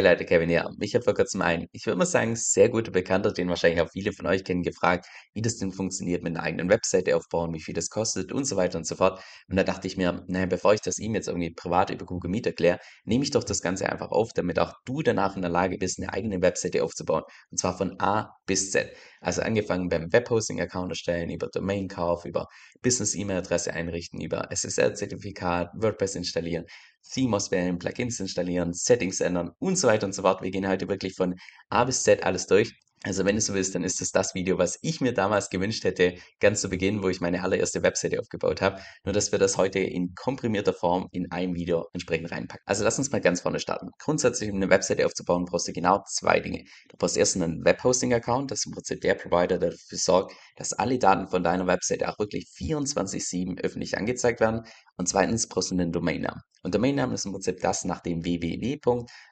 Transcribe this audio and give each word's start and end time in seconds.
Leute, 0.00 0.24
Kevin 0.24 0.48
hier. 0.48 0.68
Mich 0.78 0.94
hat 0.94 1.04
vor 1.04 1.14
kurzem 1.14 1.40
ein, 1.42 1.66
ich 1.72 1.86
würde 1.86 1.96
mal 1.98 2.04
sagen, 2.06 2.36
sehr 2.36 2.68
guter 2.68 2.90
Bekannter, 2.90 3.32
den 3.32 3.48
wahrscheinlich 3.48 3.80
auch 3.80 3.90
viele 3.90 4.12
von 4.12 4.26
euch 4.26 4.44
kennen, 4.44 4.62
gefragt, 4.62 5.06
wie 5.34 5.42
das 5.42 5.56
denn 5.56 5.72
funktioniert 5.72 6.22
mit 6.22 6.36
einer 6.36 6.44
eigenen 6.44 6.68
Webseite 6.68 7.16
aufbauen, 7.16 7.54
wie 7.54 7.60
viel 7.60 7.74
das 7.74 7.88
kostet 7.88 8.32
und 8.32 8.44
so 8.44 8.56
weiter 8.56 8.78
und 8.78 8.86
so 8.86 8.96
fort. 8.96 9.22
Und 9.48 9.56
da 9.56 9.64
dachte 9.64 9.86
ich 9.86 9.96
mir, 9.96 10.24
naja, 10.28 10.46
bevor 10.46 10.74
ich 10.74 10.80
das 10.80 10.98
ihm 10.98 11.14
jetzt 11.14 11.28
irgendwie 11.28 11.50
privat 11.54 11.90
über 11.90 12.06
Google 12.06 12.30
Meet 12.30 12.46
erkläre, 12.46 12.78
nehme 13.04 13.24
ich 13.24 13.30
doch 13.30 13.44
das 13.44 13.60
Ganze 13.62 13.88
einfach 13.88 14.10
auf, 14.10 14.30
damit 14.34 14.58
auch 14.58 14.72
du 14.84 15.02
danach 15.02 15.36
in 15.36 15.42
der 15.42 15.50
Lage 15.50 15.78
bist, 15.78 15.98
eine 15.98 16.12
eigene 16.12 16.42
Webseite 16.42 16.84
aufzubauen. 16.84 17.22
Und 17.50 17.58
zwar 17.58 17.76
von 17.76 17.98
A 18.00 18.34
bis 18.46 18.70
Z. 18.70 18.90
Also 19.20 19.42
angefangen 19.42 19.88
beim 19.88 20.12
Webhosting-Account 20.12 20.92
erstellen, 20.92 21.30
über 21.30 21.48
Domain-Kauf, 21.52 22.24
über 22.24 22.46
Business-E-Mail-Adresse 22.82 23.72
einrichten, 23.72 24.20
über 24.20 24.50
SSL-Zertifikat, 24.50 25.70
WordPress 25.74 26.14
installieren, 26.14 26.64
Theme 27.10 27.36
auswählen, 27.36 27.78
Plugins 27.78 28.20
installieren, 28.20 28.72
Settings 28.72 29.20
ändern 29.20 29.52
und 29.58 29.76
so 29.76 29.88
weiter 29.88 30.06
und 30.06 30.12
so 30.12 30.22
fort. 30.22 30.42
Wir 30.42 30.50
gehen 30.50 30.68
heute 30.68 30.88
wirklich 30.88 31.14
von 31.14 31.34
A 31.68 31.84
bis 31.84 32.02
Z 32.02 32.22
alles 32.24 32.46
durch. 32.46 32.74
Also 33.04 33.24
wenn 33.24 33.36
du 33.36 33.40
so 33.40 33.54
willst, 33.54 33.76
dann 33.76 33.84
ist 33.84 34.00
es 34.00 34.10
das 34.10 34.34
Video, 34.34 34.58
was 34.58 34.78
ich 34.82 35.00
mir 35.00 35.14
damals 35.14 35.50
gewünscht 35.50 35.84
hätte, 35.84 36.16
ganz 36.40 36.60
zu 36.60 36.68
Beginn, 36.68 37.02
wo 37.02 37.08
ich 37.08 37.20
meine 37.20 37.44
allererste 37.44 37.82
Webseite 37.84 38.18
aufgebaut 38.18 38.60
habe. 38.60 38.80
Nur, 39.04 39.12
dass 39.12 39.30
wir 39.30 39.38
das 39.38 39.56
heute 39.56 39.78
in 39.78 40.14
komprimierter 40.16 40.72
Form 40.72 41.08
in 41.12 41.30
einem 41.30 41.54
Video 41.54 41.86
entsprechend 41.92 42.32
reinpacken. 42.32 42.64
Also 42.66 42.82
lass 42.82 42.98
uns 42.98 43.12
mal 43.12 43.20
ganz 43.20 43.42
vorne 43.42 43.60
starten. 43.60 43.90
Grundsätzlich, 44.00 44.50
um 44.50 44.56
eine 44.56 44.68
Webseite 44.68 45.06
aufzubauen, 45.06 45.44
brauchst 45.44 45.68
du 45.68 45.72
genau 45.72 46.02
zwei 46.08 46.40
Dinge. 46.40 46.64
Du 46.88 46.96
brauchst 46.98 47.16
erst 47.16 47.36
einen 47.36 47.64
Webhosting-Account, 47.64 48.50
das 48.50 48.60
ist 48.60 48.66
im 48.66 48.72
Prinzip 48.72 49.00
der 49.00 49.14
Provider, 49.14 49.58
der 49.58 49.70
dafür 49.70 49.98
sorgt, 49.98 50.34
dass 50.56 50.72
alle 50.72 50.98
Daten 50.98 51.28
von 51.28 51.44
deiner 51.44 51.68
Webseite 51.68 52.08
auch 52.08 52.18
wirklich 52.18 52.46
24-7 52.58 53.60
öffentlich 53.62 53.96
angezeigt 53.96 54.40
werden. 54.40 54.64
Und 54.98 55.08
zweitens 55.08 55.48
brauchst 55.48 55.70
du 55.70 55.74
einen 55.74 55.92
Domainnamen. 55.92 56.42
Und 56.64 56.74
Domainnamen 56.74 57.14
ist 57.14 57.24
im 57.24 57.32
Prinzip 57.32 57.60
das 57.60 57.84
nach 57.84 58.00
dem 58.00 58.24
www. 58.24 58.78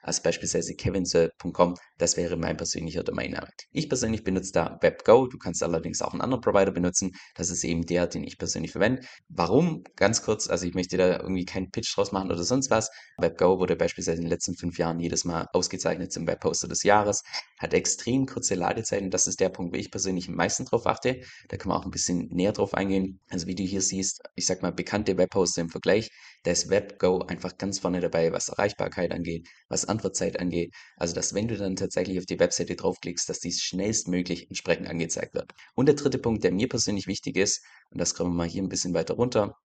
also 0.01 0.21
beispielsweise 0.23 0.75
kevinsoe.com, 0.75 1.75
das 1.97 2.15
wäre 2.15 2.37
mein 2.37 2.55
persönlicher 2.55 3.03
Domainname. 3.03 3.49
Ich 3.71 3.89
persönlich 3.89 4.23
benutze 4.23 4.53
da 4.53 4.77
WebGo, 4.81 5.27
du 5.27 5.37
kannst 5.37 5.61
allerdings 5.61 6.01
auch 6.01 6.13
einen 6.13 6.21
anderen 6.21 6.41
Provider 6.41 6.71
benutzen, 6.71 7.11
das 7.35 7.49
ist 7.49 7.65
eben 7.65 7.85
der, 7.85 8.07
den 8.07 8.23
ich 8.23 8.37
persönlich 8.37 8.71
verwende. 8.71 9.01
Warum? 9.27 9.83
Ganz 9.97 10.23
kurz, 10.23 10.49
also 10.49 10.65
ich 10.65 10.73
möchte 10.73 10.95
da 10.95 11.19
irgendwie 11.19 11.43
keinen 11.43 11.69
Pitch 11.69 11.95
draus 11.95 12.13
machen 12.13 12.31
oder 12.31 12.43
sonst 12.43 12.69
was. 12.69 12.89
WebGo 13.17 13.59
wurde 13.59 13.75
beispielsweise 13.75 14.17
in 14.17 14.23
den 14.23 14.31
letzten 14.31 14.55
fünf 14.55 14.77
Jahren 14.77 14.99
jedes 14.99 15.25
Mal 15.25 15.47
ausgezeichnet 15.51 16.13
zum 16.13 16.25
Webposter 16.27 16.69
des 16.69 16.83
Jahres, 16.83 17.23
hat 17.59 17.73
extrem 17.73 18.25
kurze 18.25 18.55
Ladezeiten, 18.55 19.11
das 19.11 19.27
ist 19.27 19.41
der 19.41 19.49
Punkt, 19.49 19.73
wo 19.73 19.77
ich 19.77 19.91
persönlich 19.91 20.29
am 20.29 20.35
meisten 20.35 20.63
drauf 20.63 20.87
achte. 20.87 21.19
Da 21.49 21.57
kann 21.57 21.69
man 21.69 21.77
auch 21.77 21.85
ein 21.85 21.91
bisschen 21.91 22.29
näher 22.29 22.53
drauf 22.53 22.73
eingehen. 22.73 23.19
Also 23.29 23.47
wie 23.47 23.55
du 23.55 23.63
hier 23.63 23.81
siehst, 23.81 24.21
ich 24.35 24.45
sag 24.45 24.61
mal 24.61 24.71
bekannte 24.71 25.17
Webposter 25.17 25.56
im 25.61 25.69
Vergleich, 25.69 26.09
da 26.43 26.51
ist 26.51 26.69
WebGo 26.69 27.19
einfach 27.21 27.57
ganz 27.57 27.79
vorne 27.79 27.99
dabei, 28.01 28.31
was 28.31 28.49
Erreichbarkeit 28.49 29.11
angeht, 29.11 29.47
was 29.69 29.85
Antwortzeit 29.85 30.39
angeht. 30.39 30.73
Also, 30.95 31.15
dass 31.15 31.33
wenn 31.33 31.47
du 31.47 31.57
dann 31.57 31.75
tatsächlich 31.75 32.19
auf 32.19 32.25
die 32.25 32.39
Webseite 32.39 32.75
draufklickst, 32.75 33.27
dass 33.29 33.39
dies 33.39 33.61
schnellstmöglich 33.61 34.47
entsprechend 34.47 34.87
angezeigt 34.87 35.33
wird. 35.33 35.51
Und 35.75 35.87
der 35.87 35.95
dritte 35.95 36.19
Punkt, 36.19 36.43
der 36.43 36.51
mir 36.51 36.69
persönlich 36.69 37.07
wichtig 37.07 37.37
ist, 37.37 37.63
und 37.91 37.99
das 37.99 38.13
kommen 38.13 38.31
wir 38.31 38.37
mal 38.37 38.47
hier 38.47 38.63
ein 38.63 38.69
bisschen 38.69 38.93
weiter 38.93 39.15
runter, 39.15 39.55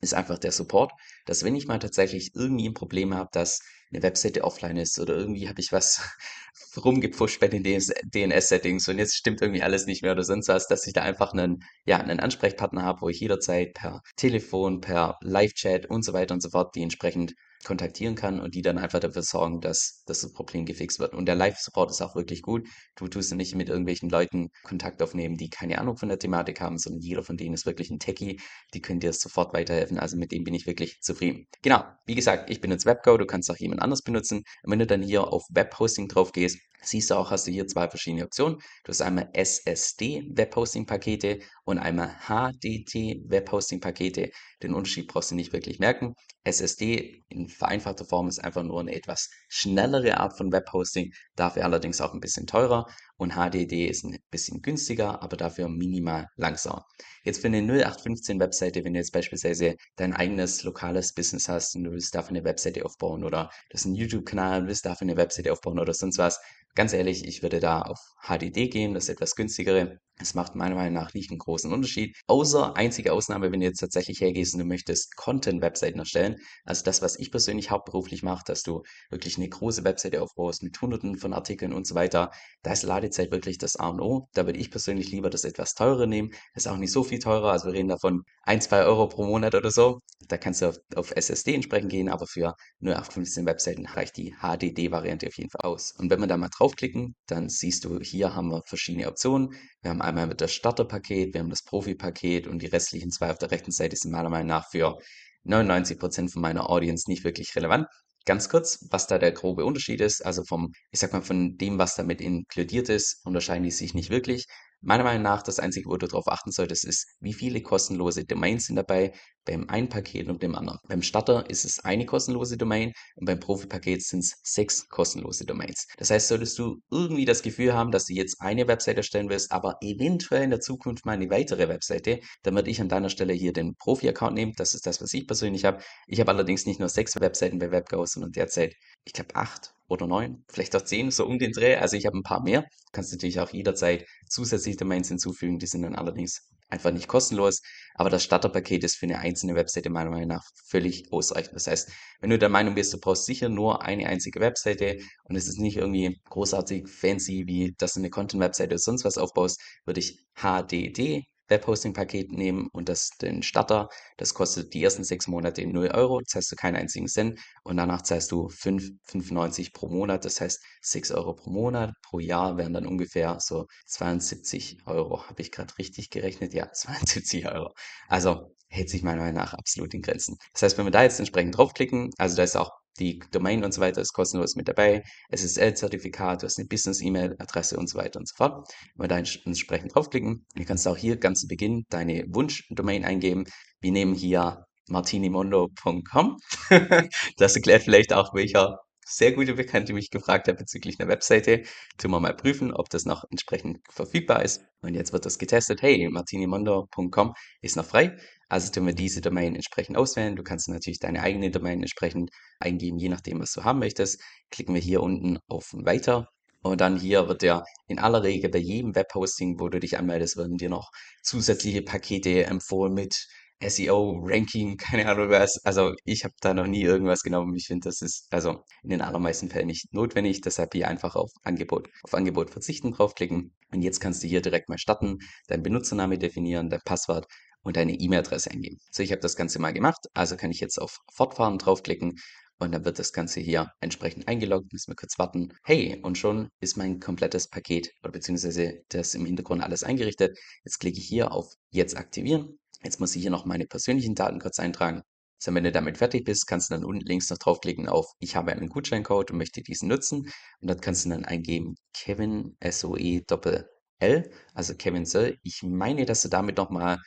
ist 0.00 0.14
einfach 0.14 0.38
der 0.38 0.52
Support, 0.52 0.92
dass 1.24 1.44
wenn 1.44 1.56
ich 1.56 1.66
mal 1.66 1.78
tatsächlich 1.78 2.34
irgendwie 2.34 2.68
ein 2.68 2.74
Problem 2.74 3.14
habe, 3.14 3.30
dass 3.32 3.60
eine 3.92 4.02
Webseite 4.02 4.44
offline 4.44 4.76
ist 4.76 4.98
oder 4.98 5.14
irgendwie 5.14 5.48
habe 5.48 5.60
ich 5.60 5.72
was 5.72 6.00
rumgepfuscht 6.84 7.40
bei 7.40 7.48
den 7.48 7.62
DNS-Settings 7.62 8.88
und 8.88 8.98
jetzt 8.98 9.16
stimmt 9.16 9.40
irgendwie 9.40 9.62
alles 9.62 9.86
nicht 9.86 10.02
mehr 10.02 10.12
oder 10.12 10.24
sonst 10.24 10.48
was, 10.48 10.66
dass 10.66 10.86
ich 10.86 10.92
da 10.92 11.02
einfach 11.02 11.32
einen, 11.32 11.64
ja, 11.84 11.98
einen 11.98 12.20
Ansprechpartner 12.20 12.82
habe, 12.82 13.02
wo 13.02 13.08
ich 13.08 13.20
jederzeit 13.20 13.74
per 13.74 14.02
Telefon, 14.16 14.80
per 14.80 15.18
Live-Chat 15.22 15.86
und 15.86 16.04
so 16.04 16.12
weiter 16.12 16.34
und 16.34 16.42
so 16.42 16.50
fort 16.50 16.74
die 16.74 16.82
entsprechend 16.82 17.34
kontaktieren 17.64 18.14
kann 18.14 18.40
und 18.40 18.54
die 18.54 18.62
dann 18.62 18.78
einfach 18.78 19.00
dafür 19.00 19.22
sorgen, 19.22 19.60
dass, 19.60 20.02
dass 20.06 20.20
das 20.20 20.32
Problem 20.32 20.66
gefixt 20.66 20.98
wird. 20.98 21.14
Und 21.14 21.26
der 21.26 21.34
Live-Support 21.34 21.90
ist 21.90 22.02
auch 22.02 22.14
wirklich 22.14 22.42
gut. 22.42 22.68
Du 22.96 23.08
tust 23.08 23.34
nicht 23.34 23.54
mit 23.54 23.68
irgendwelchen 23.68 24.08
Leuten 24.08 24.48
Kontakt 24.62 25.02
aufnehmen, 25.02 25.36
die 25.36 25.48
keine 25.48 25.78
Ahnung 25.78 25.96
von 25.96 26.08
der 26.08 26.18
Thematik 26.18 26.60
haben, 26.60 26.78
sondern 26.78 27.00
jeder 27.00 27.22
von 27.22 27.36
denen 27.36 27.54
ist 27.54 27.66
wirklich 27.66 27.90
ein 27.90 27.98
Techie. 27.98 28.40
Die 28.74 28.80
können 28.80 29.00
dir 29.00 29.12
sofort 29.12 29.52
weiterhelfen. 29.54 29.98
Also 29.98 30.16
mit 30.16 30.32
dem 30.32 30.44
bin 30.44 30.54
ich 30.54 30.66
wirklich 30.66 31.00
zufrieden. 31.00 31.46
Genau. 31.62 31.84
Wie 32.04 32.14
gesagt, 32.14 32.50
ich 32.50 32.60
benutze 32.60 32.86
WebGo. 32.86 33.16
Du 33.16 33.26
kannst 33.26 33.50
auch 33.50 33.58
jemand 33.58 33.82
anders 33.82 34.02
benutzen. 34.02 34.42
Und 34.62 34.70
wenn 34.70 34.78
du 34.78 34.86
dann 34.86 35.02
hier 35.02 35.32
auf 35.32 35.42
Webhosting 35.50 36.08
drauf 36.08 36.32
gehst, 36.32 36.58
siehst 36.82 37.10
du 37.10 37.14
auch, 37.14 37.30
hast 37.30 37.46
du 37.46 37.50
hier 37.50 37.66
zwei 37.66 37.88
verschiedene 37.88 38.24
Optionen. 38.24 38.58
Du 38.84 38.90
hast 38.90 39.00
einmal 39.02 39.30
SSD 39.32 40.26
Webhosting 40.30 40.86
Pakete 40.86 41.40
und 41.64 41.78
einmal 41.78 42.16
HDT 42.26 43.22
Webhosting 43.28 43.80
Pakete. 43.80 44.30
Den 44.62 44.74
Unterschied 44.74 45.08
brauchst 45.08 45.30
du 45.30 45.34
nicht 45.34 45.52
wirklich 45.52 45.78
merken. 45.78 46.14
SSD 46.44 47.24
in 47.28 47.48
vereinfachter 47.48 48.04
Form 48.04 48.28
ist 48.28 48.38
einfach 48.38 48.62
nur 48.62 48.80
eine 48.80 48.94
etwas 48.94 49.28
schnellere 49.48 50.18
Art 50.18 50.36
von 50.36 50.52
Webhosting, 50.52 51.12
dafür 51.34 51.64
allerdings 51.64 52.00
auch 52.00 52.14
ein 52.14 52.20
bisschen 52.20 52.46
teurer 52.46 52.86
und 53.16 53.34
HDD 53.34 53.86
ist 53.86 54.04
ein 54.04 54.18
bisschen 54.30 54.62
günstiger, 54.62 55.22
aber 55.22 55.36
dafür 55.36 55.68
minimal 55.68 56.28
langsamer. 56.36 56.84
Jetzt 57.24 57.40
für 57.40 57.48
eine 57.48 57.62
0815 57.62 58.38
Webseite, 58.40 58.84
wenn 58.84 58.92
du 58.92 58.98
jetzt 58.98 59.12
beispielsweise 59.12 59.76
dein 59.96 60.12
eigenes 60.12 60.62
lokales 60.62 61.12
Business 61.14 61.48
hast 61.48 61.74
und 61.76 61.84
du 61.84 61.92
willst 61.92 62.14
dafür 62.14 62.30
eine 62.30 62.44
Webseite 62.44 62.84
aufbauen 62.84 63.24
oder 63.24 63.50
das 63.70 63.82
ist 63.82 63.86
ein 63.86 63.94
YouTube-Kanal, 63.94 64.66
willst 64.66 64.86
dafür 64.86 65.06
eine 65.06 65.16
Webseite 65.16 65.52
aufbauen 65.52 65.78
oder 65.78 65.94
sonst 65.94 66.18
was, 66.18 66.40
ganz 66.76 66.92
ehrlich, 66.92 67.26
ich 67.26 67.42
würde 67.42 67.58
da 67.58 67.82
auf 67.82 67.98
HDD 68.22 68.68
gehen, 68.68 68.94
das 68.94 69.04
ist 69.04 69.10
etwas 69.10 69.34
günstigere. 69.34 69.98
Es 70.18 70.34
macht 70.34 70.54
meiner 70.54 70.76
Meinung 70.76 70.94
nach 70.94 71.12
nicht 71.12 71.30
einen 71.30 71.38
großen 71.38 71.72
Unterschied. 71.72 72.16
Außer 72.26 72.74
einzige 72.76 73.12
Ausnahme, 73.12 73.52
wenn 73.52 73.60
du 73.60 73.66
jetzt 73.66 73.80
tatsächlich 73.80 74.20
hergehst 74.20 74.54
und 74.54 74.60
du 74.60 74.64
möchtest 74.64 75.14
Content-Webseiten 75.16 75.98
erstellen. 75.98 76.36
Also 76.64 76.84
das, 76.84 77.02
was 77.02 77.18
ich 77.18 77.30
persönlich 77.30 77.70
hauptberuflich 77.70 78.22
mache, 78.22 78.44
dass 78.46 78.62
du 78.62 78.82
wirklich 79.10 79.36
eine 79.36 79.48
große 79.48 79.84
Webseite 79.84 80.22
aufbaust 80.22 80.62
mit 80.62 80.80
hunderten 80.80 81.18
von 81.18 81.34
Artikeln 81.34 81.72
und 81.74 81.86
so 81.86 81.94
weiter. 81.94 82.30
Da 82.62 82.72
ist 82.72 82.84
Ladezeit 83.06 83.30
wirklich 83.30 83.58
das 83.58 83.76
A 83.76 83.88
und 83.88 84.00
O. 84.00 84.28
Da 84.34 84.46
würde 84.46 84.58
ich 84.58 84.70
persönlich 84.70 85.10
lieber 85.10 85.30
das 85.30 85.44
etwas 85.44 85.74
teure 85.74 86.06
nehmen. 86.06 86.32
Ist 86.54 86.66
auch 86.66 86.76
nicht 86.76 86.90
so 86.90 87.04
viel 87.04 87.20
teurer. 87.20 87.52
Also 87.52 87.66
wir 87.66 87.74
reden 87.74 87.88
davon 87.88 88.24
ein, 88.42 88.60
zwei 88.60 88.84
Euro 88.84 89.08
pro 89.08 89.24
Monat 89.24 89.54
oder 89.54 89.70
so. 89.70 90.00
Da 90.28 90.36
kannst 90.36 90.62
du 90.62 90.66
auf, 90.66 90.78
auf 90.96 91.12
SSD 91.14 91.54
entsprechend 91.54 91.90
gehen, 91.90 92.08
aber 92.08 92.26
für 92.26 92.54
nur 92.80 92.96
815 92.96 93.46
Webseiten 93.46 93.86
reicht 93.86 94.16
die 94.16 94.34
HDD-Variante 94.40 95.28
auf 95.28 95.38
jeden 95.38 95.50
Fall 95.50 95.62
aus. 95.62 95.92
Und 95.92 96.10
wenn 96.10 96.20
wir 96.20 96.26
da 96.26 96.36
mal 96.36 96.48
draufklicken, 96.48 97.14
dann 97.26 97.48
siehst 97.48 97.84
du, 97.84 98.00
hier 98.00 98.34
haben 98.34 98.48
wir 98.48 98.62
verschiedene 98.66 99.06
Optionen. 99.06 99.54
Wir 99.82 99.90
haben 99.90 100.02
einmal 100.02 100.28
das 100.28 100.52
Starterpaket, 100.52 101.32
wir 101.32 101.40
haben 101.40 101.50
das 101.50 101.62
Profi-Paket 101.62 102.48
und 102.48 102.60
die 102.60 102.66
restlichen 102.66 103.10
zwei 103.12 103.30
auf 103.30 103.38
der 103.38 103.52
rechten 103.52 103.70
Seite 103.70 103.96
sind 103.96 104.10
meiner 104.10 104.30
Meinung 104.30 104.48
nach 104.48 104.68
für 104.70 104.98
99% 105.44 106.32
von 106.32 106.42
meiner 106.42 106.68
Audience 106.68 107.08
nicht 107.08 107.22
wirklich 107.22 107.54
relevant. 107.54 107.86
Ganz 108.26 108.48
kurz, 108.50 108.86
was 108.90 109.06
da 109.06 109.18
der 109.18 109.32
grobe 109.32 109.64
Unterschied 109.64 110.00
ist, 110.00 110.20
also 110.24 110.44
vom, 110.44 110.72
ich 110.90 111.00
sag 111.00 111.12
mal, 111.12 111.22
von 111.22 111.56
dem, 111.56 111.78
was 111.78 111.94
damit 111.94 112.20
inkludiert 112.20 112.88
ist, 112.88 113.24
unterscheiden 113.24 113.62
die 113.64 113.70
sich 113.70 113.94
nicht 113.94 114.10
wirklich. 114.10 114.46
Meiner 114.80 115.04
Meinung 115.04 115.22
nach, 115.22 115.42
das 115.42 115.60
Einzige, 115.60 115.88
wo 115.88 115.96
du 115.96 116.06
darauf 116.08 116.28
achten 116.28 116.50
solltest, 116.50 116.84
ist, 116.84 117.06
wie 117.20 117.32
viele 117.32 117.62
kostenlose 117.62 118.24
Domains 118.24 118.66
sind 118.66 118.76
dabei 118.76 119.12
beim 119.46 119.68
einen 119.70 119.88
Paket 119.88 120.28
und 120.28 120.42
dem 120.42 120.54
anderen. 120.54 120.78
Beim 120.88 121.02
Starter 121.02 121.48
ist 121.48 121.64
es 121.64 121.78
eine 121.84 122.04
kostenlose 122.04 122.58
Domain 122.58 122.92
und 123.14 123.24
beim 123.24 123.40
Profi-Paket 123.40 124.02
sind 124.02 124.20
es 124.20 124.34
sechs 124.42 124.88
kostenlose 124.88 125.46
Domains. 125.46 125.86
Das 125.96 126.10
heißt, 126.10 126.28
solltest 126.28 126.58
du 126.58 126.82
irgendwie 126.90 127.24
das 127.24 127.42
Gefühl 127.42 127.72
haben, 127.72 127.90
dass 127.90 128.06
du 128.06 128.14
jetzt 128.14 128.40
eine 128.40 128.68
Webseite 128.68 128.98
erstellen 128.98 129.30
willst, 129.30 129.52
aber 129.52 129.76
eventuell 129.80 130.42
in 130.42 130.50
der 130.50 130.60
Zukunft 130.60 131.06
mal 131.06 131.12
eine 131.12 131.30
weitere 131.30 131.68
Webseite, 131.68 132.20
dann 132.42 132.54
würde 132.54 132.70
ich 132.70 132.80
an 132.80 132.88
deiner 132.88 133.08
Stelle 133.08 133.32
hier 133.32 133.52
den 133.52 133.74
Profi-Account 133.76 134.34
nehmen. 134.34 134.52
Das 134.56 134.74
ist 134.74 134.86
das, 134.86 135.00
was 135.00 135.14
ich 135.14 135.26
persönlich 135.26 135.64
habe. 135.64 135.82
Ich 136.06 136.20
habe 136.20 136.32
allerdings 136.32 136.66
nicht 136.66 136.80
nur 136.80 136.88
sechs 136.88 137.18
Webseiten 137.18 137.58
bei 137.58 137.70
WebGo, 137.70 138.04
sondern 138.04 138.32
derzeit, 138.32 138.74
ich 139.04 139.12
glaube, 139.12 139.34
acht 139.36 139.72
oder 139.88 140.06
neun, 140.06 140.44
vielleicht 140.48 140.74
auch 140.74 140.82
zehn, 140.82 141.10
so 141.10 141.24
um 141.26 141.38
den 141.38 141.52
Dreh. 141.52 141.76
Also 141.76 141.96
ich 141.96 142.06
habe 142.06 142.18
ein 142.18 142.22
paar 142.22 142.42
mehr. 142.42 142.62
Du 142.62 142.92
kannst 142.92 143.12
natürlich 143.12 143.38
auch 143.38 143.50
jederzeit 143.52 144.04
zusätzliche 144.28 144.78
Domains 144.78 145.08
hinzufügen. 145.08 145.58
Die 145.58 145.66
sind 145.66 145.82
dann 145.82 145.94
allerdings 145.94 146.48
einfach 146.68 146.92
nicht 146.92 147.08
kostenlos. 147.08 147.62
Aber 147.94 148.10
das 148.10 148.24
Starterpaket 148.24 148.84
ist 148.84 148.96
für 148.96 149.06
eine 149.06 149.18
einzelne 149.18 149.54
Webseite 149.54 149.90
meiner 149.90 150.10
Meinung 150.10 150.28
nach 150.28 150.44
völlig 150.66 151.12
ausreichend. 151.12 151.54
Das 151.54 151.66
heißt, 151.66 151.90
wenn 152.20 152.30
du 152.30 152.38
der 152.38 152.48
Meinung 152.48 152.74
bist, 152.74 152.92
du 152.92 152.98
brauchst 152.98 153.26
sicher 153.26 153.48
nur 153.48 153.82
eine 153.82 154.06
einzige 154.06 154.40
Webseite 154.40 154.98
und 155.24 155.36
es 155.36 155.48
ist 155.48 155.58
nicht 155.58 155.76
irgendwie 155.76 156.20
großartig 156.28 156.88
fancy, 156.88 157.44
wie 157.46 157.74
dass 157.78 157.94
du 157.94 158.00
eine 158.00 158.10
Content-Webseite 158.10 158.70
oder 158.70 158.78
sonst 158.78 159.04
was 159.04 159.18
aufbaust, 159.18 159.60
würde 159.84 160.00
ich 160.00 160.18
HDD 160.34 161.26
Webhosting-Paket 161.48 162.32
nehmen 162.32 162.68
und 162.72 162.88
das 162.88 163.10
den 163.20 163.42
Starter. 163.42 163.88
Das 164.16 164.34
kostet 164.34 164.74
die 164.74 164.82
ersten 164.82 165.04
sechs 165.04 165.26
Monate 165.28 165.66
0 165.66 165.88
Euro, 165.88 166.20
zahlst 166.22 166.52
du 166.52 166.56
keinen 166.56 166.76
einzigen 166.76 167.08
Cent 167.08 167.38
und 167.62 167.76
danach 167.76 168.02
zahlst 168.02 168.32
du 168.32 168.48
5,95 168.48 169.72
pro 169.72 169.88
Monat, 169.88 170.24
das 170.24 170.40
heißt 170.40 170.62
6 170.82 171.10
Euro 171.12 171.34
pro 171.34 171.50
Monat. 171.50 171.92
Pro 172.02 172.18
Jahr 172.18 172.56
wären 172.56 172.72
dann 172.72 172.86
ungefähr 172.86 173.38
so 173.40 173.66
72 173.86 174.78
Euro. 174.86 175.26
Habe 175.28 175.42
ich 175.42 175.52
gerade 175.52 175.76
richtig 175.78 176.10
gerechnet? 176.10 176.54
Ja, 176.54 176.70
72 176.72 177.46
Euro. 177.46 177.74
Also 178.08 178.54
hält 178.68 178.90
sich 178.90 179.02
meiner 179.02 179.22
Meinung 179.22 179.36
nach 179.36 179.54
absolut 179.54 179.94
in 179.94 180.02
Grenzen. 180.02 180.36
Das 180.52 180.62
heißt, 180.62 180.78
wenn 180.78 180.86
wir 180.86 180.90
da 180.90 181.02
jetzt 181.02 181.18
entsprechend 181.18 181.56
draufklicken, 181.56 182.10
also 182.18 182.36
da 182.36 182.42
ist 182.42 182.56
auch 182.56 182.70
die 182.96 183.20
Domain 183.30 183.64
und 183.64 183.72
so 183.72 183.80
weiter 183.80 184.00
ist 184.00 184.12
kostenlos 184.12 184.56
mit 184.56 184.68
dabei, 184.68 185.02
SSL-Zertifikat, 185.30 186.42
du 186.42 186.46
hast 186.46 186.58
eine 186.58 186.68
Business-E-Mail-Adresse 186.68 187.76
und 187.76 187.88
so 187.88 187.98
weiter 187.98 188.18
und 188.18 188.28
so 188.28 188.34
fort. 188.36 188.68
Wenn 188.94 189.04
wir 189.04 189.08
da 189.08 189.18
entsprechend 189.18 189.94
draufklicken, 189.94 190.46
dann 190.54 190.64
kannst 190.66 190.86
du 190.86 190.90
auch 190.90 190.96
hier 190.96 191.16
ganz 191.16 191.40
zu 191.40 191.46
Beginn 191.46 191.84
deine 191.90 192.24
Wunsch-Domain 192.28 193.04
eingeben. 193.04 193.44
Wir 193.80 193.92
nehmen 193.92 194.14
hier 194.14 194.64
martinimondo.com. 194.88 196.36
das 197.36 197.56
erklärt 197.56 197.82
vielleicht 197.82 198.12
auch, 198.12 198.34
welcher 198.34 198.78
sehr 199.08 199.32
gute 199.32 199.54
Bekannte 199.54 199.92
mich 199.92 200.10
gefragt 200.10 200.48
hat 200.48 200.58
bezüglich 200.58 200.98
einer 200.98 201.08
Webseite. 201.08 201.62
Tun 201.96 202.10
wir 202.10 202.20
mal 202.20 202.34
prüfen, 202.34 202.72
ob 202.72 202.90
das 202.90 203.04
noch 203.04 203.24
entsprechend 203.30 203.78
verfügbar 203.88 204.42
ist. 204.42 204.64
Und 204.82 204.94
jetzt 204.94 205.12
wird 205.12 205.24
das 205.24 205.38
getestet. 205.38 205.80
Hey, 205.80 206.08
martinimondo.com 206.08 207.34
ist 207.62 207.76
noch 207.76 207.84
frei. 207.84 208.16
Also 208.48 208.72
tun 208.72 208.86
wir 208.86 208.94
diese 208.94 209.20
Domain 209.20 209.54
entsprechend 209.54 209.96
auswählen. 209.96 210.34
Du 210.34 210.42
kannst 210.42 210.68
natürlich 210.68 210.98
deine 210.98 211.22
eigene 211.22 211.50
Domain 211.50 211.80
entsprechend 211.80 212.30
eingeben, 212.58 212.98
je 212.98 213.08
nachdem, 213.08 213.40
was 213.40 213.52
du 213.52 213.62
haben 213.62 213.78
möchtest. 213.78 214.20
Klicken 214.50 214.74
wir 214.74 214.82
hier 214.82 215.02
unten 215.02 215.38
auf 215.48 215.72
Weiter. 215.72 216.28
Und 216.62 216.80
dann 216.80 216.98
hier 216.98 217.28
wird 217.28 217.42
dir 217.42 217.62
in 217.86 218.00
aller 218.00 218.24
Regel 218.24 218.50
bei 218.50 218.58
jedem 218.58 218.96
Webhosting, 218.96 219.60
wo 219.60 219.68
du 219.68 219.78
dich 219.78 219.98
anmeldest, 219.98 220.36
werden 220.36 220.56
dir 220.56 220.68
noch 220.68 220.90
zusätzliche 221.22 221.82
Pakete 221.82 222.44
empfohlen 222.44 222.92
mit 222.92 223.28
SEO, 223.60 224.20
Ranking, 224.22 224.76
keine 224.76 225.08
Ahnung 225.08 225.30
was. 225.30 225.64
Also 225.64 225.94
ich 226.04 226.24
habe 226.24 226.34
da 226.40 226.54
noch 226.54 226.66
nie 226.66 226.82
irgendwas 226.82 227.22
genommen. 227.22 227.54
Ich 227.54 227.66
finde, 227.66 227.88
das 227.88 228.02
ist 228.02 228.26
also 228.30 228.64
in 228.82 228.90
den 228.90 229.00
allermeisten 229.00 229.48
Fällen 229.48 229.66
nicht 229.68 229.92
notwendig. 229.92 230.40
Deshalb 230.40 230.74
hier 230.74 230.88
einfach 230.88 231.16
auf 231.16 231.30
Angebot, 231.42 231.88
auf 232.02 232.14
Angebot 232.14 232.50
verzichten 232.50 232.92
draufklicken. 232.92 233.52
Und 233.72 233.82
jetzt 233.82 234.00
kannst 234.00 234.22
du 234.22 234.28
hier 234.28 234.42
direkt 234.42 234.68
mal 234.68 234.78
starten, 234.78 235.18
deinen 235.48 235.62
Benutzername 235.62 236.18
definieren, 236.18 236.70
dein 236.70 236.82
Passwort 236.84 237.26
und 237.62 237.76
deine 237.76 237.94
E-Mail-Adresse 237.94 238.50
eingeben. 238.50 238.78
So, 238.90 239.02
ich 239.02 239.10
habe 239.10 239.20
das 239.20 239.36
Ganze 239.36 239.58
mal 239.58 239.72
gemacht. 239.72 240.06
Also 240.14 240.36
kann 240.36 240.50
ich 240.50 240.60
jetzt 240.60 240.78
auf 240.78 240.98
Fortfahren 241.12 241.58
draufklicken 241.58 242.18
und 242.58 242.72
dann 242.72 242.84
wird 242.84 242.98
das 242.98 243.12
Ganze 243.12 243.40
hier 243.40 243.72
entsprechend 243.80 244.28
eingeloggt. 244.28 244.72
Müssen 244.72 244.90
wir 244.92 244.96
kurz 244.96 245.18
warten. 245.18 245.52
Hey, 245.64 245.98
und 246.02 246.16
schon 246.16 246.48
ist 246.60 246.76
mein 246.76 247.00
komplettes 247.00 247.48
Paket 247.48 247.90
oder 248.02 248.12
beziehungsweise 248.12 248.82
das 248.88 249.14
im 249.14 249.26
Hintergrund 249.26 249.62
alles 249.62 249.82
eingerichtet. 249.82 250.38
Jetzt 250.64 250.78
klicke 250.78 250.98
ich 250.98 251.06
hier 251.06 251.32
auf 251.32 251.54
Jetzt 251.70 251.96
aktivieren 251.96 252.58
Jetzt 252.86 253.00
muss 253.00 253.16
ich 253.16 253.22
hier 253.22 253.32
noch 253.32 253.46
meine 253.46 253.66
persönlichen 253.66 254.14
Daten 254.14 254.38
kurz 254.38 254.60
eintragen. 254.60 255.02
So, 255.38 255.52
wenn 255.52 255.64
du 255.64 255.72
damit 255.72 255.98
fertig 255.98 256.24
bist, 256.24 256.46
kannst 256.46 256.70
du 256.70 256.74
dann 256.74 256.84
unten 256.84 257.04
links 257.04 257.28
noch 257.30 257.38
draufklicken 257.38 257.88
auf 257.88 258.06
Ich 258.20 258.36
habe 258.36 258.52
einen 258.52 258.68
Gutscheincode 258.68 259.32
und 259.32 259.38
möchte 259.38 259.60
diesen 259.60 259.88
nutzen. 259.88 260.30
Und 260.60 260.70
dort 260.70 260.82
kannst 260.82 261.04
du 261.04 261.08
dann 261.08 261.24
eingeben 261.24 261.74
Kevin 261.92 262.56
SOE 262.62 263.22
Doppel 263.26 263.68
L, 263.98 264.30
also 264.54 264.76
Kevin 264.76 265.04
Soll. 265.04 265.36
Ich 265.42 265.64
meine, 265.64 266.06
dass 266.06 266.22
du 266.22 266.28
damit 266.28 266.58
nochmal 266.58 266.98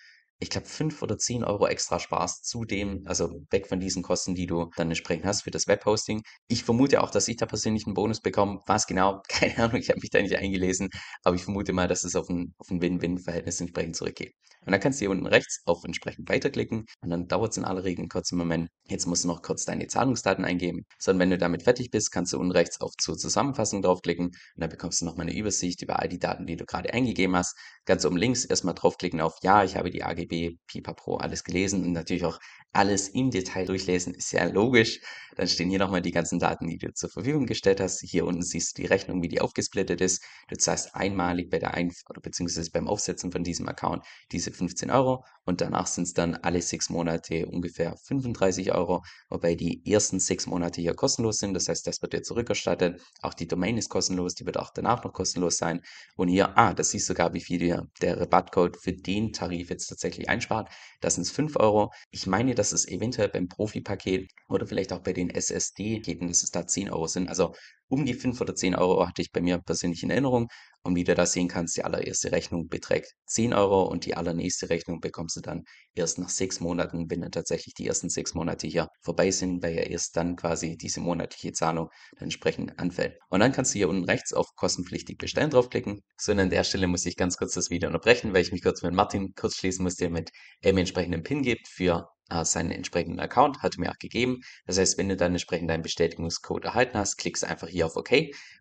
ich 0.41 0.49
glaube, 0.49 0.67
5 0.67 1.01
oder 1.01 1.17
10 1.17 1.43
Euro 1.43 1.67
extra 1.67 1.99
sparst 1.99 2.45
zu 2.47 2.63
dem, 2.63 3.03
also 3.05 3.41
weg 3.51 3.67
von 3.67 3.79
diesen 3.79 4.03
Kosten, 4.03 4.35
die 4.35 4.47
du 4.47 4.69
dann 4.77 4.89
entsprechend 4.89 5.25
hast 5.25 5.43
für 5.43 5.51
das 5.51 5.67
Webhosting. 5.67 6.23
Ich 6.47 6.63
vermute 6.63 7.01
auch, 7.03 7.11
dass 7.11 7.27
ich 7.27 7.35
da 7.37 7.45
persönlich 7.45 7.85
einen 7.85 7.93
Bonus 7.93 8.21
bekomme. 8.21 8.59
Was 8.65 8.87
genau? 8.87 9.21
Keine 9.27 9.57
Ahnung, 9.57 9.77
ich 9.77 9.89
habe 9.89 9.99
mich 9.99 10.09
da 10.11 10.21
nicht 10.21 10.35
eingelesen, 10.37 10.89
aber 11.23 11.35
ich 11.35 11.43
vermute 11.43 11.73
mal, 11.73 11.87
dass 11.89 12.05
es 12.05 12.15
auf 12.15 12.29
ein, 12.29 12.53
auf 12.57 12.69
ein 12.69 12.81
Win-Win-Verhältnis 12.81 13.59
entsprechend 13.59 13.97
zurückgeht. 13.97 14.33
Und 14.69 14.73
dann 14.73 14.81
kannst 14.81 15.01
du 15.01 15.05
hier 15.05 15.09
unten 15.09 15.25
rechts 15.25 15.63
auf 15.65 15.83
entsprechend 15.83 16.29
weiterklicken 16.29 16.85
und 17.01 17.09
dann 17.09 17.27
dauert 17.27 17.53
es 17.53 17.57
in 17.57 17.65
aller 17.65 17.83
Regel 17.83 18.03
einen 18.03 18.09
kurzen 18.09 18.37
Moment. 18.37 18.69
Jetzt 18.87 19.07
musst 19.07 19.23
du 19.23 19.27
noch 19.27 19.41
kurz 19.41 19.65
deine 19.65 19.87
Zahlungsdaten 19.87 20.45
eingeben. 20.45 20.85
So, 20.99 21.09
und 21.09 21.17
wenn 21.17 21.31
du 21.31 21.39
damit 21.39 21.63
fertig 21.63 21.89
bist, 21.89 22.11
kannst 22.11 22.33
du 22.33 22.37
unten 22.37 22.51
rechts 22.51 22.79
auf 22.79 22.91
zur 22.99 23.17
Zusammenfassung 23.17 23.81
draufklicken 23.81 24.27
und 24.27 24.35
dann 24.57 24.69
bekommst 24.69 25.01
du 25.01 25.05
nochmal 25.05 25.25
eine 25.25 25.35
Übersicht 25.35 25.81
über 25.81 25.97
all 25.97 26.07
die 26.07 26.19
Daten, 26.19 26.45
die 26.45 26.55
du 26.55 26.65
gerade 26.65 26.93
eingegeben 26.93 27.35
hast. 27.35 27.57
Ganz 27.85 28.05
oben 28.05 28.17
links 28.17 28.45
erstmal 28.45 28.75
draufklicken 28.75 29.21
auf 29.21 29.37
Ja, 29.41 29.63
ich 29.63 29.75
habe 29.75 29.89
die 29.89 30.03
AGB 30.03 30.57
Pipapo, 30.67 31.17
alles 31.17 31.43
gelesen 31.43 31.83
und 31.83 31.93
natürlich 31.93 32.25
auch 32.25 32.37
alles 32.71 33.09
im 33.09 33.31
Detail 33.31 33.65
durchlesen, 33.65 34.13
ist 34.13 34.31
ja 34.31 34.45
logisch. 34.45 34.99
Dann 35.35 35.47
stehen 35.47 35.69
hier 35.69 35.79
nochmal 35.79 36.01
die 36.01 36.11
ganzen 36.11 36.37
Daten, 36.37 36.67
die 36.67 36.77
du 36.77 36.93
zur 36.93 37.09
Verfügung 37.09 37.45
gestellt 37.45 37.79
hast. 37.79 38.01
Hier 38.01 38.25
unten 38.25 38.43
siehst 38.43 38.77
du 38.77 38.81
die 38.83 38.87
Rechnung, 38.87 39.23
wie 39.23 39.27
die 39.27 39.41
aufgesplittet 39.41 40.01
ist. 40.01 40.23
Du 40.49 40.55
zahlst 40.55 40.93
einmalig 40.93 41.49
bei 41.49 41.59
der 41.59 41.73
Einf 41.73 41.95
oder 42.09 42.21
beziehungsweise 42.21 42.69
beim 42.71 42.87
Aufsetzen 42.87 43.31
von 43.31 43.43
diesem 43.43 43.67
Account 43.67 44.05
diese 44.31 44.51
15 44.59 44.91
Euro 44.91 45.23
und 45.45 45.61
danach 45.61 45.87
sind 45.87 46.03
es 46.03 46.13
dann 46.13 46.35
alle 46.35 46.61
sechs 46.61 46.89
Monate 46.89 47.47
ungefähr 47.47 47.95
35 48.05 48.71
Euro, 48.73 49.01
wobei 49.29 49.55
die 49.55 49.81
ersten 49.89 50.19
sechs 50.19 50.45
Monate 50.45 50.81
hier 50.81 50.93
kostenlos 50.93 51.37
sind. 51.37 51.53
Das 51.53 51.67
heißt, 51.67 51.87
das 51.87 52.01
wird 52.01 52.13
dir 52.13 52.21
zurückerstattet. 52.21 53.01
Auch 53.21 53.33
die 53.33 53.47
Domain 53.47 53.77
ist 53.77 53.89
kostenlos, 53.89 54.35
die 54.35 54.45
wird 54.45 54.57
auch 54.57 54.69
danach 54.71 55.03
noch 55.03 55.13
kostenlos 55.13 55.57
sein. 55.57 55.81
Und 56.15 56.27
hier, 56.27 56.57
ah, 56.57 56.73
das 56.73 56.91
siehst 56.91 57.07
sogar, 57.07 57.33
wie 57.33 57.41
viel 57.41 57.59
dir 57.59 57.87
der 58.01 58.19
Rabattcode 58.19 58.77
für 58.77 58.93
den 58.93 59.33
Tarif 59.33 59.69
jetzt 59.69 59.87
tatsächlich 59.87 60.29
einspart. 60.29 60.69
Das 61.01 61.15
sind 61.15 61.27
5 61.27 61.55
Euro. 61.57 61.91
Ich 62.11 62.27
meine, 62.27 62.53
dass 62.53 62.71
es 62.71 62.87
eventuell 62.87 63.29
beim 63.29 63.47
Profi-Paket 63.47 64.29
oder 64.49 64.67
vielleicht 64.67 64.93
auch 64.93 65.01
bei 65.01 65.13
den 65.13 65.29
SSD-Paketen, 65.29 66.27
dass 66.27 66.43
es 66.43 66.51
da 66.51 66.67
10 66.67 66.91
Euro 66.91 67.07
sind. 67.07 67.29
Also 67.29 67.53
um 67.89 68.05
die 68.05 68.13
5 68.13 68.39
oder 68.39 68.55
10 68.55 68.75
Euro 68.75 69.05
hatte 69.07 69.21
ich 69.21 69.31
bei 69.31 69.41
mir 69.41 69.59
persönlich 69.59 70.03
in 70.03 70.11
Erinnerung. 70.11 70.47
Und 70.81 70.95
wie 70.95 71.03
du 71.03 71.13
da 71.13 71.25
sehen 71.25 71.49
kannst, 71.49 71.75
die 71.75 71.83
allererste 71.83 72.31
Rechnung 72.31 72.69
beträgt 72.69 73.13
10 73.25 73.53
Euro 73.53 73.83
und 73.83 74.05
die 74.05 74.15
allernächste 74.15 74.69
Rechnung 74.69 75.01
bekommst 75.01 75.35
du 75.35 75.41
dann 75.41 75.63
erst 75.93 76.19
nach 76.19 76.29
sechs 76.29 76.61
Monaten, 76.61 77.09
wenn 77.09 77.21
dann 77.21 77.31
tatsächlich 77.31 77.73
die 77.73 77.87
ersten 77.87 78.09
sechs 78.09 78.33
Monate 78.33 78.67
hier 78.67 78.87
vorbei 79.01 79.31
sind, 79.31 79.61
weil 79.61 79.75
ja 79.75 79.81
erst 79.81 80.15
dann 80.15 80.35
quasi 80.35 80.77
diese 80.77 81.01
monatliche 81.01 81.51
Zahlung 81.51 81.89
dann 82.13 82.25
entsprechend 82.25 82.79
anfällt. 82.79 83.17
Und 83.29 83.41
dann 83.41 83.51
kannst 83.51 83.73
du 83.73 83.79
hier 83.79 83.89
unten 83.89 84.05
rechts 84.05 84.33
auf 84.33 84.47
kostenpflichtig 84.55 85.17
bestellen 85.17 85.49
draufklicken. 85.49 86.01
So, 86.17 86.31
und 86.31 86.39
an 86.39 86.49
der 86.49 86.63
Stelle 86.63 86.87
muss 86.87 87.05
ich 87.05 87.17
ganz 87.17 87.37
kurz 87.37 87.53
das 87.55 87.69
Video 87.69 87.89
unterbrechen, 87.89 88.33
weil 88.33 88.43
ich 88.43 88.51
mich 88.51 88.63
kurz 88.63 88.81
mit 88.81 88.93
Martin 88.93 89.33
kurz 89.35 89.57
schließen 89.57 89.83
musste, 89.83 90.05
damit 90.05 90.29
er 90.61 90.73
mir 90.73 90.81
entsprechenden 90.81 91.23
PIN 91.23 91.41
gibt 91.41 91.67
für 91.67 92.07
seinen 92.43 92.71
entsprechenden 92.71 93.19
Account, 93.19 93.61
hat 93.61 93.75
er 93.75 93.79
mir 93.81 93.91
auch 93.91 93.99
gegeben. 93.99 94.41
Das 94.65 94.77
heißt, 94.77 94.97
wenn 94.97 95.09
du 95.09 95.15
dann 95.15 95.31
entsprechend 95.33 95.69
deinen 95.69 95.83
Bestätigungscode 95.83 96.65
erhalten 96.65 96.97
hast, 96.97 97.17
klickst 97.17 97.43
einfach 97.43 97.67
hier 97.67 97.85
auf 97.85 97.95
OK 97.95 98.11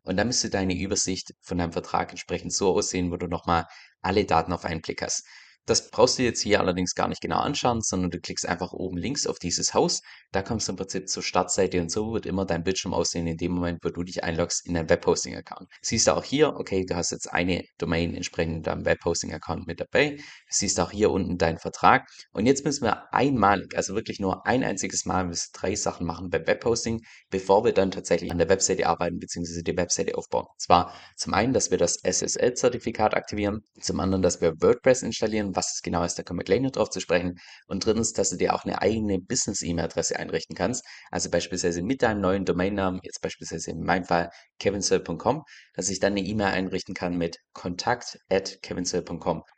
und 0.04 0.16
dann 0.16 0.26
müsste 0.26 0.50
deine 0.50 0.74
Übersicht 0.78 1.34
von 1.40 1.58
deinem 1.58 1.72
Vertrag 1.72 2.10
entsprechend 2.10 2.52
so 2.52 2.74
aussehen, 2.74 3.10
wo 3.10 3.16
du 3.16 3.26
nochmal 3.26 3.66
alle 4.00 4.24
Daten 4.24 4.52
auf 4.52 4.64
einen 4.64 4.80
Blick 4.80 5.02
hast. 5.02 5.26
Das 5.68 5.90
brauchst 5.90 6.18
du 6.18 6.22
jetzt 6.22 6.40
hier 6.40 6.60
allerdings 6.60 6.94
gar 6.94 7.08
nicht 7.08 7.20
genau 7.20 7.40
anschauen, 7.40 7.82
sondern 7.82 8.10
du 8.10 8.18
klickst 8.18 8.48
einfach 8.48 8.72
oben 8.72 8.96
links 8.96 9.26
auf 9.26 9.38
dieses 9.38 9.74
Haus. 9.74 10.00
Da 10.32 10.40
kommst 10.40 10.66
du 10.66 10.72
im 10.72 10.76
Prinzip 10.76 11.10
zur 11.10 11.22
Startseite 11.22 11.78
und 11.82 11.90
so 11.90 12.14
wird 12.14 12.24
immer 12.24 12.46
dein 12.46 12.62
Bildschirm 12.62 12.94
aussehen 12.94 13.26
in 13.26 13.36
dem 13.36 13.52
Moment, 13.52 13.80
wo 13.82 13.90
du 13.90 14.02
dich 14.02 14.24
einloggst 14.24 14.66
in 14.66 14.72
dein 14.72 14.88
Webhosting-Account. 14.88 15.68
Siehst 15.82 16.06
du 16.06 16.16
auch 16.16 16.24
hier, 16.24 16.54
okay, 16.56 16.86
du 16.86 16.96
hast 16.96 17.10
jetzt 17.10 17.30
eine 17.30 17.64
Domain 17.76 18.14
entsprechend 18.14 18.56
in 18.56 18.62
deinem 18.62 18.86
Webhosting-Account 18.86 19.66
mit 19.66 19.78
dabei. 19.80 20.16
Siehst 20.48 20.80
auch 20.80 20.90
hier 20.90 21.10
unten 21.10 21.36
deinen 21.36 21.58
Vertrag. 21.58 22.08
Und 22.32 22.46
jetzt 22.46 22.64
müssen 22.64 22.84
wir 22.84 23.12
einmalig, 23.12 23.76
also 23.76 23.94
wirklich 23.94 24.20
nur 24.20 24.46
ein 24.46 24.64
einziges 24.64 25.04
Mal, 25.04 25.26
müssen 25.26 25.50
drei 25.52 25.74
Sachen 25.74 26.06
machen 26.06 26.30
beim 26.30 26.46
Webhosting, 26.46 27.02
bevor 27.28 27.66
wir 27.66 27.72
dann 27.72 27.90
tatsächlich 27.90 28.32
an 28.32 28.38
der 28.38 28.48
Webseite 28.48 28.86
arbeiten 28.86 29.18
bzw. 29.18 29.62
die 29.62 29.76
Webseite 29.76 30.16
aufbauen. 30.16 30.46
Zwar 30.56 30.94
zum 31.14 31.34
einen, 31.34 31.52
dass 31.52 31.70
wir 31.70 31.76
das 31.76 31.98
SSL-Zertifikat 32.02 33.14
aktivieren, 33.14 33.60
zum 33.82 34.00
anderen, 34.00 34.22
dass 34.22 34.40
wir 34.40 34.54
WordPress 34.62 35.02
installieren, 35.02 35.54
was 35.58 35.74
es 35.74 35.82
genau 35.82 36.04
ist, 36.04 36.18
da 36.18 36.22
kommen 36.22 36.38
wir 36.38 36.44
gleich 36.44 36.60
noch 36.60 36.70
drauf 36.70 36.90
zu 36.90 37.00
sprechen. 37.00 37.38
Und 37.66 37.84
drittens, 37.84 38.12
dass 38.12 38.30
du 38.30 38.36
dir 38.36 38.54
auch 38.54 38.64
eine 38.64 38.80
eigene 38.80 39.18
Business-E-Mail-Adresse 39.18 40.18
einrichten 40.18 40.54
kannst. 40.54 40.84
Also 41.10 41.30
beispielsweise 41.30 41.82
mit 41.82 42.02
deinem 42.02 42.20
neuen 42.20 42.44
Domainnamen, 42.44 43.00
jetzt 43.02 43.20
beispielsweise 43.20 43.72
in 43.72 43.82
meinem 43.82 44.04
Fall 44.04 44.30
kevinsoe.com, 44.60 45.42
dass 45.74 45.88
ich 45.88 45.98
dann 45.98 46.12
eine 46.12 46.20
E-Mail 46.20 46.48
einrichten 46.48 46.94
kann 46.94 47.16
mit 47.18 47.38
kontakt 47.52 48.18
at 48.30 48.58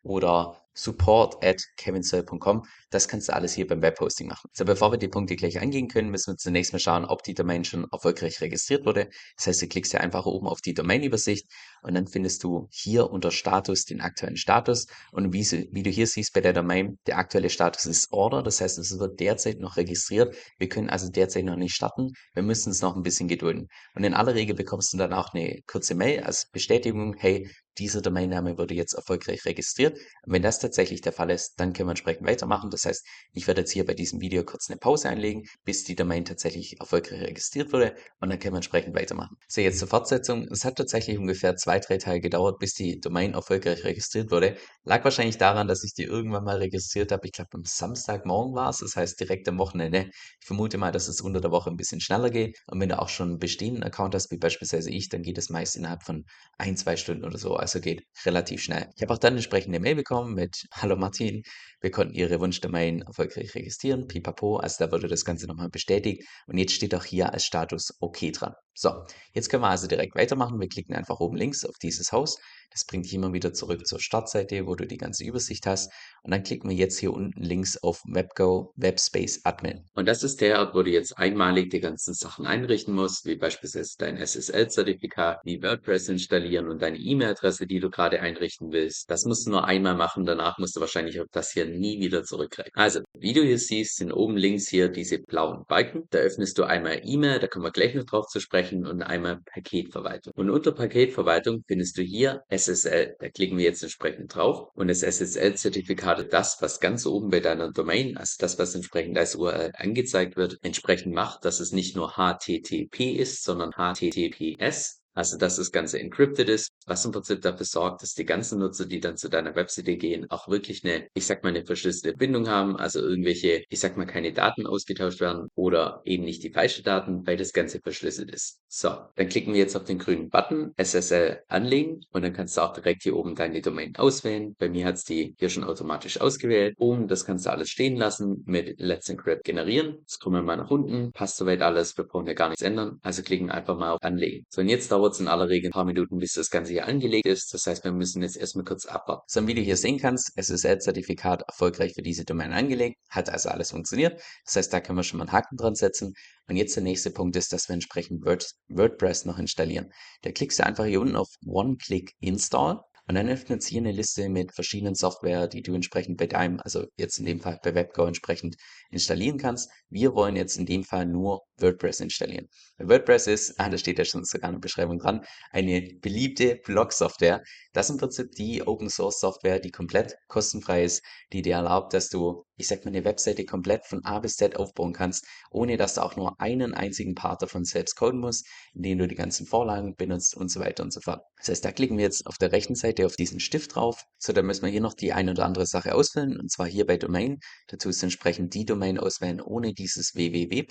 oder 0.03 0.63
support 0.75 1.45
at 1.45 1.63
kevinsoe.com. 1.77 2.63
Das 2.91 3.09
kannst 3.09 3.29
du 3.29 3.35
alles 3.35 3.53
hier 3.53 3.67
beim 3.67 3.83
Webhosting 3.83 4.27
machen. 4.27 4.49
So, 4.53 4.65
bevor 4.65 4.93
wir 4.93 4.99
die 4.99 5.09
Punkte 5.09 5.37
gleich 5.37 5.61
angehen 5.61 5.89
können, 5.89 6.11
müssen 6.11 6.33
wir 6.33 6.37
zunächst 6.37 6.73
mal 6.73 6.79
schauen, 6.79 7.05
ob 7.05 7.23
die 7.23 7.35
Domain 7.35 7.65
schon 7.65 7.87
erfolgreich 7.91 8.41
registriert 8.41 8.87
wurde. 8.87 9.09
Das 9.37 9.47
heißt, 9.47 9.63
du 9.63 9.69
klickst 9.69 9.93
hier 9.93 10.01
einfach 10.01 10.27
oben 10.27 10.47
auf 10.47 10.61
die 10.61 10.75
Domain-Übersicht 10.75 11.51
und 11.83 11.95
dann 11.95 12.07
findest 12.07 12.45
du 12.45 12.69
hier 12.71 13.11
unter 13.11 13.31
Status 13.31 13.85
den 13.85 14.01
aktuellen 14.01 14.37
Status. 14.37 14.87
Und 15.13 15.33
wie, 15.33 15.69
wie 15.73 15.83
du 15.83 15.91
hier 15.91 16.07
siehst 16.07 16.33
bei 16.33 16.41
der 16.41 16.53
Domain, 16.53 16.99
der 17.07 17.19
aktuelle 17.19 17.51
Status 17.51 17.87
ist 17.87 18.13
Order. 18.13 18.43
Das 18.43 18.61
heißt, 18.61 18.79
es 18.79 18.99
wird 18.99 19.21
derzeit 19.21 19.59
noch 19.59 19.77
registriert. 19.77 20.35
Wir 20.59 20.69
können 20.69 20.91
also 20.91 21.09
derzeit 21.09 21.45
noch 21.45 21.57
nicht 21.57 21.75
starten. 21.75 22.11
Wir 22.35 22.43
müssen 22.43 22.71
es 22.71 22.83
noch 22.83 22.97
ein 22.97 23.03
bisschen 23.03 23.29
gedulden. 23.29 23.69
Und 23.95 24.05
in 24.05 24.15
aller 24.15 24.35
Regel 24.35 24.55
bekommst 24.55 24.93
du 24.93 24.97
dann 24.97 25.13
auch 25.13 25.33
eine 25.33 25.61
kurze 25.67 25.95
Mail 25.95 26.23
als 26.23 26.51
Bestätigung, 26.51 27.15
hey, 27.19 27.49
dieser 27.79 28.03
Domainname 28.03 28.59
wurde 28.59 28.75
jetzt 28.75 28.95
erfolgreich 28.95 29.45
registriert. 29.45 29.99
Wenn 30.27 30.43
das 30.43 30.59
tatsächlich 30.59 31.01
der 31.01 31.13
Fall 31.13 31.31
ist, 31.31 31.55
dann 31.59 31.73
können 31.73 31.89
wir 31.89 31.93
entsprechend 31.93 32.27
weitermachen. 32.27 32.71
Das 32.71 32.85
heißt, 32.85 33.07
ich 33.33 33.47
werde 33.47 33.63
jetzt 33.63 33.71
hier 33.71 33.85
bei 33.85 33.95
diesem 33.95 34.21
Video 34.21 34.45
kurz 34.45 34.69
eine 34.69 34.79
Pause 34.79 35.09
einlegen, 35.09 35.45
bis 35.65 35.85
die 35.85 35.95
Domain 35.95 36.25
tatsächlich 36.25 36.79
erfolgreich 36.81 37.23
registriert 37.23 37.73
wurde 37.73 37.95
und 38.21 38.31
dann 38.31 38.39
können 38.39 38.55
wir 38.55 38.59
entsprechend 38.59 38.95
weitermachen. 38.95 39.37
So, 39.49 39.61
jetzt 39.61 39.79
zur 39.79 39.89
Fortsetzung. 39.89 40.47
Es 40.51 40.65
hat 40.65 40.77
tatsächlich 40.77 41.19
ungefähr 41.19 41.57
zwei, 41.57 41.79
drei 41.79 41.99
Tage 41.99 42.21
gedauert, 42.21 42.59
bis 42.59 42.75
die 42.75 43.01
Domain 43.01 43.35
erfolgreich 43.35 43.85
registriert 43.85 44.31
wurde. 44.31 44.57
Lag 44.85 45.05
wahrscheinlich 45.05 45.39
daran, 45.39 45.69
dass 45.69 45.85
ich 45.85 45.95
die 45.95 46.05
irgendwann 46.05 46.45
mal 46.45 46.57
registriert 46.57 47.13
habe. 47.13 47.27
Ich 47.27 47.33
glaube, 47.33 47.51
am 47.55 47.65
Samstagmorgen 47.65 48.55
war 48.55 48.71
es, 48.71 48.79
das 48.79 48.97
heißt 48.97 49.21
direkt 49.21 49.49
am 49.49 49.59
Wochenende. 49.59 50.11
Ich 50.41 50.47
vermute 50.47 50.79
mal, 50.79 50.93
dass 50.93 51.09
es 51.09 51.21
unter 51.21 51.41
der 51.41 51.51
Woche 51.51 51.71
ein 51.71 51.77
bisschen 51.77 52.01
schneller 52.01 52.31
geht. 52.31 52.59
Und 52.67 52.81
wenn 52.81 52.89
du 52.89 52.99
auch 52.99 53.09
schon 53.09 53.31
einen 53.31 53.39
bestehenden 53.39 53.83
Account 53.85 54.15
hast, 54.15 54.31
wie 54.31 54.39
beispielsweise 54.39 54.91
ich, 54.91 55.09
dann 55.09 55.23
geht 55.23 55.39
es 55.39 55.51
meist 55.51 55.77
innerhalb 55.77 56.03
von 56.03 56.25
ein, 56.59 56.77
zwei 56.77 56.97
Stunden 56.97 57.25
oder 57.25 57.39
so. 57.39 57.57
Also 57.61 57.81
geht 57.81 58.05
relativ 58.25 58.63
schnell. 58.63 58.89
Ich 58.97 59.03
habe 59.03 59.13
auch 59.15 59.19
dann 59.19 59.35
entsprechende 59.35 59.81
Mail 59.81 59.95
bekommen 59.95 60.35
mit 60.35 60.67
Hallo 60.73 60.97
Martin, 60.97 61.43
wir 61.81 61.91
konnten 61.91 62.15
Ihre 62.15 62.41
Wunschdomain 62.41 63.03
erfolgreich 63.03 63.55
registrieren, 63.55 64.07
pipapo, 64.09 64.57
also 64.57 64.85
da 64.85 64.93
wurde 64.93 65.09
das 65.09 65.25
Ganze 65.25 65.47
nochmal 65.47 65.69
bestätigt 65.71 66.27
und 66.47 66.59
jetzt 66.59 66.73
steht 66.73 66.95
auch 66.95 67.05
hier 67.05 67.33
als 67.33 67.45
Status 67.45 67.97
OK 68.01 68.33
dran. 68.33 68.55
So, 68.83 69.05
jetzt 69.35 69.51
können 69.51 69.63
wir 69.63 69.69
also 69.69 69.87
direkt 69.87 70.15
weitermachen. 70.15 70.59
Wir 70.59 70.67
klicken 70.67 70.95
einfach 70.95 71.21
oben 71.21 71.37
links 71.37 71.67
auf 71.67 71.77
dieses 71.77 72.13
Haus. 72.13 72.39
Das 72.71 72.87
bringt 72.87 73.05
dich 73.05 73.13
immer 73.13 73.33
wieder 73.35 73.53
zurück 73.53 73.87
zur 73.87 74.01
Startseite, 74.01 74.67
wo 74.67 74.75
du 74.75 74.87
die 74.87 74.97
ganze 74.97 75.25
Übersicht 75.25 75.67
hast. 75.67 75.93
Und 76.23 76.31
dann 76.31 76.45
klicken 76.45 76.71
wir 76.71 76.77
jetzt 76.77 76.99
hier 76.99 77.13
unten 77.13 77.43
links 77.43 77.77
auf 77.83 78.01
WebGo 78.07 78.73
Webspace 78.77 79.41
Admin. 79.45 79.85
Und 79.95 80.07
das 80.07 80.23
ist 80.23 80.41
der 80.41 80.61
Ort, 80.61 80.75
wo 80.75 80.83
du 80.83 80.91
jetzt 80.91 81.19
einmalig 81.19 81.69
die 81.71 81.81
ganzen 81.81 82.15
Sachen 82.15 82.47
einrichten 82.47 82.95
musst, 82.95 83.27
wie 83.27 83.37
beispielsweise 83.37 83.97
dein 83.99 84.17
SSL-Zertifikat, 84.17 85.41
wie 85.45 85.63
WordPress 85.63 86.09
installieren 86.09 86.69
und 86.69 86.81
deine 86.81 86.97
E-Mail-Adresse, 86.97 87.67
die 87.67 87.81
du 87.81 87.91
gerade 87.91 88.21
einrichten 88.21 88.73
willst. 88.73 89.11
Das 89.11 89.25
musst 89.27 89.47
du 89.47 89.51
nur 89.51 89.65
einmal 89.67 89.95
machen. 89.95 90.25
Danach 90.25 90.57
musst 90.57 90.77
du 90.77 90.81
wahrscheinlich 90.81 91.21
auf 91.21 91.27
das 91.33 91.51
hier 91.51 91.67
nie 91.67 92.01
wieder 92.01 92.23
zurückgreifen. 92.23 92.73
Also, 92.77 93.01
wie 93.19 93.35
du 93.35 93.43
hier 93.43 93.59
siehst, 93.59 93.97
sind 93.97 94.13
oben 94.13 94.39
links 94.39 94.69
hier 94.69 94.89
diese 94.89 95.19
blauen 95.19 95.65
Balken. 95.67 96.05
Da 96.11 96.19
öffnest 96.19 96.57
du 96.57 96.63
einmal 96.65 97.01
E-Mail, 97.05 97.41
da 97.41 97.47
kommen 97.47 97.65
wir 97.65 97.73
gleich 97.73 97.95
noch 97.95 98.05
drauf 98.05 98.27
zu 98.29 98.39
sprechen, 98.41 98.70
und 98.73 99.03
einmal 99.03 99.41
Paketverwaltung. 99.45 100.33
Und 100.37 100.51
unter 100.51 100.73
Paketverwaltung 100.73 101.65
findest 101.67 101.99
du 101.99 102.03
hier 102.03 102.43
SSL. 102.49 103.17
Da 103.19 103.29
klicken 103.29 103.59
wir 103.59 103.65
jetzt 103.65 103.83
entsprechend 103.83 104.35
drauf. 104.35 104.69
Und 104.75 104.89
das 104.89 105.03
SSL-Zertifikat, 105.03 106.33
das, 106.33 106.61
was 106.61 106.81
ganz 106.81 107.07
oben 107.07 107.31
bei 107.31 107.41
deiner 107.41 107.73
Domain, 107.73 108.17
also 108.17 108.37
das, 108.39 108.59
was 108.59 108.75
entsprechend 108.75 109.19
als 109.19 109.35
URL 109.35 109.73
angezeigt 109.75 110.37
wird, 110.37 110.59
entsprechend 110.63 111.15
macht, 111.15 111.45
dass 111.45 111.61
es 111.61 111.73
nicht 111.73 111.97
nur 111.97 112.15
HTTP 112.17 113.13
ist, 113.17 113.45
sondern 113.45 113.73
HTTPS. 113.73 115.00
Also, 115.15 115.37
dass 115.37 115.57
das 115.57 115.73
Ganze 115.73 115.99
encrypted 115.99 116.49
ist, 116.49 116.71
was 116.87 117.05
im 117.05 117.13
Prinzip 117.13 117.43
dafür 117.43 117.67
sorgt, 117.67 118.03
dass 118.03 118.15
die 118.15 118.25
ganzen 118.25 118.59
Nutzer, 118.61 118.87
die 118.87 119.01
dann 119.01 119.17
zu 119.17 119.29
deiner 119.29 119.55
Webseite 119.55 119.97
gehen, 119.97 120.31
auch 120.31 120.49
wirklich 120.49 120.85
eine, 120.85 121.09
ich 121.15 121.27
sag 121.27 121.43
mal, 121.43 121.51
eine 121.51 121.65
verschlüsselte 121.65 122.17
Bindung 122.17 122.49
haben, 122.49 122.77
also 122.77 123.01
irgendwelche, 123.01 123.65
ich 123.69 123.81
sag 123.81 123.97
mal, 123.97 124.07
keine 124.07 124.33
Daten 124.33 124.67
ausgetauscht 124.67 125.21
werden 125.21 125.49
oder 125.55 126.03
eben 126.05 126.25
nicht 126.25 126.43
die 126.43 126.53
falschen 126.53 126.85
Daten, 126.85 127.27
weil 127.27 127.37
das 127.37 127.53
Ganze 127.53 127.81
verschlüsselt 127.81 128.31
ist. 128.31 128.61
So, 128.69 128.91
dann 129.17 129.29
klicken 129.29 129.53
wir 129.53 129.61
jetzt 129.61 129.77
auf 129.77 129.85
den 129.85 129.99
grünen 129.99 130.31
Button 130.31 130.73
SSL 130.77 131.43
anlegen 131.49 132.01
und 132.13 132.23
dann 132.23 132.33
kannst 132.33 132.57
du 132.57 132.61
auch 132.61 132.73
direkt 132.73 133.03
hier 133.03 133.17
oben 133.17 133.35
deine 133.35 133.61
Domain 133.61 133.95
auswählen. 133.97 134.55
Bei 134.59 134.69
mir 134.69 134.87
hat 134.87 134.97
es 134.97 135.05
die 135.05 135.35
hier 135.39 135.49
schon 135.49 135.65
automatisch 135.65 136.21
ausgewählt. 136.21 136.75
Oben, 136.79 137.09
das 137.09 137.25
kannst 137.25 137.47
du 137.47 137.51
alles 137.51 137.69
stehen 137.69 137.97
lassen 137.97 138.45
mit 138.47 138.79
Let's 138.79 139.09
Encrypt 139.09 139.45
generieren. 139.45 140.05
Kommen 140.21 140.37
wir 140.37 140.43
mal 140.43 140.57
nach 140.57 140.71
unten. 140.71 141.13
Passt 141.13 141.37
soweit 141.37 141.63
alles. 141.63 141.97
Wir 141.97 142.05
brauchen 142.05 142.27
ja 142.27 142.35
gar 142.35 142.49
nichts 142.49 142.63
ändern. 142.63 143.01
Also 143.03 143.23
klicken 143.23 143.51
einfach 143.51 143.77
mal 143.79 143.93
auf 143.93 144.03
Anlegen. 144.03 144.45
So, 144.51 144.61
und 144.61 144.69
jetzt 144.69 144.93
dauert 144.93 145.00
es 145.09 145.21
in 145.21 145.29
aller 145.29 145.49
Regel 145.49 145.69
ein 145.69 145.73
paar 145.73 145.85
Minuten, 145.85 146.19
bis 146.19 146.35
das 146.35 146.51
Ganze 146.51 146.73
hier 146.73 146.87
angelegt 146.87 147.27
ist. 147.27 147.53
Das 147.55 147.67
heißt, 147.67 147.85
wir 147.85 147.93
müssen 147.93 148.23
jetzt 148.23 148.37
erstmal 148.37 148.65
kurz 148.65 148.87
abwarten. 148.87 149.23
So, 149.27 149.47
wie 149.47 149.55
du 149.55 149.61
hier 149.61 149.77
sehen 149.77 149.99
kannst, 149.99 150.33
SSL-Zertifikat 150.37 151.43
erfolgreich 151.43 151.95
für 151.95 152.03
diese 152.03 152.25
Domain 152.25 152.53
angelegt. 152.53 152.97
Hat 153.09 153.31
also 153.31 153.49
alles 153.49 153.71
funktioniert. 153.71 154.21
Das 154.45 154.57
heißt, 154.57 154.73
da 154.73 154.81
können 154.81 154.99
wir 154.99 155.03
schon 155.03 155.19
mal 155.19 155.25
einen 155.25 155.33
Haken 155.33 155.57
dran 155.57 155.75
setzen. 155.75 156.15
Und 156.49 156.57
jetzt 156.57 156.77
der 156.77 156.83
nächste 156.83 157.11
Punkt 157.11 157.37
ist, 157.37 157.53
dass 157.53 157.69
wir 157.69 157.75
entsprechend 157.75 158.25
Word, 158.25 158.51
WordPress 158.69 159.25
noch 159.25 159.39
installieren. 159.39 159.93
Da 160.23 160.33
klickst 160.33 160.59
du 160.59 160.67
einfach 160.67 160.85
hier 160.85 161.01
unten 161.01 161.17
auf 161.17 161.29
One-Click 161.47 162.13
Install 162.21 162.81
und 163.11 163.17
dann 163.17 163.29
öffnet 163.29 163.61
sich 163.61 163.73
hier 163.73 163.81
eine 163.81 163.91
Liste 163.91 164.29
mit 164.29 164.55
verschiedenen 164.55 164.95
Software, 164.95 165.49
die 165.49 165.63
du 165.63 165.75
entsprechend 165.75 166.17
bei 166.17 166.29
deinem, 166.29 166.61
also 166.61 166.87
jetzt 166.97 167.19
in 167.19 167.25
dem 167.25 167.41
Fall 167.41 167.59
bei 167.61 167.75
WebGo 167.75 168.05
entsprechend 168.05 168.55
installieren 168.93 169.37
kannst. 169.37 169.69
Wir 169.89 170.15
wollen 170.15 170.37
jetzt 170.37 170.57
in 170.57 170.65
dem 170.65 170.85
Fall 170.85 171.07
nur 171.07 171.41
WordPress 171.61 171.99
installieren. 171.99 172.47
WordPress 172.79 173.27
ist, 173.27 173.59
ah, 173.59 173.69
da 173.69 173.79
steht 173.79 173.99
ja 173.99 174.05
schon 174.05 174.25
sogar 174.25 174.51
eine 174.51 174.61
Beschreibung 174.61 174.99
dran, 174.99 175.25
eine 175.51 175.83
beliebte 176.01 176.61
Blog-Software. 176.65 177.43
Das 177.73 177.87
ist 177.87 177.91
im 177.91 177.99
Prinzip 177.99 178.31
die 178.33 178.67
Open 178.67 178.89
Source 178.89 179.19
Software, 179.19 179.59
die 179.59 179.73
komplett 179.73 180.17
kostenfrei 180.29 180.85
ist, 180.85 181.03
die 181.33 181.43
dir 181.43 181.57
erlaubt, 181.57 181.93
dass 181.95 182.11
du, 182.11 182.45
ich 182.57 182.69
sag 182.69 182.85
mal, 182.85 182.91
eine 182.91 183.05
Webseite 183.05 183.45
komplett 183.45 183.87
von 183.87 184.05
A 184.05 184.21
bis 184.21 184.37
Z 184.37 184.57
aufbauen 184.57 184.93
kannst, 184.93 185.27
ohne 185.51 185.77
dass 185.77 185.95
du 185.95 186.03
auch 186.03 186.17
nur 186.17 186.41
einen 186.41 186.75
einzigen 186.75 187.15
Part 187.15 187.43
davon 187.43 187.65
selbst 187.65 187.97
coden 187.97 188.21
musst, 188.21 188.47
in 188.73 188.83
dem 188.83 188.99
du 188.99 189.09
die 189.09 189.17
ganzen 189.17 189.47
Vorlagen 189.47 189.97
benutzt 189.97 190.37
und 190.37 190.51
so 190.51 190.61
weiter 190.61 190.85
und 190.85 190.93
so 190.93 191.01
fort. 191.01 191.23
Das 191.39 191.49
heißt, 191.49 191.65
da 191.65 191.73
klicken 191.73 191.97
wir 191.97 192.05
jetzt 192.05 192.27
auf 192.27 192.39
der 192.39 192.53
rechten 192.53 192.75
Seite 192.75 193.00
auf 193.07 193.17
diesen 193.17 193.41
Stift 193.41 193.75
drauf. 193.75 194.05
So, 194.19 194.33
dann 194.33 194.47
müssen 194.47 194.63
wir 194.63 194.71
hier 194.71 194.81
noch 194.81 194.95
die 194.95 195.13
eine 195.13 195.33
oder 195.33 195.45
andere 195.45 195.67
Sache 195.67 195.95
ausfüllen, 195.95 196.39
und 196.39 196.51
zwar 196.51 196.67
hier 196.67 196.87
bei 196.87 196.97
Domain. 196.97 197.39
Dazu 197.69 197.89
ist 197.89 198.03
entsprechend 198.03 198.55
die 198.55 198.65
Domain 198.65 198.99
auswählen 198.99 199.41
ohne 199.41 199.73
dieses 199.75 200.15
www. 200.15 200.67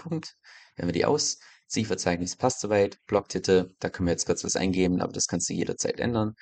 Wenn 0.75 0.87
wir 0.87 0.93
die 0.93 1.05
aus, 1.05 1.37
Zielverzeichnis 1.67 2.35
passt 2.35 2.61
soweit, 2.61 2.97
Blogtitel, 3.05 3.71
da 3.79 3.89
können 3.89 4.07
wir 4.07 4.11
jetzt 4.11 4.25
kurz 4.25 4.43
was 4.43 4.55
eingeben, 4.55 5.01
aber 5.01 5.13
das 5.13 5.27
kannst 5.27 5.49
du 5.49 5.53
jederzeit 5.53 5.99
ändern. 5.99 6.33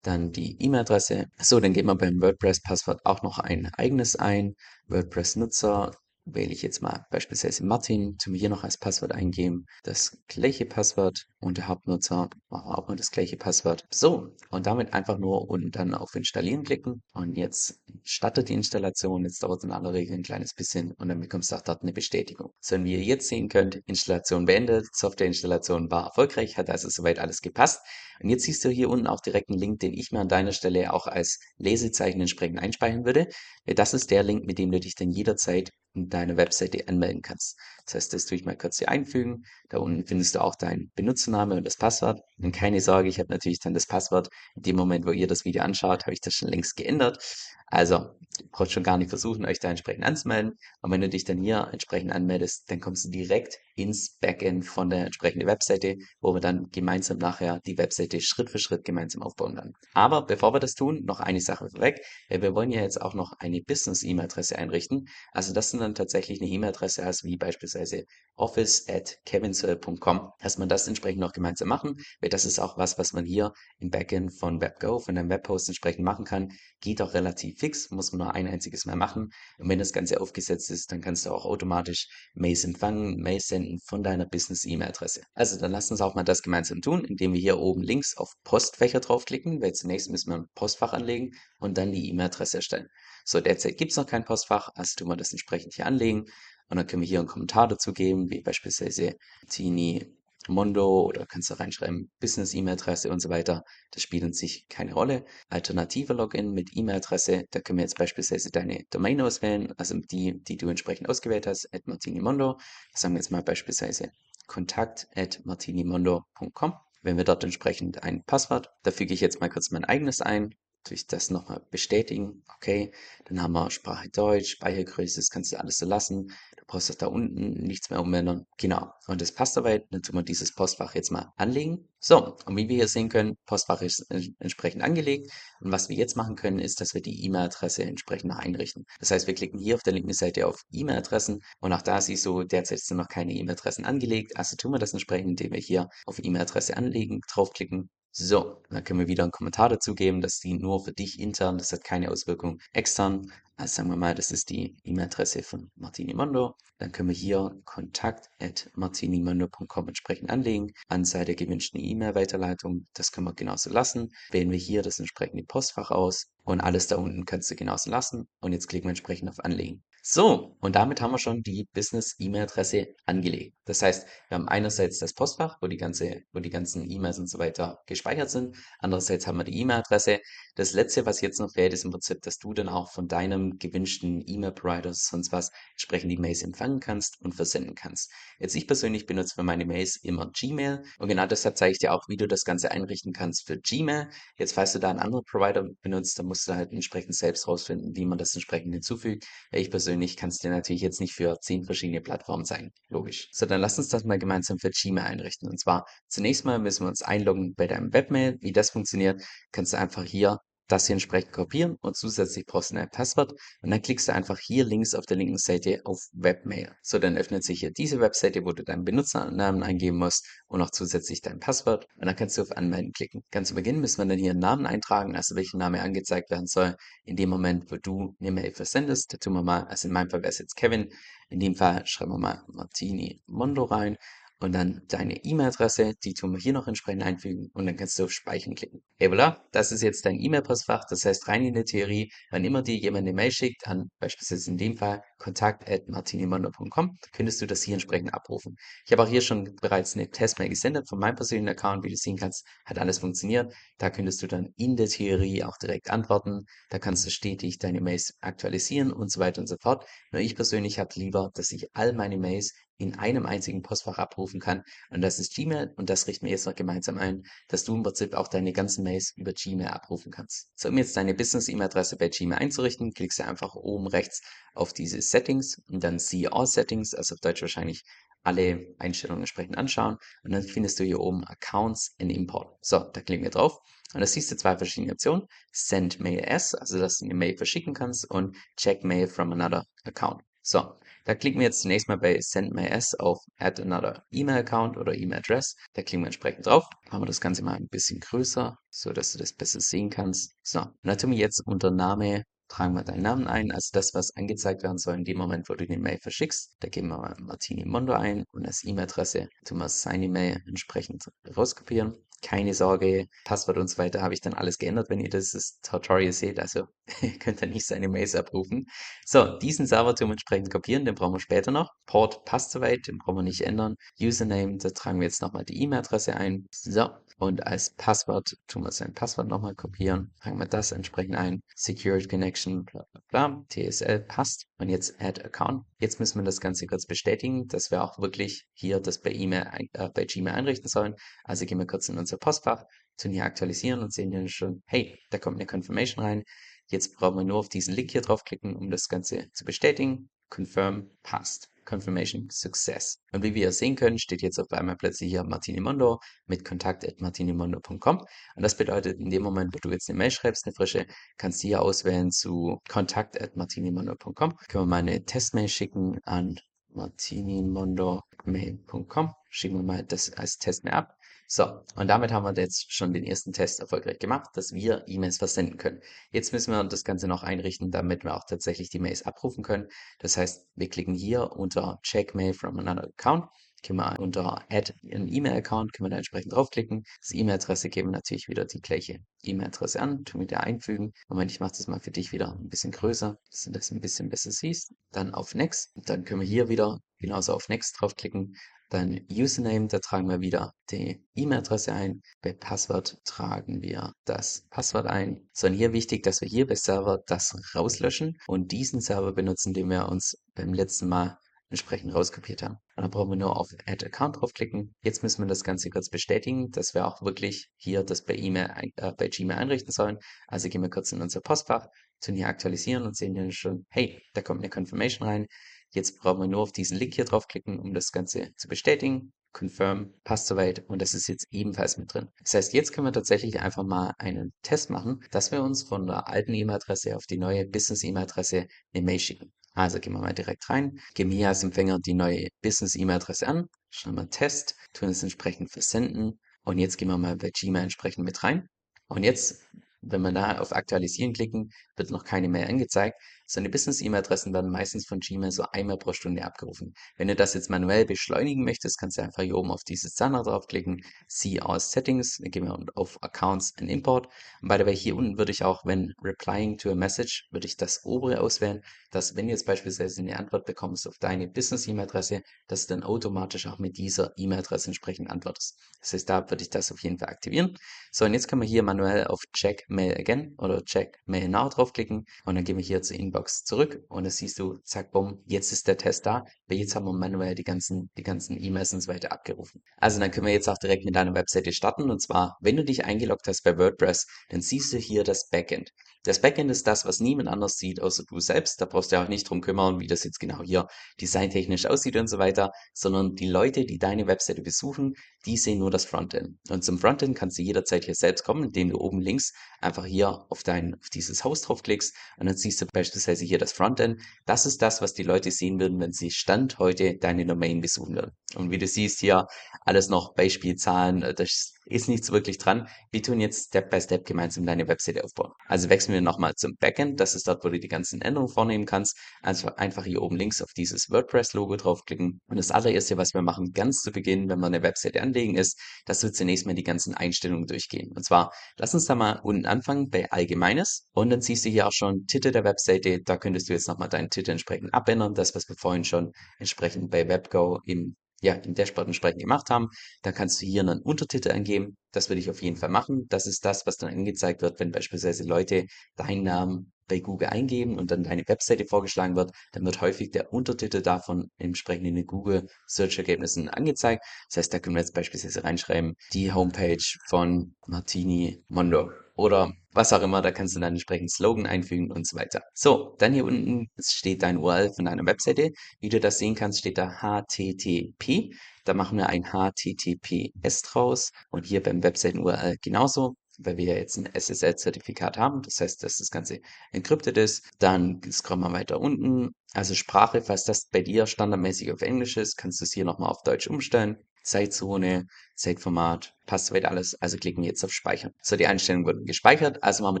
Dann 0.02 0.32
die 0.32 0.56
E-Mail-Adresse. 0.62 1.26
So, 1.38 1.60
dann 1.60 1.72
geben 1.72 1.88
wir 1.88 1.96
beim 1.96 2.20
WordPress-Passwort 2.20 3.00
auch 3.04 3.22
noch 3.22 3.38
ein 3.38 3.70
eigenes 3.74 4.16
ein. 4.16 4.54
WordPress-Nutzer, 4.86 5.92
wähle 6.32 6.52
ich 6.52 6.62
jetzt 6.62 6.82
mal 6.82 7.06
beispielsweise 7.10 7.64
Martin, 7.64 8.16
zum 8.18 8.34
hier 8.34 8.48
noch 8.48 8.64
als 8.64 8.78
Passwort 8.78 9.12
eingeben, 9.12 9.66
das 9.82 10.18
gleiche 10.28 10.66
Passwort 10.66 11.26
und 11.40 11.58
der 11.58 11.68
Hauptnutzer 11.68 12.28
machen 12.48 12.70
wir 12.70 12.78
auch 12.78 12.88
mal 12.88 12.96
das 12.96 13.10
gleiche 13.10 13.36
Passwort. 13.36 13.84
So, 13.90 14.34
und 14.50 14.66
damit 14.66 14.92
einfach 14.92 15.18
nur 15.18 15.48
unten 15.48 15.70
dann 15.70 15.94
auf 15.94 16.14
Installieren 16.14 16.64
klicken 16.64 17.02
und 17.12 17.36
jetzt 17.36 17.80
startet 18.04 18.48
die 18.48 18.54
Installation. 18.54 19.24
Jetzt 19.24 19.42
dauert 19.42 19.58
es 19.58 19.64
in 19.64 19.72
aller 19.72 19.92
Regel 19.92 20.14
ein 20.16 20.22
kleines 20.22 20.54
bisschen 20.54 20.92
und 20.92 21.08
dann 21.08 21.20
bekommst 21.20 21.52
du 21.52 21.56
auch 21.56 21.62
dort 21.62 21.82
eine 21.82 21.92
Bestätigung. 21.92 22.50
So, 22.60 22.76
und 22.76 22.84
wie 22.84 22.94
ihr 22.94 23.02
jetzt 23.02 23.28
sehen 23.28 23.48
könnt, 23.48 23.76
Installation 23.86 24.44
beendet, 24.44 24.86
Softwareinstallation 24.92 25.90
war 25.90 26.06
erfolgreich, 26.06 26.56
hat 26.56 26.70
also 26.70 26.88
soweit 26.88 27.18
alles 27.18 27.40
gepasst. 27.40 27.80
Und 28.20 28.30
jetzt 28.30 28.44
siehst 28.44 28.64
du 28.64 28.68
hier 28.68 28.90
unten 28.90 29.06
auch 29.06 29.20
direkt 29.20 29.48
einen 29.48 29.60
Link, 29.60 29.80
den 29.80 29.94
ich 29.94 30.10
mir 30.10 30.20
an 30.20 30.28
deiner 30.28 30.52
Stelle 30.52 30.92
auch 30.92 31.06
als 31.06 31.38
Lesezeichen 31.56 32.20
entsprechend 32.20 32.58
einspeichern 32.58 33.04
würde. 33.04 33.28
Das 33.64 33.94
ist 33.94 34.10
der 34.10 34.22
Link, 34.22 34.44
mit 34.44 34.58
dem 34.58 34.72
du 34.72 34.80
dich 34.80 34.94
dann 34.96 35.10
jederzeit 35.10 35.70
in 35.94 36.08
deine 36.08 36.36
Webseite 36.36 36.86
anmelden 36.88 37.22
kannst. 37.22 37.58
Das 37.84 37.94
heißt, 37.94 38.12
das 38.14 38.26
tue 38.26 38.36
ich 38.36 38.44
mal 38.44 38.56
kurz 38.56 38.78
hier 38.78 38.88
einfügen. 38.88 39.44
Da 39.68 39.78
unten 39.78 40.06
findest 40.06 40.34
du 40.34 40.42
auch 40.42 40.54
deinen 40.54 40.90
Benutzername 40.94 41.56
und 41.56 41.64
das 41.64 41.76
Passwort. 41.76 42.20
Und 42.38 42.52
keine 42.52 42.80
Sorge, 42.80 43.08
ich 43.08 43.18
habe 43.18 43.32
natürlich 43.32 43.60
dann 43.60 43.74
das 43.74 43.86
Passwort. 43.86 44.28
In 44.56 44.62
dem 44.62 44.76
Moment, 44.76 45.06
wo 45.06 45.10
ihr 45.10 45.26
das 45.26 45.44
Video 45.44 45.62
anschaut, 45.62 46.02
habe 46.02 46.12
ich 46.12 46.20
das 46.20 46.34
schon 46.34 46.48
längst 46.48 46.76
geändert. 46.76 47.22
Also, 47.66 48.10
braucht 48.50 48.70
schon 48.70 48.82
gar 48.82 48.98
nicht 48.98 49.10
versuchen, 49.10 49.44
euch 49.44 49.60
da 49.60 49.70
entsprechend 49.70 50.04
anzumelden. 50.04 50.58
Und 50.80 50.90
wenn 50.90 51.00
du 51.00 51.08
dich 51.08 51.24
dann 51.24 51.38
hier 51.38 51.68
entsprechend 51.72 52.12
anmeldest, 52.12 52.70
dann 52.70 52.80
kommst 52.80 53.04
du 53.06 53.10
direkt 53.10 53.58
ins 53.78 54.18
Backend 54.20 54.66
von 54.66 54.90
der 54.90 55.06
entsprechenden 55.06 55.46
Webseite, 55.46 55.96
wo 56.20 56.34
wir 56.34 56.40
dann 56.40 56.68
gemeinsam 56.70 57.18
nachher 57.18 57.60
die 57.64 57.78
Webseite 57.78 58.20
Schritt 58.20 58.50
für 58.50 58.58
Schritt 58.58 58.84
gemeinsam 58.84 59.22
aufbauen 59.22 59.54
werden. 59.54 59.74
Aber 59.94 60.26
bevor 60.26 60.52
wir 60.52 60.60
das 60.60 60.74
tun, 60.74 61.04
noch 61.04 61.20
eine 61.20 61.40
Sache 61.40 61.68
vorweg. 61.70 62.00
Wir 62.28 62.54
wollen 62.54 62.72
ja 62.72 62.82
jetzt 62.82 63.00
auch 63.00 63.14
noch 63.14 63.32
eine 63.38 63.60
Business-E-Mail-Adresse 63.62 64.58
einrichten. 64.58 65.08
Also 65.32 65.52
das 65.52 65.70
sind 65.70 65.80
dann 65.80 65.94
tatsächlich 65.94 66.40
eine 66.40 66.50
E-Mail-Adresse 66.50 67.04
als 67.04 67.24
wie 67.24 67.36
beispielsweise 67.36 68.04
office 68.36 68.88
at 68.88 69.18
kevinsoe.com, 69.24 70.32
dass 70.40 70.58
man 70.58 70.68
das 70.68 70.86
entsprechend 70.86 71.20
noch 71.20 71.32
gemeinsam 71.32 71.68
machen, 71.68 71.96
weil 72.20 72.30
das 72.30 72.44
ist 72.44 72.58
auch 72.58 72.78
was, 72.78 72.98
was 72.98 73.12
man 73.12 73.24
hier 73.24 73.52
im 73.78 73.90
Backend 73.90 74.32
von 74.32 74.60
WebGo, 74.60 74.98
von 75.00 75.18
einem 75.18 75.28
Webhost 75.28 75.68
entsprechend 75.68 76.04
machen 76.04 76.24
kann. 76.24 76.52
Geht 76.80 77.02
auch 77.02 77.14
relativ 77.14 77.58
fix, 77.58 77.90
muss 77.90 78.12
man 78.12 78.18
nur 78.18 78.34
ein 78.34 78.46
einziges 78.46 78.86
Mal 78.86 78.96
machen. 78.96 79.30
Und 79.58 79.68
wenn 79.68 79.78
das 79.78 79.92
Ganze 79.92 80.20
aufgesetzt 80.20 80.70
ist, 80.70 80.92
dann 80.92 81.00
kannst 81.00 81.26
du 81.26 81.30
auch 81.30 81.44
automatisch 81.44 82.08
Mails 82.34 82.64
empfangen, 82.64 83.20
Mails 83.20 83.48
senden 83.48 83.67
von 83.84 84.02
deiner 84.02 84.26
Business-E-Mail-Adresse. 84.26 85.22
Also 85.34 85.58
dann 85.58 85.72
lass 85.72 85.90
uns 85.90 86.00
auch 86.00 86.14
mal 86.14 86.24
das 86.24 86.42
gemeinsam 86.42 86.80
tun, 86.80 87.04
indem 87.04 87.34
wir 87.34 87.40
hier 87.40 87.58
oben 87.58 87.82
links 87.82 88.16
auf 88.16 88.32
Postfächer 88.44 89.00
draufklicken, 89.00 89.60
weil 89.60 89.72
zunächst 89.72 90.10
müssen 90.10 90.30
wir 90.30 90.36
ein 90.38 90.46
Postfach 90.54 90.92
anlegen 90.92 91.32
und 91.58 91.76
dann 91.76 91.92
die 91.92 92.08
E-Mail-Adresse 92.08 92.58
erstellen. 92.58 92.88
So, 93.24 93.40
derzeit 93.40 93.76
gibt 93.76 93.90
es 93.90 93.96
noch 93.96 94.06
kein 94.06 94.24
Postfach, 94.24 94.70
also 94.74 94.94
tun 94.96 95.08
wir 95.08 95.16
das 95.16 95.32
entsprechend 95.32 95.74
hier 95.74 95.86
anlegen 95.86 96.24
und 96.70 96.76
dann 96.76 96.86
können 96.86 97.02
wir 97.02 97.08
hier 97.08 97.18
einen 97.18 97.28
Kommentar 97.28 97.68
dazu 97.68 97.92
geben, 97.92 98.30
wie 98.30 98.40
beispielsweise 98.40 99.14
Tini 99.48 100.17
Mondo 100.48 101.02
oder 101.02 101.26
kannst 101.26 101.50
du 101.50 101.54
reinschreiben 101.54 102.10
Business-E-Mail-Adresse 102.20 103.10
und 103.10 103.20
so 103.20 103.28
weiter. 103.28 103.64
Das 103.90 104.02
spielt 104.02 104.24
an 104.24 104.32
sich 104.32 104.66
keine 104.68 104.94
Rolle. 104.94 105.24
Alternative 105.48 106.12
Login 106.12 106.52
mit 106.52 106.70
E-Mail-Adresse, 106.74 107.44
da 107.50 107.60
können 107.60 107.78
wir 107.78 107.84
jetzt 107.84 107.98
beispielsweise 107.98 108.50
deine 108.50 108.84
Domain 108.90 109.20
auswählen, 109.20 109.72
also 109.76 109.98
die, 109.98 110.42
die 110.42 110.56
du 110.56 110.68
entsprechend 110.68 111.08
ausgewählt 111.08 111.46
hast, 111.46 111.68
at 111.72 111.86
martinimondo. 111.86 112.58
Sagen 112.94 113.14
wir 113.14 113.20
jetzt 113.20 113.30
mal 113.30 113.42
beispielsweise 113.42 114.10
kontakt 114.46 115.08
at 115.14 115.40
martinimondo.com. 115.44 116.74
Wenn 117.02 117.16
wir 117.16 117.24
dort 117.24 117.44
entsprechend 117.44 118.02
ein 118.02 118.24
Passwort, 118.24 118.70
da 118.82 118.90
füge 118.90 119.14
ich 119.14 119.20
jetzt 119.20 119.40
mal 119.40 119.48
kurz 119.48 119.70
mein 119.70 119.84
eigenes 119.84 120.20
ein, 120.20 120.54
durch 120.84 121.06
das 121.06 121.30
nochmal 121.30 121.62
bestätigen. 121.70 122.42
Okay, 122.56 122.92
dann 123.26 123.42
haben 123.42 123.52
wir 123.52 123.70
Sprache 123.70 124.08
Deutsch, 124.08 124.50
Speichergröße, 124.50 125.16
das 125.16 125.30
kannst 125.30 125.52
du 125.52 125.60
alles 125.60 125.78
so 125.78 125.86
lassen 125.86 126.32
brauchst 126.68 126.90
du 126.90 126.94
da 126.94 127.06
unten 127.06 127.64
nichts 127.64 127.90
mehr 127.90 128.00
umändern. 128.00 128.46
Genau. 128.58 128.92
Und 129.08 129.20
das 129.20 129.32
passt 129.32 129.54
soweit. 129.54 129.86
Dann 129.90 130.02
tun 130.02 130.14
wir 130.16 130.22
dieses 130.22 130.54
Postfach 130.54 130.94
jetzt 130.94 131.10
mal 131.10 131.32
anlegen. 131.36 131.88
So, 131.98 132.36
und 132.44 132.56
wie 132.56 132.68
wir 132.68 132.76
hier 132.76 132.88
sehen 132.88 133.08
können, 133.08 133.36
Postfach 133.46 133.82
ist 133.82 134.06
entsprechend 134.38 134.82
angelegt. 134.82 135.32
Und 135.60 135.72
was 135.72 135.88
wir 135.88 135.96
jetzt 135.96 136.16
machen 136.16 136.36
können, 136.36 136.60
ist, 136.60 136.80
dass 136.80 136.94
wir 136.94 137.00
die 137.02 137.24
E-Mail-Adresse 137.24 137.82
entsprechend 137.84 138.32
einrichten. 138.32 138.84
Das 139.00 139.10
heißt, 139.10 139.26
wir 139.26 139.34
klicken 139.34 139.58
hier 139.58 139.74
auf 139.74 139.82
der 139.82 139.94
linken 139.94 140.12
Seite 140.12 140.46
auf 140.46 140.62
E-Mail-Adressen 140.70 141.42
und 141.60 141.72
auch 141.72 141.82
da 141.82 142.00
siehst 142.00 142.24
du, 142.26 142.44
derzeit 142.44 142.80
sind 142.80 142.98
noch 142.98 143.08
keine 143.08 143.32
E-Mail-Adressen 143.32 143.84
angelegt. 143.84 144.36
Also 144.36 144.56
tun 144.56 144.72
wir 144.72 144.78
das 144.78 144.92
entsprechend, 144.92 145.30
indem 145.30 145.52
wir 145.52 145.60
hier 145.60 145.88
auf 146.06 146.18
E-Mail-Adresse 146.22 146.76
anlegen, 146.76 147.20
draufklicken 147.32 147.88
So, 148.12 148.62
dann 148.70 148.84
können 148.84 149.00
wir 149.00 149.08
wieder 149.08 149.22
einen 149.22 149.32
Kommentar 149.32 149.68
dazu 149.70 149.94
geben, 149.94 150.20
dass 150.20 150.38
die 150.38 150.54
nur 150.54 150.84
für 150.84 150.92
dich 150.92 151.18
intern, 151.18 151.56
das 151.58 151.72
hat 151.72 151.84
keine 151.84 152.10
Auswirkung 152.10 152.60
extern. 152.72 153.32
Also 153.60 153.74
sagen 153.74 153.90
wir 153.90 153.96
mal, 153.96 154.14
das 154.14 154.30
ist 154.30 154.50
die 154.50 154.76
E-Mail-Adresse 154.84 155.42
von 155.42 155.72
Martini 155.74 156.14
Mondo. 156.14 156.54
Dann 156.78 156.92
können 156.92 157.08
wir 157.08 157.16
hier 157.16 157.60
kontakt 157.64 158.30
at 158.40 158.70
martinimondo.com 158.76 159.88
entsprechend 159.88 160.30
anlegen. 160.30 160.70
Anzahl 160.86 161.24
der 161.24 161.34
gewünschten 161.34 161.80
E-Mail-Weiterleitung, 161.80 162.86
das 162.94 163.10
können 163.10 163.26
wir 163.26 163.34
genauso 163.34 163.70
lassen. 163.70 164.10
Wählen 164.30 164.52
wir 164.52 164.58
hier 164.58 164.82
das 164.82 165.00
entsprechende 165.00 165.42
Postfach 165.42 165.90
aus 165.90 166.28
und 166.44 166.60
alles 166.60 166.86
da 166.86 166.96
unten 166.98 167.24
kannst 167.24 167.50
du 167.50 167.56
genauso 167.56 167.90
lassen. 167.90 168.28
Und 168.40 168.52
jetzt 168.52 168.68
klicken 168.68 168.86
wir 168.86 168.90
entsprechend 168.90 169.28
auf 169.28 169.44
Anlegen. 169.44 169.82
So, 170.02 170.56
und 170.60 170.74
damit 170.74 171.00
haben 171.00 171.10
wir 171.10 171.18
schon 171.18 171.42
die 171.42 171.68
Business-E-Mail-Adresse 171.74 172.94
angelegt. 173.04 173.54
Das 173.66 173.82
heißt, 173.82 174.06
wir 174.28 174.36
haben 174.36 174.48
einerseits 174.48 174.98
das 175.00 175.12
Postfach, 175.12 175.58
wo 175.60 175.66
die, 175.66 175.76
ganze, 175.76 176.22
wo 176.32 176.40
die 176.40 176.48
ganzen 176.48 176.88
E-Mails 176.88 177.18
und 177.18 177.28
so 177.28 177.38
weiter 177.38 177.82
gespeichert 177.86 178.30
sind. 178.30 178.56
Andererseits 178.78 179.26
haben 179.26 179.36
wir 179.36 179.44
die 179.44 179.58
E-Mail-Adresse. 179.60 180.20
Das 180.54 180.72
letzte, 180.72 181.04
was 181.04 181.20
jetzt 181.20 181.40
noch 181.40 181.52
fehlt, 181.52 181.74
ist 181.74 181.84
im 181.84 181.90
Prinzip, 181.90 182.22
dass 182.22 182.38
du 182.38 182.54
dann 182.54 182.68
auch 182.68 182.90
von 182.90 183.08
deinem 183.08 183.47
gewünschten 183.56 184.22
E-Mail-Provider 184.26 184.92
sonst 184.94 185.32
was 185.32 185.50
entsprechend 185.72 186.12
die 186.12 186.18
Mails 186.18 186.42
empfangen 186.42 186.80
kannst 186.80 187.20
und 187.20 187.34
versenden 187.34 187.74
kannst. 187.74 188.12
Jetzt 188.38 188.54
ich 188.54 188.66
persönlich 188.66 189.06
benutze 189.06 189.34
für 189.34 189.42
meine 189.42 189.64
Mails 189.64 189.96
immer 190.02 190.30
Gmail 190.30 190.82
und 190.98 191.08
genau 191.08 191.26
deshalb 191.26 191.56
zeige 191.56 191.72
ich 191.72 191.78
dir 191.78 191.92
auch, 191.92 192.08
wie 192.08 192.16
du 192.16 192.28
das 192.28 192.44
Ganze 192.44 192.70
einrichten 192.70 193.12
kannst 193.12 193.46
für 193.46 193.58
Gmail. 193.58 194.08
Jetzt, 194.36 194.52
falls 194.52 194.72
du 194.72 194.78
da 194.78 194.90
einen 194.90 195.00
anderen 195.00 195.24
Provider 195.24 195.66
benutzt, 195.82 196.18
dann 196.18 196.26
musst 196.26 196.46
du 196.48 196.54
halt 196.54 196.72
entsprechend 196.72 197.14
selbst 197.14 197.48
rausfinden, 197.48 197.96
wie 197.96 198.06
man 198.06 198.18
das 198.18 198.34
entsprechend 198.34 198.72
hinzufügt. 198.74 199.26
Ich 199.52 199.70
persönlich 199.70 199.88
persönlich 199.88 200.16
kann 200.16 200.28
es 200.28 200.38
dir 200.38 200.50
natürlich 200.50 200.82
jetzt 200.82 201.00
nicht 201.00 201.14
für 201.14 201.38
zehn 201.40 201.64
verschiedene 201.64 202.00
Plattformen 202.00 202.44
zeigen. 202.44 202.72
Logisch. 202.88 203.28
So, 203.32 203.46
dann 203.46 203.60
lass 203.60 203.78
uns 203.78 203.88
das 203.88 204.04
mal 204.04 204.18
gemeinsam 204.18 204.58
für 204.58 204.70
Gmail 204.70 205.04
einrichten. 205.04 205.48
Und 205.48 205.58
zwar 205.58 205.86
zunächst 206.08 206.44
mal 206.44 206.58
müssen 206.58 206.84
wir 206.84 206.88
uns 206.88 207.02
einloggen 207.02 207.54
bei 207.54 207.66
deinem 207.66 207.92
Webmail. 207.92 208.36
Wie 208.40 208.52
das 208.52 208.70
funktioniert, 208.70 209.22
kannst 209.52 209.72
du 209.72 209.78
einfach 209.78 210.04
hier 210.04 210.38
das 210.68 210.86
hier 210.86 210.94
entsprechend 210.94 211.32
kopieren 211.32 211.76
und 211.80 211.96
zusätzlich 211.96 212.46
brauchst 212.46 212.70
du 212.70 212.76
ein 212.76 212.88
Passwort 212.90 213.32
und 213.62 213.70
dann 213.70 213.82
klickst 213.82 214.08
du 214.08 214.12
einfach 214.12 214.38
hier 214.38 214.64
links 214.64 214.94
auf 214.94 215.06
der 215.06 215.16
linken 215.16 215.38
Seite 215.38 215.80
auf 215.84 215.98
Webmail. 216.12 216.74
So, 216.82 216.98
dann 216.98 217.16
öffnet 217.16 217.42
sich 217.42 217.60
hier 217.60 217.72
diese 217.72 218.00
Webseite, 218.00 218.44
wo 218.44 218.52
du 218.52 218.62
deinen 218.62 218.84
Benutzernamen 218.84 219.62
eingeben 219.62 219.98
musst 219.98 220.26
und 220.46 220.60
auch 220.60 220.70
zusätzlich 220.70 221.22
dein 221.22 221.40
Passwort 221.40 221.86
und 221.96 222.06
dann 222.06 222.16
kannst 222.16 222.36
du 222.36 222.42
auf 222.42 222.52
Anmelden 222.52 222.92
klicken. 222.92 223.22
Ganz 223.30 223.48
zu 223.48 223.54
Beginn 223.54 223.80
müssen 223.80 223.98
wir 223.98 224.06
dann 224.06 224.18
hier 224.18 224.32
einen 224.32 224.40
Namen 224.40 224.66
eintragen, 224.66 225.16
also 225.16 225.34
welcher 225.34 225.58
Name 225.58 225.82
angezeigt 225.82 226.30
werden 226.30 226.46
soll. 226.46 226.76
In 227.04 227.16
dem 227.16 227.30
Moment, 227.30 227.70
wo 227.70 227.76
du 227.76 228.14
eine 228.20 228.30
Mail 228.30 228.52
versendest, 228.52 229.12
da 229.12 229.16
tun 229.16 229.32
wir 229.32 229.42
mal, 229.42 229.64
also 229.64 229.88
in 229.88 229.94
meinem 229.94 230.10
Fall 230.10 230.20
wäre 230.20 230.30
es 230.30 230.38
jetzt 230.38 230.56
Kevin, 230.56 230.90
in 231.30 231.40
dem 231.40 231.54
Fall 231.54 231.86
schreiben 231.86 232.12
wir 232.12 232.18
mal 232.18 232.42
Martini 232.48 233.22
Mondo 233.26 233.64
rein 233.64 233.96
und 234.40 234.52
dann 234.52 234.82
deine 234.88 235.24
E-Mail-Adresse, 235.24 235.94
die 236.04 236.14
tun 236.14 236.32
wir 236.32 236.38
hier 236.38 236.52
noch 236.52 236.68
entsprechend 236.68 237.02
einfügen 237.02 237.50
und 237.54 237.66
dann 237.66 237.76
kannst 237.76 237.98
du 237.98 238.04
auf 238.04 238.12
Speichern 238.12 238.54
klicken. 238.54 238.82
Hey, 238.96 239.08
voilà, 239.08 239.40
das 239.52 239.72
ist 239.72 239.82
jetzt 239.82 240.06
dein 240.06 240.20
E-Mail-Postfach, 240.20 240.84
das 240.88 241.04
heißt 241.04 241.26
rein 241.28 241.44
in 241.44 241.54
der 241.54 241.64
Theorie, 241.64 242.12
wann 242.30 242.44
immer 242.44 242.62
dir 242.62 242.76
jemand 242.76 243.06
eine 243.06 243.14
Mail 243.14 243.32
schickt 243.32 243.66
an 243.66 243.90
beispielsweise 243.98 244.50
in 244.50 244.58
dem 244.58 244.76
Fall 244.76 245.02
kontakt.martinimondo.com, 245.18 246.98
könntest 247.12 247.40
du 247.40 247.46
das 247.46 247.62
hier 247.62 247.74
entsprechend 247.74 248.14
abrufen. 248.14 248.56
Ich 248.86 248.92
habe 248.92 249.02
auch 249.02 249.08
hier 249.08 249.20
schon 249.20 249.56
bereits 249.60 249.94
eine 249.94 250.08
Testmail 250.08 250.48
gesendet 250.48 250.88
von 250.88 250.98
meinem 250.98 251.16
persönlichen 251.16 251.48
Account, 251.48 251.84
wie 251.84 251.90
du 251.90 251.96
sehen 251.96 252.16
kannst, 252.16 252.46
hat 252.64 252.78
alles 252.78 252.98
funktioniert. 252.98 253.52
Da 253.78 253.90
könntest 253.90 254.22
du 254.22 254.28
dann 254.28 254.52
in 254.56 254.76
der 254.76 254.86
Theorie 254.86 255.42
auch 255.42 255.56
direkt 255.58 255.90
antworten, 255.90 256.46
da 256.70 256.78
kannst 256.78 257.04
du 257.06 257.10
stetig 257.10 257.58
deine 257.58 257.80
Mails 257.80 258.14
aktualisieren 258.20 258.92
und 258.92 259.10
so 259.10 259.18
weiter 259.20 259.40
und 259.40 259.48
so 259.48 259.56
fort. 259.60 259.84
Nur 260.12 260.22
ich 260.22 260.36
persönlich 260.36 260.78
habe 260.78 260.90
lieber, 260.94 261.30
dass 261.34 261.50
ich 261.50 261.74
all 261.74 261.92
meine 261.92 262.18
Mails 262.18 262.52
in 262.78 262.94
einem 262.96 263.26
einzigen 263.26 263.62
Postfach 263.62 263.98
abrufen 263.98 264.40
kann. 264.40 264.62
Und 264.90 265.02
das 265.02 265.18
ist 265.18 265.34
Gmail 265.34 265.74
und 265.76 265.90
das 265.90 266.06
richten 266.06 266.26
wir 266.26 266.32
jetzt 266.32 266.46
noch 266.46 266.54
gemeinsam 266.54 266.96
ein, 266.96 267.24
dass 267.48 267.64
du 267.64 267.74
im 267.74 267.82
Prinzip 267.82 268.14
auch 268.14 268.28
deine 268.28 268.52
ganzen 268.52 268.84
Mails 268.84 269.12
über 269.16 269.32
Gmail 269.32 269.66
abrufen 269.66 270.12
kannst. 270.12 270.48
So, 270.54 270.68
um 270.68 270.78
jetzt 270.78 270.96
deine 270.96 271.14
Business-E-Mail-Adresse 271.14 271.96
bei 271.96 272.08
Gmail 272.08 272.38
einzurichten, 272.38 272.94
klickst 272.94 273.18
du 273.18 273.24
einfach 273.24 273.54
oben 273.54 273.88
rechts 273.88 274.22
auf 274.54 274.72
diese 274.72 275.02
Settings 275.02 275.60
und 275.68 275.82
dann 275.82 275.98
See 275.98 276.28
All 276.28 276.46
Settings, 276.46 276.94
also 276.94 277.16
auf 277.16 277.20
Deutsch 277.20 277.42
wahrscheinlich 277.42 277.82
alle 278.22 278.74
Einstellungen 278.78 279.22
entsprechend 279.22 279.56
anschauen 279.56 279.96
und 280.22 280.32
dann 280.32 280.42
findest 280.42 280.78
du 280.78 280.84
hier 280.84 281.00
oben 281.00 281.24
Accounts 281.24 281.94
and 282.00 282.12
Import. 282.12 282.56
So, 282.60 282.78
da 282.78 283.00
klicken 283.00 283.24
wir 283.24 283.30
drauf 283.30 283.58
und 283.94 284.00
da 284.00 284.06
siehst 284.06 284.30
du 284.30 284.36
zwei 284.36 284.56
verschiedene 284.56 284.92
Optionen. 284.92 285.26
Send 285.52 285.98
Mail 286.00 286.24
as, 286.28 286.54
also 286.54 286.78
dass 286.78 286.98
du 286.98 287.06
eine 287.06 287.14
Mail 287.14 287.36
verschicken 287.36 287.74
kannst 287.74 288.10
und 288.10 288.36
Check 288.56 288.84
Mail 288.84 289.08
from 289.08 289.32
another 289.32 289.64
account. 289.84 290.22
So, 290.42 290.78
da 291.08 291.14
klicken 291.14 291.40
wir 291.40 291.46
jetzt 291.46 291.62
zunächst 291.62 291.88
mal 291.88 291.96
bei 291.96 292.20
Send 292.20 292.52
My 292.52 292.66
S 292.66 292.94
auf 292.94 293.18
Add 293.38 293.62
Another 293.62 294.04
E-Mail 294.10 294.40
Account 294.40 294.76
oder 294.76 294.94
E-Mail 294.94 295.20
Address. 295.20 295.56
Da 295.72 295.82
klicken 295.82 296.02
wir 296.02 296.08
entsprechend 296.08 296.44
drauf. 296.44 296.68
Machen 296.90 297.00
wir 297.00 297.06
das 297.06 297.22
Ganze 297.22 297.42
mal 297.42 297.56
ein 297.56 297.66
bisschen 297.68 297.98
größer, 298.00 298.58
so 298.68 298.92
dass 298.92 299.12
du 299.12 299.18
das 299.18 299.32
besser 299.32 299.58
sehen 299.60 299.88
kannst. 299.88 300.34
So, 300.42 300.60
und 300.60 300.76
dann 300.82 300.98
tun 300.98 301.12
wir 301.12 301.16
jetzt 301.16 301.40
unter 301.46 301.70
Name 301.70 302.24
tragen 302.48 302.74
wir 302.74 302.84
deinen 302.84 303.02
Namen 303.02 303.26
ein, 303.26 303.52
also 303.52 303.70
das, 303.72 303.94
was 303.94 304.14
angezeigt 304.16 304.62
werden 304.62 304.78
soll 304.78 304.96
in 304.96 305.04
dem 305.04 305.16
Moment, 305.16 305.48
wo 305.48 305.54
du 305.54 305.66
die 305.66 305.78
Mail 305.78 305.98
verschickst. 305.98 306.52
Da 306.60 306.68
geben 306.68 306.88
wir 306.88 307.14
Martini 307.20 307.64
Mondo 307.64 307.94
ein 307.94 308.24
und 308.32 308.46
als 308.46 308.64
E-Mail-Adresse 308.64 309.28
tun 309.46 309.58
wir 309.58 309.68
seine 309.70 310.08
Mail 310.08 310.42
entsprechend 310.46 311.04
rauskopieren 311.34 311.94
keine 312.22 312.54
Sorge, 312.54 313.06
Passwort 313.24 313.58
und 313.58 313.68
so 313.68 313.78
weiter 313.78 314.02
habe 314.02 314.14
ich 314.14 314.20
dann 314.20 314.34
alles 314.34 314.58
geändert, 314.58 314.90
wenn 314.90 315.00
ihr 315.00 315.10
das 315.10 315.60
Tutorial 315.62 316.12
seht. 316.12 316.38
Also 316.40 316.66
ihr 317.02 317.18
könnt 317.18 317.42
dann 317.42 317.50
nicht 317.50 317.66
seine 317.66 317.88
Mails 317.88 318.14
abrufen. 318.14 318.66
So, 319.06 319.38
diesen 319.38 319.66
Server 319.66 319.94
tun 319.94 320.10
entsprechend 320.10 320.50
kopieren, 320.50 320.84
den 320.84 320.94
brauchen 320.94 321.14
wir 321.14 321.20
später 321.20 321.50
noch. 321.50 321.72
Port 321.86 322.24
passt 322.24 322.50
soweit, 322.50 322.86
den 322.86 322.98
brauchen 322.98 323.16
wir 323.16 323.22
nicht 323.22 323.42
ändern. 323.42 323.76
Username, 324.00 324.58
da 324.58 324.70
tragen 324.70 325.00
wir 325.00 325.06
jetzt 325.06 325.22
nochmal 325.22 325.44
die 325.44 325.62
E-Mail-Adresse 325.62 326.16
ein. 326.16 326.46
So, 326.50 326.90
und 327.18 327.44
als 327.44 327.70
Passwort 327.70 328.36
tun 328.46 328.62
wir 328.62 328.70
sein 328.70 328.94
Passwort 328.94 329.26
nochmal 329.26 329.56
kopieren, 329.56 330.12
tragen 330.22 330.38
wir 330.38 330.46
das 330.46 330.70
entsprechend 330.70 331.16
ein. 331.16 331.42
Secured 331.56 332.08
Connection, 332.08 332.64
bla 332.64 332.84
bla 332.92 333.02
bla, 333.08 333.44
TSL 333.48 334.00
passt. 334.00 334.46
Und 334.58 334.68
jetzt 334.68 335.00
Add 335.00 335.22
Account. 335.24 335.64
Jetzt 335.80 335.98
müssen 335.98 336.20
wir 336.20 336.24
das 336.24 336.40
Ganze 336.40 336.66
kurz 336.66 336.86
bestätigen, 336.86 337.48
dass 337.48 337.72
wir 337.72 337.82
auch 337.82 337.98
wirklich 337.98 338.46
hier 338.52 338.78
das 338.78 339.00
bei 339.00 339.12
E-Mail, 339.12 339.50
äh, 339.72 339.88
bei 339.88 340.04
Gmail 340.04 340.32
einrichten 340.32 340.68
sollen. 340.68 340.94
Also 341.24 341.44
gehen 341.44 341.58
wir 341.58 341.66
kurz 341.66 341.88
in 341.88 341.98
unser 341.98 342.18
Postfach, 342.18 342.62
tun 342.96 343.12
hier 343.12 343.24
aktualisieren 343.24 343.80
und 343.80 343.92
sehen 343.92 344.12
dann 344.12 344.28
schon, 344.28 344.62
hey, 344.66 344.96
da 345.10 345.18
kommt 345.18 345.38
eine 345.38 345.46
Confirmation 345.46 346.04
rein. 346.04 346.22
Jetzt 346.68 346.94
brauchen 346.96 347.16
wir 347.16 347.24
nur 347.24 347.38
auf 347.38 347.48
diesen 347.48 347.74
Link 347.74 347.90
hier 347.90 348.02
draufklicken, 348.02 348.54
um 348.54 348.70
das 348.70 348.88
Ganze 348.88 349.28
zu 349.32 349.44
bestätigen. 349.44 350.08
Confirm 350.30 350.90
passt. 351.02 351.48
Confirmation 351.68 352.28
Success. 352.30 353.02
Und 353.12 353.22
wie 353.22 353.34
wir 353.34 353.52
sehen 353.52 353.76
können, 353.76 353.98
steht 353.98 354.22
jetzt 354.22 354.38
auf 354.38 354.50
einmal 354.52 354.76
plötzlich 354.76 355.10
hier 355.10 355.22
Martini 355.24 355.60
Mondo 355.60 356.00
mit 356.26 356.42
kontakt.martinimondo.com. 356.44 357.98
Und 357.98 358.42
das 358.42 358.56
bedeutet, 358.56 358.98
in 358.98 359.10
dem 359.10 359.22
Moment, 359.22 359.54
wo 359.54 359.58
du 359.58 359.70
jetzt 359.70 359.90
eine 359.90 359.98
Mail 359.98 360.10
schreibst, 360.10 360.46
eine 360.46 360.54
frische, 360.54 360.86
kannst 361.18 361.42
du 361.42 361.48
hier 361.48 361.60
auswählen 361.60 362.10
zu 362.10 362.58
kontakt.martinimondo.com. 362.68 364.36
Können 364.48 364.64
wir 364.64 364.66
mal 364.66 364.76
eine 364.76 365.04
Testmail 365.04 365.48
schicken 365.48 365.98
an 366.04 366.38
martinimondo.mail.com. 366.70 369.12
Schicken 369.28 369.56
wir 369.56 369.62
mal 369.62 369.84
das 369.84 370.10
als 370.12 370.38
Testmail 370.38 370.72
ab. 370.74 370.97
So, 371.30 371.60
und 371.76 371.88
damit 371.88 372.10
haben 372.10 372.24
wir 372.24 372.32
jetzt 372.42 372.72
schon 372.72 372.94
den 372.94 373.04
ersten 373.04 373.34
Test 373.34 373.60
erfolgreich 373.60 373.98
gemacht, 373.98 374.30
dass 374.32 374.52
wir 374.52 374.82
E-Mails 374.86 375.18
versenden 375.18 375.58
können. 375.58 375.80
Jetzt 376.10 376.32
müssen 376.32 376.52
wir 376.52 376.64
das 376.64 376.84
Ganze 376.84 377.06
noch 377.06 377.22
einrichten, 377.22 377.70
damit 377.70 378.02
wir 378.02 378.16
auch 378.16 378.24
tatsächlich 378.24 378.70
die 378.70 378.78
Mails 378.78 379.02
abrufen 379.02 379.44
können. 379.44 379.68
Das 379.98 380.16
heißt, 380.16 380.46
wir 380.54 380.68
klicken 380.70 380.94
hier 380.94 381.32
unter 381.32 381.80
Check 381.82 382.14
Mail 382.14 382.32
from 382.32 382.58
another 382.58 382.84
account 382.84 383.28
können 383.62 383.78
wir 383.80 383.98
unter 383.98 384.44
Add 384.50 384.72
einen 384.92 385.08
E-Mail-Account, 385.08 385.72
können 385.72 385.86
wir 385.86 385.90
da 385.90 385.96
entsprechend 385.96 386.32
draufklicken. 386.32 386.84
Das 387.00 387.12
E-Mail-Adresse 387.12 387.68
geben 387.68 387.88
wir 387.88 387.92
natürlich 387.96 388.28
wieder 388.28 388.44
die 388.44 388.60
gleiche 388.60 389.00
E-Mail-Adresse 389.22 389.80
an, 389.80 390.04
tun 390.04 390.20
wir 390.20 390.28
da 390.28 390.38
einfügen. 390.38 390.92
Moment, 391.08 391.30
ich 391.30 391.40
mache 391.40 391.52
das 391.56 391.66
mal 391.66 391.80
für 391.80 391.90
dich 391.90 392.12
wieder 392.12 392.32
ein 392.32 392.48
bisschen 392.48 392.72
größer, 392.72 393.18
dass 393.30 393.42
du 393.42 393.50
das 393.50 393.70
ein 393.70 393.80
bisschen 393.80 394.08
besser 394.08 394.30
siehst. 394.30 394.72
Dann 394.92 395.12
auf 395.12 395.34
Next. 395.34 395.72
Dann 395.74 396.04
können 396.04 396.20
wir 396.20 396.28
hier 396.28 396.48
wieder 396.48 396.78
genauso 396.98 397.34
auf 397.34 397.48
Next 397.48 397.80
draufklicken. 397.80 398.36
Dann 398.70 399.00
Username, 399.10 399.68
da 399.68 399.78
tragen 399.78 400.08
wir 400.08 400.20
wieder 400.20 400.52
die 400.70 401.02
E-Mail-Adresse 401.14 401.72
ein. 401.72 402.02
Bei 402.20 402.34
Passwort 402.34 402.98
tragen 403.04 403.62
wir 403.62 403.94
das 404.04 404.46
Passwort 404.50 404.86
ein. 404.86 405.28
So, 405.32 405.46
und 405.46 405.54
hier 405.54 405.72
wichtig, 405.72 406.02
dass 406.02 406.20
wir 406.20 406.28
hier 406.28 406.46
bei 406.46 406.54
Server 406.54 407.02
das 407.06 407.34
rauslöschen 407.54 408.18
und 408.26 408.52
diesen 408.52 408.80
Server 408.80 409.12
benutzen, 409.12 409.54
den 409.54 409.70
wir 409.70 409.88
uns 409.88 410.18
beim 410.34 410.52
letzten 410.52 410.88
Mal 410.88 411.18
entsprechend 411.50 411.94
rauskopiert 411.94 412.42
haben. 412.42 412.56
Und 412.76 412.82
dann 412.82 412.90
brauchen 412.90 413.10
wir 413.10 413.16
nur 413.16 413.38
auf 413.38 413.48
Add 413.66 413.86
Account 413.86 414.20
draufklicken. 414.20 414.74
Jetzt 414.82 415.02
müssen 415.02 415.22
wir 415.22 415.26
das 415.26 415.44
Ganze 415.44 415.70
kurz 415.70 415.88
bestätigen, 415.88 416.50
dass 416.50 416.74
wir 416.74 416.86
auch 416.86 417.02
wirklich 417.02 417.48
hier 417.56 417.82
das 417.84 418.04
bei, 418.04 418.16
E-Mail, 418.16 418.50
äh, 418.76 418.92
bei 418.92 419.08
Gmail 419.08 419.38
einrichten 419.38 419.72
sollen. 419.72 419.98
Also 420.26 420.48
gehen 420.48 420.62
wir 420.62 420.70
kurz 420.70 420.92
in 420.92 421.00
unser 421.00 421.20
Postfach, 421.20 421.66
tun 422.02 422.16
hier 422.16 422.28
aktualisieren 422.28 422.84
und 422.84 422.96
sehen 422.96 423.14
dann 423.14 423.32
schon, 423.32 423.66
hey, 423.70 424.00
da 424.12 424.20
kommt 424.20 424.40
eine 424.40 424.50
Confirmation 424.50 425.08
rein. 425.08 425.26
Jetzt 425.70 425.98
brauchen 425.98 426.20
wir 426.20 426.28
nur 426.28 426.40
auf 426.40 426.52
diesen 426.52 426.78
Link 426.78 426.94
hier 426.94 427.04
draufklicken, 427.04 427.58
um 427.58 427.74
das 427.74 427.92
Ganze 427.92 428.34
zu 428.36 428.48
bestätigen. 428.48 429.12
Confirm, 429.32 429.92
passt 430.04 430.26
soweit 430.26 430.68
und 430.68 430.80
das 430.80 430.94
ist 430.94 431.06
jetzt 431.06 431.26
ebenfalls 431.30 431.76
mit 431.76 431.92
drin. 431.92 432.08
Das 432.22 432.34
heißt, 432.34 432.54
jetzt 432.54 432.72
können 432.72 432.86
wir 432.86 432.92
tatsächlich 432.92 433.40
einfach 433.40 433.62
mal 433.62 433.94
einen 433.98 434.32
Test 434.42 434.70
machen, 434.70 435.04
dass 435.10 435.30
wir 435.30 435.42
uns 435.42 435.62
von 435.62 435.86
der 435.86 436.08
alten 436.08 436.32
E-Mail-Adresse 436.32 436.96
auf 436.96 437.06
die 437.06 437.18
neue 437.18 437.46
Business-E-Mail-Adresse 437.46 438.46
eine 438.72 438.84
Mail 438.84 438.98
schicken. 438.98 439.32
Also 439.52 439.80
gehen 439.80 439.92
wir 439.92 440.00
mal 440.00 440.14
direkt 440.14 440.48
rein, 440.48 440.78
geben 440.94 441.10
hier 441.10 441.28
als 441.28 441.42
Empfänger 441.42 441.78
die 441.78 441.94
neue 441.94 442.28
Business-E-Mail-Adresse 442.42 443.26
an, 443.26 443.48
schauen 443.70 443.96
wir 443.96 444.08
Test, 444.08 444.54
tun 444.72 444.88
es 444.88 445.02
entsprechend 445.02 445.50
versenden 445.50 446.18
Und 446.44 446.58
jetzt 446.58 446.78
gehen 446.78 446.88
wir 446.88 446.96
mal 446.96 447.16
bei 447.16 447.30
Gmail 447.30 447.64
entsprechend 447.64 448.04
mit 448.04 448.22
rein. 448.22 448.48
Und 448.86 449.02
jetzt, 449.02 449.42
wenn 449.82 450.00
wir 450.00 450.12
da 450.12 450.38
auf 450.38 450.52
Aktualisieren 450.52 451.12
klicken, 451.12 451.50
wird 451.78 451.90
noch 451.90 452.04
keine 452.04 452.28
Mail 452.28 452.48
angezeigt. 452.48 452.96
Seine 453.30 453.50
Business-E-Mail-Adressen 453.50 454.32
werden 454.32 454.50
meistens 454.50 454.86
von 454.86 455.00
Gmail 455.00 455.30
so 455.30 455.44
einmal 455.52 455.76
pro 455.76 455.92
Stunde 455.92 456.24
abgerufen. 456.24 456.72
Wenn 456.96 457.08
du 457.08 457.14
das 457.14 457.34
jetzt 457.34 457.50
manuell 457.50 457.84
beschleunigen 457.84 458.42
möchtest, 458.42 458.78
kannst 458.78 458.96
du 458.96 459.02
einfach 459.02 459.22
hier 459.22 459.36
oben 459.36 459.50
auf 459.50 459.64
dieses 459.64 459.94
Zahnrad 459.94 460.26
draufklicken, 460.26 460.82
See 461.08 461.38
aus 461.38 461.70
Settings, 461.70 462.16
dann 462.16 462.30
gehen 462.30 462.44
wir 462.44 462.58
auf 462.74 463.02
Accounts 463.02 463.52
and 463.58 463.70
Import. 463.70 464.08
Und 464.40 464.48
by 464.48 464.56
the 464.58 464.64
way, 464.64 464.74
hier 464.74 464.96
unten 464.96 465.18
würde 465.18 465.32
ich 465.32 465.44
auch, 465.44 465.66
wenn 465.66 465.92
replying 466.02 466.56
to 466.56 466.70
a 466.70 466.74
message, 466.74 467.28
würde 467.30 467.46
ich 467.46 467.58
das 467.58 467.84
obere 467.84 468.20
auswählen, 468.20 468.62
dass 468.90 469.14
wenn 469.14 469.26
du 469.26 469.32
jetzt 469.32 469.44
beispielsweise 469.44 470.00
eine 470.00 470.18
Antwort 470.18 470.46
bekommst 470.46 470.88
auf 470.88 470.96
deine 470.98 471.28
Business-E-Mail-Adresse, 471.28 472.22
dass 472.46 472.66
du 472.66 472.74
dann 472.74 472.82
automatisch 472.82 473.46
auch 473.46 473.58
mit 473.58 473.76
dieser 473.76 474.12
E-Mail-Adresse 474.16 474.68
entsprechend 474.68 475.10
antwortest. 475.10 475.58
Das 475.80 475.92
heißt, 475.92 476.08
da 476.08 476.30
würde 476.30 476.42
ich 476.42 476.50
das 476.50 476.72
auf 476.72 476.82
jeden 476.82 476.98
Fall 476.98 477.10
aktivieren. 477.10 477.58
So, 477.92 478.06
und 478.06 478.14
jetzt 478.14 478.28
können 478.28 478.42
wir 478.42 478.48
hier 478.48 478.62
manuell 478.62 479.06
auf 479.06 479.20
Check 479.34 479.64
Mail 479.68 479.94
Again 479.98 480.34
oder 480.38 480.64
Check 480.64 480.98
Mail 481.04 481.28
Now 481.28 481.50
draufklicken 481.68 482.06
und 482.24 482.34
dann 482.34 482.44
gehen 482.44 482.56
wir 482.56 482.64
hier 482.64 482.82
zur 482.82 482.96
Inbox 482.96 483.44
zurück 483.44 483.84
und 483.88 484.04
dann 484.04 484.10
siehst 484.10 484.38
du, 484.38 484.58
zack, 484.64 484.90
bumm, 484.90 485.22
jetzt 485.26 485.52
ist 485.52 485.68
der 485.68 485.76
Test 485.76 486.06
da, 486.06 486.24
weil 486.46 486.58
jetzt 486.58 486.74
haben 486.74 486.86
wir 486.86 486.92
manuell 486.92 487.34
die 487.34 487.44
ganzen, 487.44 487.90
die 487.96 488.02
ganzen 488.02 488.42
E-Mails 488.42 488.72
und 488.72 488.80
so 488.80 488.88
weiter 488.92 489.12
abgerufen. 489.12 489.62
Also 489.76 490.00
dann 490.00 490.10
können 490.10 490.26
wir 490.26 490.32
jetzt 490.32 490.48
auch 490.48 490.58
direkt 490.58 490.84
mit 490.84 490.96
deiner 490.96 491.14
Webseite 491.14 491.52
starten 491.52 491.90
und 491.90 492.00
zwar, 492.00 492.36
wenn 492.40 492.56
du 492.56 492.64
dich 492.64 492.84
eingeloggt 492.84 493.26
hast 493.28 493.42
bei 493.42 493.56
WordPress, 493.58 494.06
dann 494.30 494.40
siehst 494.40 494.72
du 494.72 494.78
hier 494.78 495.04
das 495.04 495.28
Backend. 495.28 495.72
Das 496.04 496.20
Backend 496.20 496.50
ist 496.50 496.66
das, 496.66 496.84
was 496.84 497.00
niemand 497.00 497.28
anders 497.28 497.56
sieht, 497.56 497.82
außer 497.82 498.04
du 498.08 498.20
selbst. 498.20 498.60
Da 498.60 498.66
brauchst 498.66 498.92
du 498.92 498.96
ja 498.96 499.04
auch 499.04 499.08
nicht 499.08 499.28
drum 499.28 499.40
kümmern, 499.40 499.80
wie 499.80 499.86
das 499.86 500.04
jetzt 500.04 500.20
genau 500.20 500.42
hier 500.42 500.66
designtechnisch 501.00 501.66
aussieht 501.66 501.96
und 501.96 502.08
so 502.08 502.18
weiter, 502.18 502.52
sondern 502.72 503.14
die 503.14 503.28
Leute, 503.28 503.64
die 503.64 503.78
deine 503.78 504.06
Webseite 504.06 504.42
besuchen, 504.42 504.94
die 505.26 505.36
sehen 505.36 505.58
nur 505.58 505.70
das 505.70 505.84
Frontend. 505.84 506.38
Und 506.48 506.64
zum 506.64 506.78
Frontend 506.78 507.16
kannst 507.16 507.38
du 507.38 507.42
jederzeit 507.42 507.84
hier 507.84 507.94
selbst 507.94 508.24
kommen, 508.24 508.44
indem 508.44 508.70
du 508.70 508.78
oben 508.78 509.00
links 509.00 509.32
einfach 509.60 509.84
hier 509.84 510.24
auf 510.30 510.42
dein, 510.42 510.74
auf 510.74 510.88
dieses 510.88 511.24
Haus 511.24 511.42
draufklickst 511.42 511.94
und 512.18 512.26
dann 512.26 512.36
siehst 512.36 512.60
du 512.60 512.66
beispielsweise 512.66 513.24
hier 513.24 513.38
das 513.38 513.52
Frontend. 513.52 514.00
Das 514.24 514.46
ist 514.46 514.62
das, 514.62 514.80
was 514.80 514.94
die 514.94 515.02
Leute 515.02 515.30
sehen 515.30 515.58
würden, 515.58 515.80
wenn 515.80 515.92
sie 515.92 516.10
Stand 516.10 516.58
heute 516.58 516.96
deine 516.96 517.26
Domain 517.26 517.60
besuchen 517.60 517.96
würden. 517.96 518.12
Und 518.36 518.50
wie 518.50 518.58
du 518.58 518.66
siehst 518.66 519.00
hier 519.00 519.26
alles 519.64 519.88
noch 519.88 520.14
Beispielzahlen, 520.14 521.00
das 521.16 521.54
ist 521.68 521.88
nichts 521.88 522.10
wirklich 522.10 522.38
dran. 522.38 522.68
Wir 522.90 523.02
tun 523.02 523.20
jetzt 523.20 523.48
Step 523.48 523.70
by 523.70 523.80
Step 523.80 524.06
gemeinsam 524.06 524.46
deine 524.46 524.68
Webseite 524.68 525.04
aufbauen. 525.04 525.32
Also 525.46 525.68
wechseln 525.68 525.94
wir 525.94 526.00
nochmal 526.00 526.34
zum 526.34 526.56
Backend. 526.56 527.00
Das 527.00 527.14
ist 527.14 527.28
dort, 527.28 527.44
wo 527.44 527.48
du 527.48 527.58
die 527.58 527.68
ganzen 527.68 528.00
Änderungen 528.00 528.32
vornehmen 528.32 528.66
kannst. 528.66 528.96
Also 529.22 529.48
einfach 529.56 529.84
hier 529.84 530.02
oben 530.02 530.16
links 530.16 530.42
auf 530.42 530.52
dieses 530.56 530.90
WordPress-Logo 530.90 531.56
draufklicken. 531.56 532.20
Und 532.26 532.36
das 532.36 532.50
allererste, 532.50 532.96
was 532.96 533.14
wir 533.14 533.22
machen, 533.22 533.52
ganz 533.52 533.82
zu 533.82 533.92
Beginn, 533.92 534.28
wenn 534.28 534.40
wir 534.40 534.46
eine 534.46 534.62
Webseite 534.62 535.02
anlegen, 535.02 535.36
ist, 535.36 535.58
dass 535.84 536.02
wir 536.02 536.12
zunächst 536.12 536.46
mal 536.46 536.54
die 536.54 536.64
ganzen 536.64 536.94
Einstellungen 536.94 537.46
durchgehen. 537.46 537.92
Und 537.94 538.04
zwar, 538.04 538.32
lass 538.56 538.74
uns 538.74 538.86
da 538.86 538.94
mal 538.94 539.20
unten 539.22 539.46
anfangen 539.46 539.90
bei 539.90 540.10
Allgemeines. 540.10 540.86
Und 540.92 541.10
dann 541.10 541.20
siehst 541.20 541.44
du 541.44 541.50
hier 541.50 541.66
auch 541.66 541.72
schon 541.72 542.06
Titel 542.06 542.32
der 542.32 542.44
Webseite. 542.44 543.02
Da 543.02 543.16
könntest 543.16 543.48
du 543.48 543.52
jetzt 543.52 543.68
nochmal 543.68 543.88
deinen 543.88 544.10
Titel 544.10 544.30
entsprechend 544.30 544.72
abändern. 544.72 545.14
Das, 545.14 545.34
was 545.34 545.48
wir 545.48 545.56
vorhin 545.56 545.84
schon 545.84 546.12
entsprechend 546.38 546.90
bei 546.90 547.08
WebGo 547.08 547.60
im 547.64 547.96
ja, 548.20 548.34
im 548.34 548.54
Dashboard 548.54 548.88
entsprechend 548.88 549.20
gemacht 549.20 549.50
haben. 549.50 549.68
Dann 550.02 550.14
kannst 550.14 550.40
du 550.40 550.46
hier 550.46 550.62
einen 550.62 550.82
Untertitel 550.82 551.30
angeben. 551.30 551.76
Das 551.92 552.08
würde 552.08 552.20
ich 552.20 552.30
auf 552.30 552.42
jeden 552.42 552.56
Fall 552.56 552.68
machen. 552.68 553.06
Das 553.08 553.26
ist 553.26 553.44
das, 553.44 553.66
was 553.66 553.76
dann 553.76 553.90
angezeigt 553.90 554.42
wird, 554.42 554.60
wenn 554.60 554.72
beispielsweise 554.72 555.24
Leute 555.24 555.66
deinen 555.96 556.24
Namen 556.24 556.72
bei 556.88 557.00
Google 557.00 557.28
eingeben 557.28 557.78
und 557.78 557.90
dann 557.90 558.02
deine 558.02 558.26
Webseite 558.26 558.64
vorgeschlagen 558.64 559.14
wird, 559.14 559.32
dann 559.52 559.64
wird 559.64 559.80
häufig 559.80 560.10
der 560.10 560.32
Untertitel 560.32 560.80
davon 560.80 561.30
entsprechend 561.36 561.86
in 561.86 561.94
den 561.94 562.06
Google 562.06 562.48
Search 562.66 562.98
Ergebnissen 562.98 563.48
angezeigt. 563.48 564.04
Das 564.28 564.38
heißt, 564.38 564.54
da 564.54 564.58
können 564.58 564.76
wir 564.76 564.80
jetzt 564.80 564.94
beispielsweise 564.94 565.44
reinschreiben, 565.44 565.94
die 566.12 566.32
Homepage 566.32 566.82
von 567.08 567.54
Martini 567.66 568.42
Mondo 568.48 568.90
oder 569.18 569.52
was 569.72 569.92
auch 569.92 570.02
immer, 570.02 570.22
da 570.22 570.30
kannst 570.30 570.54
du 570.54 570.60
dann 570.60 570.74
entsprechend 570.74 571.10
Slogan 571.10 571.44
einfügen 571.44 571.90
und 571.90 572.06
so 572.06 572.16
weiter. 572.16 572.40
So, 572.54 572.94
dann 572.98 573.12
hier 573.12 573.24
unten 573.24 573.68
steht 573.80 574.22
dein 574.22 574.38
URL 574.38 574.72
von 574.72 574.84
deiner 574.84 575.04
Webseite. 575.04 575.50
Wie 575.80 575.88
du 575.88 575.98
das 575.98 576.18
sehen 576.18 576.36
kannst, 576.36 576.60
steht 576.60 576.78
da 576.78 577.00
HTTP. 577.00 578.32
Da 578.64 578.74
machen 578.74 578.96
wir 578.96 579.08
ein 579.08 579.24
HTTPS 579.24 580.62
draus 580.62 581.10
und 581.30 581.46
hier 581.46 581.62
beim 581.62 581.82
Webseiten-URL 581.82 582.56
genauso 582.62 583.14
weil 583.40 583.56
wir 583.56 583.66
ja 583.66 583.74
jetzt 583.74 583.96
ein 583.96 584.08
SSL-Zertifikat 584.12 585.16
haben, 585.16 585.42
das 585.42 585.60
heißt, 585.60 585.84
dass 585.84 585.98
das 585.98 586.10
Ganze 586.10 586.40
encrypted 586.72 587.16
ist. 587.16 587.48
Dann 587.60 588.00
scrollen 588.10 588.40
wir 588.40 588.52
weiter 588.52 588.80
unten. 588.80 589.30
Also 589.52 589.74
Sprache, 589.74 590.22
falls 590.22 590.42
das 590.42 590.66
bei 590.72 590.82
dir 590.82 591.06
standardmäßig 591.06 591.70
auf 591.70 591.82
Englisch 591.82 592.16
ist, 592.16 592.36
kannst 592.36 592.60
du 592.60 592.64
es 592.64 592.72
hier 592.72 592.84
nochmal 592.84 593.10
auf 593.10 593.22
Deutsch 593.22 593.46
umstellen. 593.46 593.96
Zeitzone, 594.28 595.06
Zeitformat, 595.34 596.14
passt 596.26 596.46
soweit 596.46 596.64
alles. 596.64 596.94
Also 597.00 597.16
klicken 597.16 597.42
wir 597.42 597.48
jetzt 597.48 597.64
auf 597.64 597.72
Speichern. 597.72 598.12
So, 598.22 598.36
die 598.36 598.46
Einstellungen 598.46 598.86
wurden 598.86 599.04
gespeichert, 599.04 599.62
also 599.62 599.82
machen 599.82 599.96
wir 599.96 600.00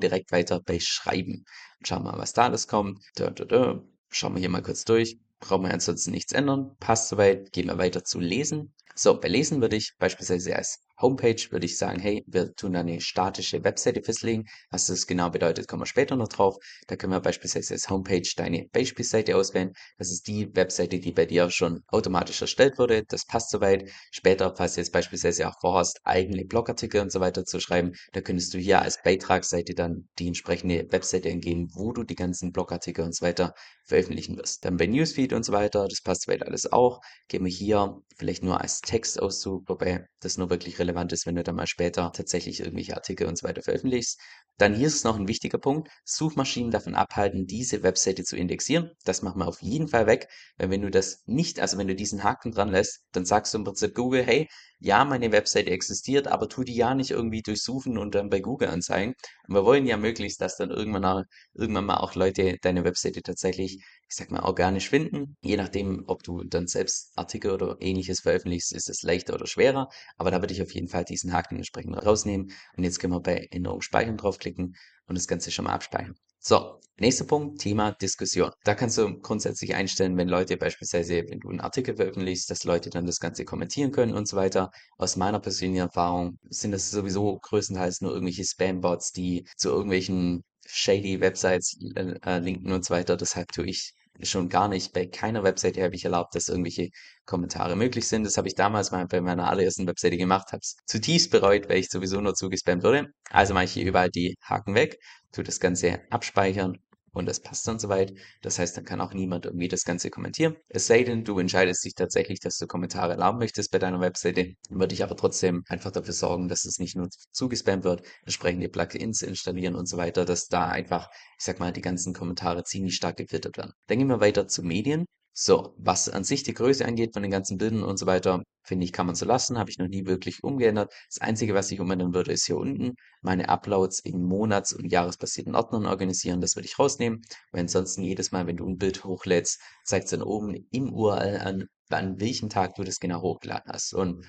direkt 0.00 0.32
weiter 0.32 0.60
bei 0.60 0.78
Schreiben. 0.80 1.44
schauen 1.84 2.04
wir 2.04 2.12
mal, 2.12 2.18
was 2.18 2.32
da 2.32 2.44
alles 2.44 2.68
kommt. 2.68 3.00
Da, 3.14 3.30
da, 3.30 3.44
da. 3.44 3.82
Schauen 4.10 4.34
wir 4.34 4.40
hier 4.40 4.48
mal 4.48 4.62
kurz 4.62 4.84
durch. 4.84 5.18
Brauchen 5.40 5.64
wir 5.64 5.72
ansonsten 5.72 6.10
nichts 6.10 6.32
ändern. 6.32 6.74
Passt 6.80 7.08
soweit. 7.08 7.52
Gehen 7.52 7.66
wir 7.66 7.78
weiter 7.78 8.04
zu 8.04 8.18
Lesen. 8.18 8.72
So, 8.94 9.18
bei 9.20 9.28
Lesen 9.28 9.60
würde 9.60 9.76
ich 9.76 9.92
beispielsweise 9.98 10.56
als 10.56 10.80
Homepage 11.00 11.40
würde 11.50 11.66
ich 11.66 11.78
sagen, 11.78 12.00
hey, 12.00 12.24
wir 12.26 12.52
tun 12.54 12.74
eine 12.76 13.00
statische 13.00 13.62
Webseite 13.62 14.02
festlegen. 14.02 14.44
Was 14.70 14.86
das 14.86 15.06
genau 15.06 15.30
bedeutet, 15.30 15.68
kommen 15.68 15.82
wir 15.82 15.86
später 15.86 16.16
noch 16.16 16.28
drauf. 16.28 16.56
Da 16.88 16.96
können 16.96 17.12
wir 17.12 17.20
beispielsweise 17.20 17.74
als 17.74 17.88
Homepage 17.88 18.28
deine 18.36 18.66
Beispielseite 18.72 19.36
auswählen. 19.36 19.72
Das 19.96 20.10
ist 20.10 20.26
die 20.26 20.54
Webseite, 20.54 20.98
die 20.98 21.12
bei 21.12 21.26
dir 21.26 21.50
schon 21.50 21.82
automatisch 21.88 22.40
erstellt 22.40 22.78
wurde. 22.78 23.04
Das 23.08 23.24
passt 23.24 23.50
soweit. 23.50 23.88
Später, 24.10 24.54
falls 24.56 24.74
du 24.74 24.80
jetzt 24.80 24.92
beispielsweise 24.92 25.48
auch 25.48 25.54
vorhast, 25.60 26.00
eigene 26.04 26.44
Blogartikel 26.44 27.00
und 27.00 27.12
so 27.12 27.20
weiter 27.20 27.44
zu 27.44 27.60
schreiben, 27.60 27.92
da 28.12 28.20
könntest 28.20 28.52
du 28.54 28.58
hier 28.58 28.82
als 28.82 29.00
Beitragsseite 29.02 29.74
dann 29.74 30.08
die 30.18 30.26
entsprechende 30.26 30.86
Webseite 30.90 31.28
eingeben, 31.28 31.68
wo 31.74 31.92
du 31.92 32.02
die 32.02 32.16
ganzen 32.16 32.52
Blogartikel 32.52 33.04
und 33.04 33.14
so 33.14 33.24
weiter 33.24 33.54
veröffentlichen 33.84 34.36
wirst. 34.36 34.64
Dann 34.64 34.76
bei 34.76 34.86
Newsfeed 34.86 35.32
und 35.32 35.44
so 35.44 35.52
weiter, 35.52 35.86
das 35.88 36.02
passt 36.02 36.22
soweit 36.22 36.42
alles 36.42 36.70
auch. 36.70 37.00
Gehen 37.28 37.44
wir 37.44 37.52
hier 37.52 38.00
vielleicht 38.16 38.42
nur 38.42 38.60
als 38.60 38.80
Textauszug, 38.80 39.68
wobei 39.68 40.06
das 40.20 40.36
nur 40.36 40.50
wirklich 40.50 40.78
relevant 40.78 40.87
ist, 41.12 41.26
wenn 41.26 41.34
du 41.36 41.42
dann 41.42 41.56
mal 41.56 41.66
später 41.66 42.10
tatsächlich 42.12 42.60
irgendwelche 42.60 42.94
Artikel 42.94 43.26
und 43.26 43.36
so 43.36 43.46
weiter 43.46 43.62
veröffentlichst. 43.62 44.20
Dann 44.58 44.74
hier 44.74 44.88
ist 44.88 45.04
noch 45.04 45.16
ein 45.16 45.28
wichtiger 45.28 45.58
Punkt. 45.58 45.88
Suchmaschinen 46.04 46.70
davon 46.70 46.94
abhalten, 46.94 47.46
diese 47.46 47.82
Webseite 47.82 48.24
zu 48.24 48.36
indexieren. 48.36 48.90
Das 49.04 49.22
machen 49.22 49.40
wir 49.40 49.48
auf 49.48 49.62
jeden 49.62 49.88
Fall 49.88 50.06
weg, 50.06 50.28
weil 50.56 50.70
wenn 50.70 50.82
du 50.82 50.90
das 50.90 51.22
nicht, 51.26 51.60
also 51.60 51.78
wenn 51.78 51.88
du 51.88 51.94
diesen 51.94 52.24
Haken 52.24 52.52
dran 52.52 52.70
lässt, 52.70 53.02
dann 53.12 53.24
sagst 53.24 53.54
du 53.54 53.58
im 53.58 53.64
Prinzip 53.64 53.94
Google, 53.94 54.24
hey, 54.24 54.48
ja, 54.80 55.04
meine 55.04 55.32
Webseite 55.32 55.70
existiert, 55.70 56.28
aber 56.28 56.48
tu 56.48 56.62
die 56.62 56.74
ja 56.74 56.94
nicht 56.94 57.10
irgendwie 57.10 57.42
durchsuchen 57.42 57.98
und 57.98 58.14
dann 58.14 58.30
bei 58.30 58.40
Google 58.40 58.68
anzeigen. 58.68 59.14
Und 59.48 59.54
wir 59.54 59.64
wollen 59.64 59.86
ja 59.86 59.96
möglichst, 59.96 60.40
dass 60.40 60.56
dann 60.56 60.70
irgendwann, 60.70 61.04
auch, 61.04 61.22
irgendwann 61.54 61.86
mal 61.86 61.96
auch 61.96 62.14
Leute 62.14 62.58
deine 62.62 62.84
Webseite 62.84 63.22
tatsächlich, 63.22 63.82
ich 64.08 64.14
sag 64.14 64.30
mal, 64.30 64.42
organisch 64.44 64.88
finden. 64.88 65.36
Je 65.42 65.56
nachdem, 65.56 66.04
ob 66.06 66.22
du 66.22 66.44
dann 66.44 66.68
selbst 66.68 67.12
Artikel 67.16 67.50
oder 67.50 67.76
ähnliches 67.80 68.20
veröffentlichst, 68.20 68.72
ist 68.72 68.88
es 68.88 69.02
leichter 69.02 69.34
oder 69.34 69.46
schwerer. 69.46 69.88
Aber 70.16 70.30
da 70.30 70.40
würde 70.40 70.54
ich 70.54 70.62
auf 70.62 70.72
jeden 70.72 70.77
Fall 70.86 71.04
diesen 71.04 71.32
Haken 71.32 71.56
entsprechend 71.56 71.96
rausnehmen. 71.96 72.52
Und 72.76 72.84
jetzt 72.84 73.00
können 73.00 73.14
wir 73.14 73.20
bei 73.20 73.48
Änderung 73.50 73.80
speichern 73.80 74.16
draufklicken 74.16 74.76
und 75.06 75.18
das 75.18 75.26
Ganze 75.26 75.50
schon 75.50 75.64
mal 75.64 75.72
abspeichern. 75.72 76.14
So, 76.40 76.78
nächster 76.98 77.24
Punkt, 77.24 77.60
Thema 77.60 77.92
Diskussion. 77.92 78.52
Da 78.62 78.74
kannst 78.76 78.96
du 78.96 79.18
grundsätzlich 79.20 79.74
einstellen, 79.74 80.16
wenn 80.16 80.28
Leute 80.28 80.56
beispielsweise, 80.56 81.24
wenn 81.28 81.40
du 81.40 81.48
einen 81.48 81.60
Artikel 81.60 81.96
veröffentlichst, 81.96 82.48
dass 82.48 82.62
Leute 82.62 82.90
dann 82.90 83.06
das 83.06 83.18
Ganze 83.18 83.44
kommentieren 83.44 83.90
können 83.90 84.14
und 84.14 84.28
so 84.28 84.36
weiter. 84.36 84.70
Aus 84.98 85.16
meiner 85.16 85.40
persönlichen 85.40 85.82
Erfahrung 85.82 86.38
sind 86.48 86.70
das 86.70 86.90
sowieso 86.90 87.38
größtenteils 87.42 88.02
nur 88.02 88.12
irgendwelche 88.12 88.44
Spam-Bots, 88.44 89.10
die 89.10 89.48
zu 89.56 89.70
irgendwelchen 89.70 90.44
shady 90.64 91.20
Websites 91.20 91.76
äh, 91.96 92.38
linken 92.38 92.70
und 92.72 92.84
so 92.84 92.94
weiter. 92.94 93.16
Deshalb 93.16 93.50
tue 93.50 93.66
ich 93.66 93.94
schon 94.22 94.48
gar 94.48 94.68
nicht. 94.68 94.92
Bei 94.92 95.06
keiner 95.06 95.44
Webseite 95.44 95.82
habe 95.82 95.94
ich 95.94 96.04
erlaubt, 96.04 96.34
dass 96.34 96.48
irgendwelche 96.48 96.90
Kommentare 97.24 97.76
möglich 97.76 98.08
sind. 98.08 98.24
Das 98.24 98.36
habe 98.36 98.48
ich 98.48 98.54
damals 98.54 98.90
mal 98.90 99.06
bei 99.06 99.20
meiner 99.20 99.48
allerersten 99.48 99.86
Webseite 99.86 100.16
gemacht, 100.16 100.52
habe 100.52 100.60
es 100.62 100.76
zutiefst 100.86 101.30
bereut, 101.30 101.68
weil 101.68 101.78
ich 101.78 101.88
sowieso 101.88 102.20
nur 102.20 102.34
zugespammt 102.34 102.82
wurde. 102.82 103.06
Also 103.30 103.54
mache 103.54 103.64
ich 103.64 103.72
hier 103.72 103.86
überall 103.86 104.10
die 104.10 104.36
Haken 104.42 104.74
weg, 104.74 104.98
tue 105.32 105.44
das 105.44 105.60
Ganze 105.60 106.00
abspeichern 106.10 106.78
und 107.12 107.26
das 107.26 107.40
passt 107.40 107.66
dann 107.68 107.78
soweit. 107.78 108.12
Das 108.42 108.58
heißt, 108.58 108.76
dann 108.76 108.84
kann 108.84 109.00
auch 109.00 109.12
niemand 109.14 109.44
irgendwie 109.46 109.68
das 109.68 109.84
Ganze 109.84 110.10
kommentieren. 110.10 110.56
Es 110.68 110.86
sei 110.86 111.02
denn, 111.04 111.24
du 111.24 111.38
entscheidest 111.38 111.84
dich 111.84 111.94
tatsächlich, 111.94 112.40
dass 112.40 112.58
du 112.58 112.66
Kommentare 112.66 113.12
erlauben 113.12 113.38
möchtest 113.38 113.70
bei 113.70 113.78
deiner 113.78 114.00
Webseite, 114.00 114.54
dann 114.68 114.78
würde 114.80 114.94
ich 114.94 115.02
aber 115.02 115.16
trotzdem 115.16 115.64
einfach 115.68 115.90
dafür 115.90 116.14
sorgen, 116.14 116.48
dass 116.48 116.64
es 116.64 116.78
nicht 116.78 116.96
nur 116.96 117.08
zugespammt 117.32 117.84
wird, 117.84 118.02
entsprechende 118.24 118.68
Plugins 118.68 119.22
installieren 119.22 119.74
und 119.74 119.86
so 119.88 119.96
weiter, 119.96 120.24
dass 120.24 120.46
da 120.48 120.68
einfach, 120.68 121.08
ich 121.38 121.44
sag 121.44 121.58
mal, 121.60 121.72
die 121.72 121.80
ganzen 121.82 122.14
Kommentare 122.14 122.64
ziemlich 122.64 122.94
stark 122.96 123.16
gefiltert 123.16 123.56
werden. 123.56 123.72
Dann 123.86 123.98
gehen 123.98 124.08
wir 124.08 124.20
weiter 124.20 124.48
zu 124.48 124.62
Medien. 124.62 125.06
So, 125.40 125.72
was 125.78 126.08
an 126.08 126.24
sich 126.24 126.42
die 126.42 126.52
Größe 126.52 126.84
angeht 126.84 127.12
von 127.12 127.22
den 127.22 127.30
ganzen 127.30 127.58
Bildern 127.58 127.84
und 127.84 127.96
so 127.96 128.06
weiter, 128.06 128.42
finde 128.64 128.84
ich, 128.84 128.92
kann 128.92 129.06
man 129.06 129.14
so 129.14 129.24
lassen, 129.24 129.56
habe 129.56 129.70
ich 129.70 129.78
noch 129.78 129.86
nie 129.86 130.04
wirklich 130.04 130.42
umgeändert. 130.42 130.92
Das 131.08 131.20
Einzige, 131.20 131.54
was 131.54 131.70
ich 131.70 131.78
umändern 131.78 132.12
würde, 132.12 132.32
ist 132.32 132.46
hier 132.46 132.56
unten 132.56 132.96
meine 133.22 133.48
Uploads 133.48 134.00
in 134.00 134.24
Monats- 134.24 134.72
und 134.72 134.90
Jahresbasierten 134.90 135.54
Ordnern 135.54 135.86
organisieren. 135.86 136.40
Das 136.40 136.56
würde 136.56 136.66
ich 136.66 136.76
rausnehmen, 136.76 137.22
weil 137.52 137.60
ansonsten 137.60 138.02
jedes 138.02 138.32
Mal, 138.32 138.48
wenn 138.48 138.56
du 138.56 138.66
ein 138.66 138.78
Bild 138.78 139.04
hochlädst, 139.04 139.60
zeigt 139.84 140.06
es 140.06 140.10
dann 140.10 140.22
oben 140.22 140.56
im 140.72 140.92
URL 140.92 141.38
an, 141.38 141.66
an 141.90 142.18
welchem 142.18 142.48
Tag 142.48 142.74
du 142.74 142.82
das 142.82 142.98
genau 142.98 143.22
hochgeladen 143.22 143.70
hast. 143.72 143.94
Und 143.94 144.24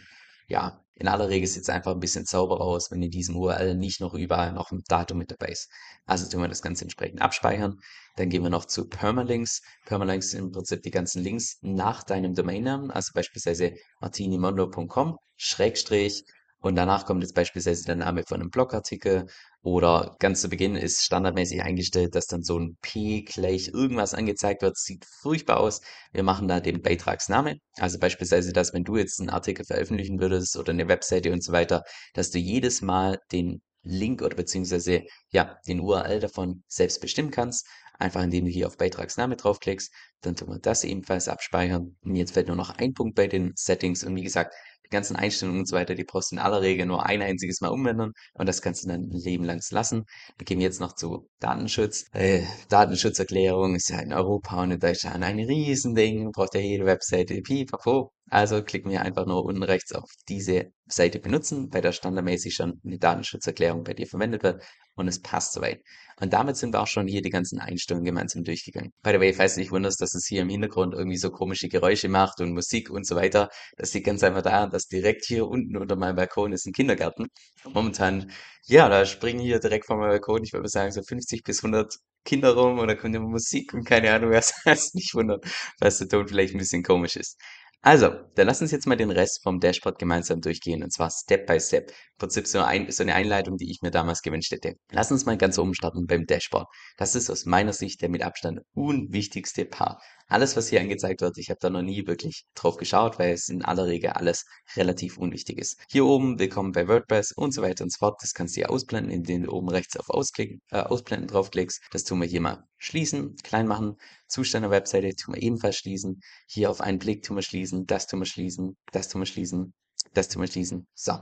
ja, 0.49 0.83
in 0.95 1.07
aller 1.07 1.29
Regel 1.29 1.47
sieht 1.47 1.61
es 1.61 1.69
einfach 1.69 1.93
ein 1.93 2.01
bisschen 2.01 2.25
sauberer 2.25 2.61
aus, 2.61 2.91
wenn 2.91 3.01
in 3.01 3.11
diesem 3.11 3.37
URL 3.37 3.75
nicht 3.75 4.01
noch 4.01 4.13
überall 4.13 4.51
noch 4.51 4.71
ein 4.71 4.83
Datum 4.87 5.19
mit 5.19 5.31
dabei 5.31 5.47
ist. 5.47 5.69
Also 6.05 6.29
tun 6.29 6.41
wir 6.41 6.49
das 6.49 6.61
Ganze 6.61 6.83
entsprechend 6.83 7.21
abspeichern. 7.21 7.79
Dann 8.17 8.29
gehen 8.29 8.43
wir 8.43 8.49
noch 8.49 8.65
zu 8.65 8.89
Permalinks. 8.89 9.61
Permalinks 9.85 10.31
sind 10.31 10.39
im 10.39 10.51
Prinzip 10.51 10.83
die 10.83 10.91
ganzen 10.91 11.23
Links 11.23 11.57
nach 11.61 12.03
deinem 12.03 12.33
Domainnamen, 12.33 12.91
also 12.91 13.11
beispielsweise 13.13 13.75
martinimondo.com, 14.01 15.17
Schrägstrich, 15.37 16.25
und 16.61 16.75
danach 16.75 17.05
kommt 17.05 17.23
jetzt 17.23 17.35
beispielsweise 17.35 17.85
der 17.85 17.95
Name 17.95 18.23
von 18.27 18.41
einem 18.41 18.49
Blogartikel 18.49 19.27
oder 19.61 20.15
ganz 20.19 20.41
zu 20.41 20.49
Beginn 20.49 20.75
ist 20.75 21.03
standardmäßig 21.05 21.61
eingestellt, 21.61 22.15
dass 22.15 22.27
dann 22.27 22.43
so 22.43 22.59
ein 22.59 22.77
P 22.81 23.21
gleich 23.21 23.69
irgendwas 23.69 24.13
angezeigt 24.13 24.61
wird. 24.61 24.77
Sieht 24.77 25.05
furchtbar 25.05 25.59
aus. 25.59 25.81
Wir 26.11 26.23
machen 26.23 26.49
da 26.49 26.59
den 26.59 26.81
Beitragsname. 26.81 27.57
Also 27.77 27.97
beispielsweise, 27.97 28.51
dass 28.51 28.73
wenn 28.73 28.83
du 28.83 28.97
jetzt 28.97 29.21
einen 29.21 29.29
Artikel 29.29 29.63
veröffentlichen 29.65 30.19
würdest 30.19 30.57
oder 30.57 30.73
eine 30.73 30.89
Webseite 30.89 31.31
und 31.31 31.43
so 31.43 31.53
weiter, 31.53 31.83
dass 32.13 32.31
du 32.31 32.39
jedes 32.39 32.81
Mal 32.81 33.19
den 33.31 33.61
Link 33.83 34.21
oder 34.21 34.35
beziehungsweise 34.35 35.03
ja 35.29 35.57
den 35.65 35.79
URL 35.79 36.19
davon 36.19 36.63
selbst 36.67 36.99
bestimmen 36.99 37.31
kannst. 37.31 37.65
Einfach 37.97 38.23
indem 38.23 38.45
du 38.45 38.51
hier 38.51 38.67
auf 38.67 38.77
Beitragsname 38.77 39.35
draufklickst, 39.35 39.93
dann 40.21 40.35
tun 40.35 40.49
wir 40.49 40.59
das 40.59 40.83
ebenfalls 40.85 41.27
abspeichern. 41.27 41.97
Und 42.01 42.15
jetzt 42.15 42.33
fällt 42.33 42.47
nur 42.47 42.55
noch 42.55 42.69
ein 42.77 42.93
Punkt 42.93 43.15
bei 43.15 43.27
den 43.27 43.51
Settings 43.55 44.03
und 44.03 44.15
wie 44.15 44.23
gesagt, 44.23 44.53
die 44.89 44.95
ganzen 44.95 45.15
Einstellungen 45.15 45.61
und 45.61 45.67
so 45.67 45.75
weiter, 45.75 45.95
die 45.95 46.03
brauchst 46.03 46.31
du 46.31 46.35
in 46.35 46.41
aller 46.41 46.61
Regel 46.61 46.85
nur 46.85 47.05
ein 47.05 47.21
einziges 47.21 47.61
Mal 47.61 47.69
umändern 47.69 48.11
und 48.33 48.47
das 48.49 48.61
kannst 48.61 48.83
du 48.83 48.87
dann 48.87 49.01
ein 49.01 49.11
Leben 49.11 49.43
lang 49.45 49.61
lassen. 49.71 50.05
Wir 50.37 50.45
gehen 50.45 50.61
jetzt 50.61 50.79
noch 50.79 50.93
zu 50.95 51.27
Datenschutz. 51.39 52.05
Äh, 52.13 52.43
Datenschutzerklärung 52.69 53.75
ist 53.75 53.89
ja 53.89 53.99
in 53.99 54.13
Europa 54.13 54.61
und 54.63 54.71
in 54.71 54.79
Deutschland 54.79 55.23
ein 55.23 55.39
Riesending, 55.39 56.31
braucht 56.31 56.55
ja 56.55 56.61
jede 56.61 56.85
Webseite, 56.85 57.41
pipapo. 57.41 58.11
Also 58.29 58.63
klicken 58.63 58.91
wir 58.91 59.01
einfach 59.01 59.25
nur 59.25 59.43
unten 59.45 59.63
rechts 59.63 59.93
auf 59.93 60.09
diese 60.27 60.71
Seite 60.87 61.19
benutzen, 61.19 61.67
weil 61.71 61.81
da 61.81 61.91
standardmäßig 61.91 62.53
schon 62.53 62.79
eine 62.85 62.99
Datenschutzerklärung 62.99 63.83
bei 63.83 63.93
dir 63.93 64.07
verwendet 64.07 64.43
wird 64.43 64.63
und 64.95 65.07
es 65.07 65.21
passt 65.21 65.53
soweit. 65.53 65.81
Und 66.19 66.33
damit 66.33 66.57
sind 66.57 66.73
wir 66.73 66.81
auch 66.81 66.87
schon 66.87 67.07
hier 67.07 67.21
die 67.21 67.29
ganzen 67.29 67.59
Einstellungen 67.59 68.05
gemeinsam 68.05 68.43
durchgegangen. 68.43 68.91
By 69.01 69.11
the 69.11 69.19
way, 69.19 69.33
falls 69.33 69.55
du 69.55 69.61
dich 69.61 69.71
wunderst, 69.71 70.01
dass 70.01 70.13
es 70.13 70.27
hier 70.27 70.41
im 70.41 70.49
Hintergrund 70.49 70.93
irgendwie 70.93 71.17
so 71.17 71.31
komische 71.31 71.69
Geräusche 71.69 72.09
macht 72.09 72.41
und 72.41 72.53
Musik 72.53 72.89
und 72.89 73.07
so 73.07 73.15
weiter, 73.15 73.49
das 73.77 73.93
liegt 73.93 74.05
ganz 74.05 74.23
einfach 74.23 74.41
daran, 74.41 74.69
dass 74.69 74.87
direkt 74.87 75.25
hier 75.25 75.47
unten 75.47 75.77
unter 75.77 75.95
meinem 75.95 76.17
Balkon 76.17 76.51
ist 76.51 76.65
ein 76.67 76.73
Kindergarten. 76.73 77.27
Momentan, 77.63 78.31
ja, 78.65 78.89
da 78.89 79.05
springen 79.05 79.39
hier 79.39 79.59
direkt 79.59 79.85
vor 79.85 79.97
meinem 79.97 80.09
Balkon, 80.09 80.43
ich 80.43 80.53
würde 80.53 80.67
sagen, 80.69 80.91
so 80.91 81.01
50 81.01 81.43
bis 81.43 81.63
100 81.63 81.95
Kinder 82.25 82.53
rum 82.53 82.79
und 82.79 82.87
da 82.87 82.95
kommt 82.95 83.15
immer 83.15 83.29
Musik 83.29 83.73
und 83.73 83.85
keine 83.85 84.13
Ahnung, 84.13 84.31
was 84.33 84.53
heißt 84.65 84.95
nicht 84.95 85.13
wundern, 85.15 85.39
falls 85.79 85.99
der 85.99 86.09
Ton 86.09 86.27
vielleicht 86.27 86.53
ein 86.53 86.59
bisschen 86.59 86.83
komisch 86.83 87.15
ist. 87.15 87.39
Also, 87.81 88.09
dann 88.35 88.47
lass 88.47 88.61
uns 88.61 88.71
jetzt 88.71 88.87
mal 88.87 88.97
den 88.97 89.09
Rest 89.09 89.41
vom 89.41 89.61
Dashboard 89.61 89.99
gemeinsam 89.99 90.41
durchgehen 90.41 90.83
und 90.83 90.91
zwar 90.91 91.09
Step 91.09 91.47
by 91.47 91.59
Step. 91.61 91.89
Im 91.89 92.17
Prinzip 92.17 92.45
so, 92.45 92.59
ein, 92.59 92.91
so 92.91 93.03
eine 93.03 93.15
Einleitung, 93.15 93.55
die 93.55 93.71
ich 93.71 93.81
mir 93.81 93.89
damals 93.89 94.21
gewünscht 94.21 94.51
hätte. 94.51 94.73
Lass 94.91 95.13
uns 95.13 95.25
mal 95.25 95.37
ganz 95.37 95.57
oben 95.57 95.73
starten 95.73 96.05
beim 96.05 96.25
Dashboard. 96.25 96.67
Das 96.97 97.15
ist 97.15 97.29
aus 97.29 97.45
meiner 97.45 97.71
Sicht 97.71 98.01
der 98.01 98.09
mit 98.09 98.21
Abstand 98.21 98.59
unwichtigste 98.73 99.63
Part. 99.63 100.01
Alles, 100.31 100.55
was 100.55 100.69
hier 100.69 100.79
angezeigt 100.79 101.21
wird, 101.21 101.39
ich 101.39 101.49
habe 101.49 101.57
da 101.59 101.71
noch 101.71 101.81
nie 101.81 102.05
wirklich 102.05 102.45
drauf 102.53 102.77
geschaut, 102.77 103.17
weil 103.17 103.33
es 103.33 103.49
in 103.49 103.65
aller 103.65 103.87
Regel 103.87 104.11
alles 104.11 104.45
relativ 104.75 105.17
unwichtig 105.17 105.57
ist. 105.57 105.81
Hier 105.89 106.05
oben 106.05 106.37
Willkommen 106.37 106.71
bei 106.71 106.87
WordPress 106.87 107.31
und 107.31 107.51
so 107.51 107.63
weiter 107.63 107.83
und 107.83 107.91
so 107.91 107.97
fort. 107.97 108.21
Das 108.21 108.35
kannst 108.35 108.55
du 108.55 108.59
hier 108.59 108.69
ausblenden, 108.69 109.11
indem 109.11 109.41
du 109.41 109.51
oben 109.51 109.69
rechts 109.69 109.97
auf 109.97 110.07
Ausklicken, 110.11 110.61
äh, 110.69 110.81
Ausblenden 110.81 111.29
draufklickst. 111.29 111.81
Das 111.89 112.03
tun 112.03 112.21
wir 112.21 112.27
hier 112.27 112.41
mal 112.41 112.63
schließen, 112.77 113.37
klein 113.37 113.65
machen. 113.65 113.95
Zustand 114.27 114.65
der 114.65 114.69
Webseite 114.69 115.15
tun 115.15 115.33
wir 115.33 115.41
ebenfalls 115.41 115.77
schließen. 115.77 116.21
Hier 116.45 116.69
auf 116.69 116.79
einen 116.79 116.99
Blick 116.99 117.23
tun 117.23 117.35
wir 117.35 117.41
schließen, 117.41 117.87
das 117.87 118.05
tun 118.05 118.19
wir 118.19 118.27
schließen, 118.27 118.77
das 118.91 119.09
tun 119.09 119.21
wir 119.21 119.25
schließen, 119.25 119.73
das 120.13 120.29
tun 120.29 120.41
wir 120.41 120.47
schließen. 120.47 120.87
So, 120.93 121.13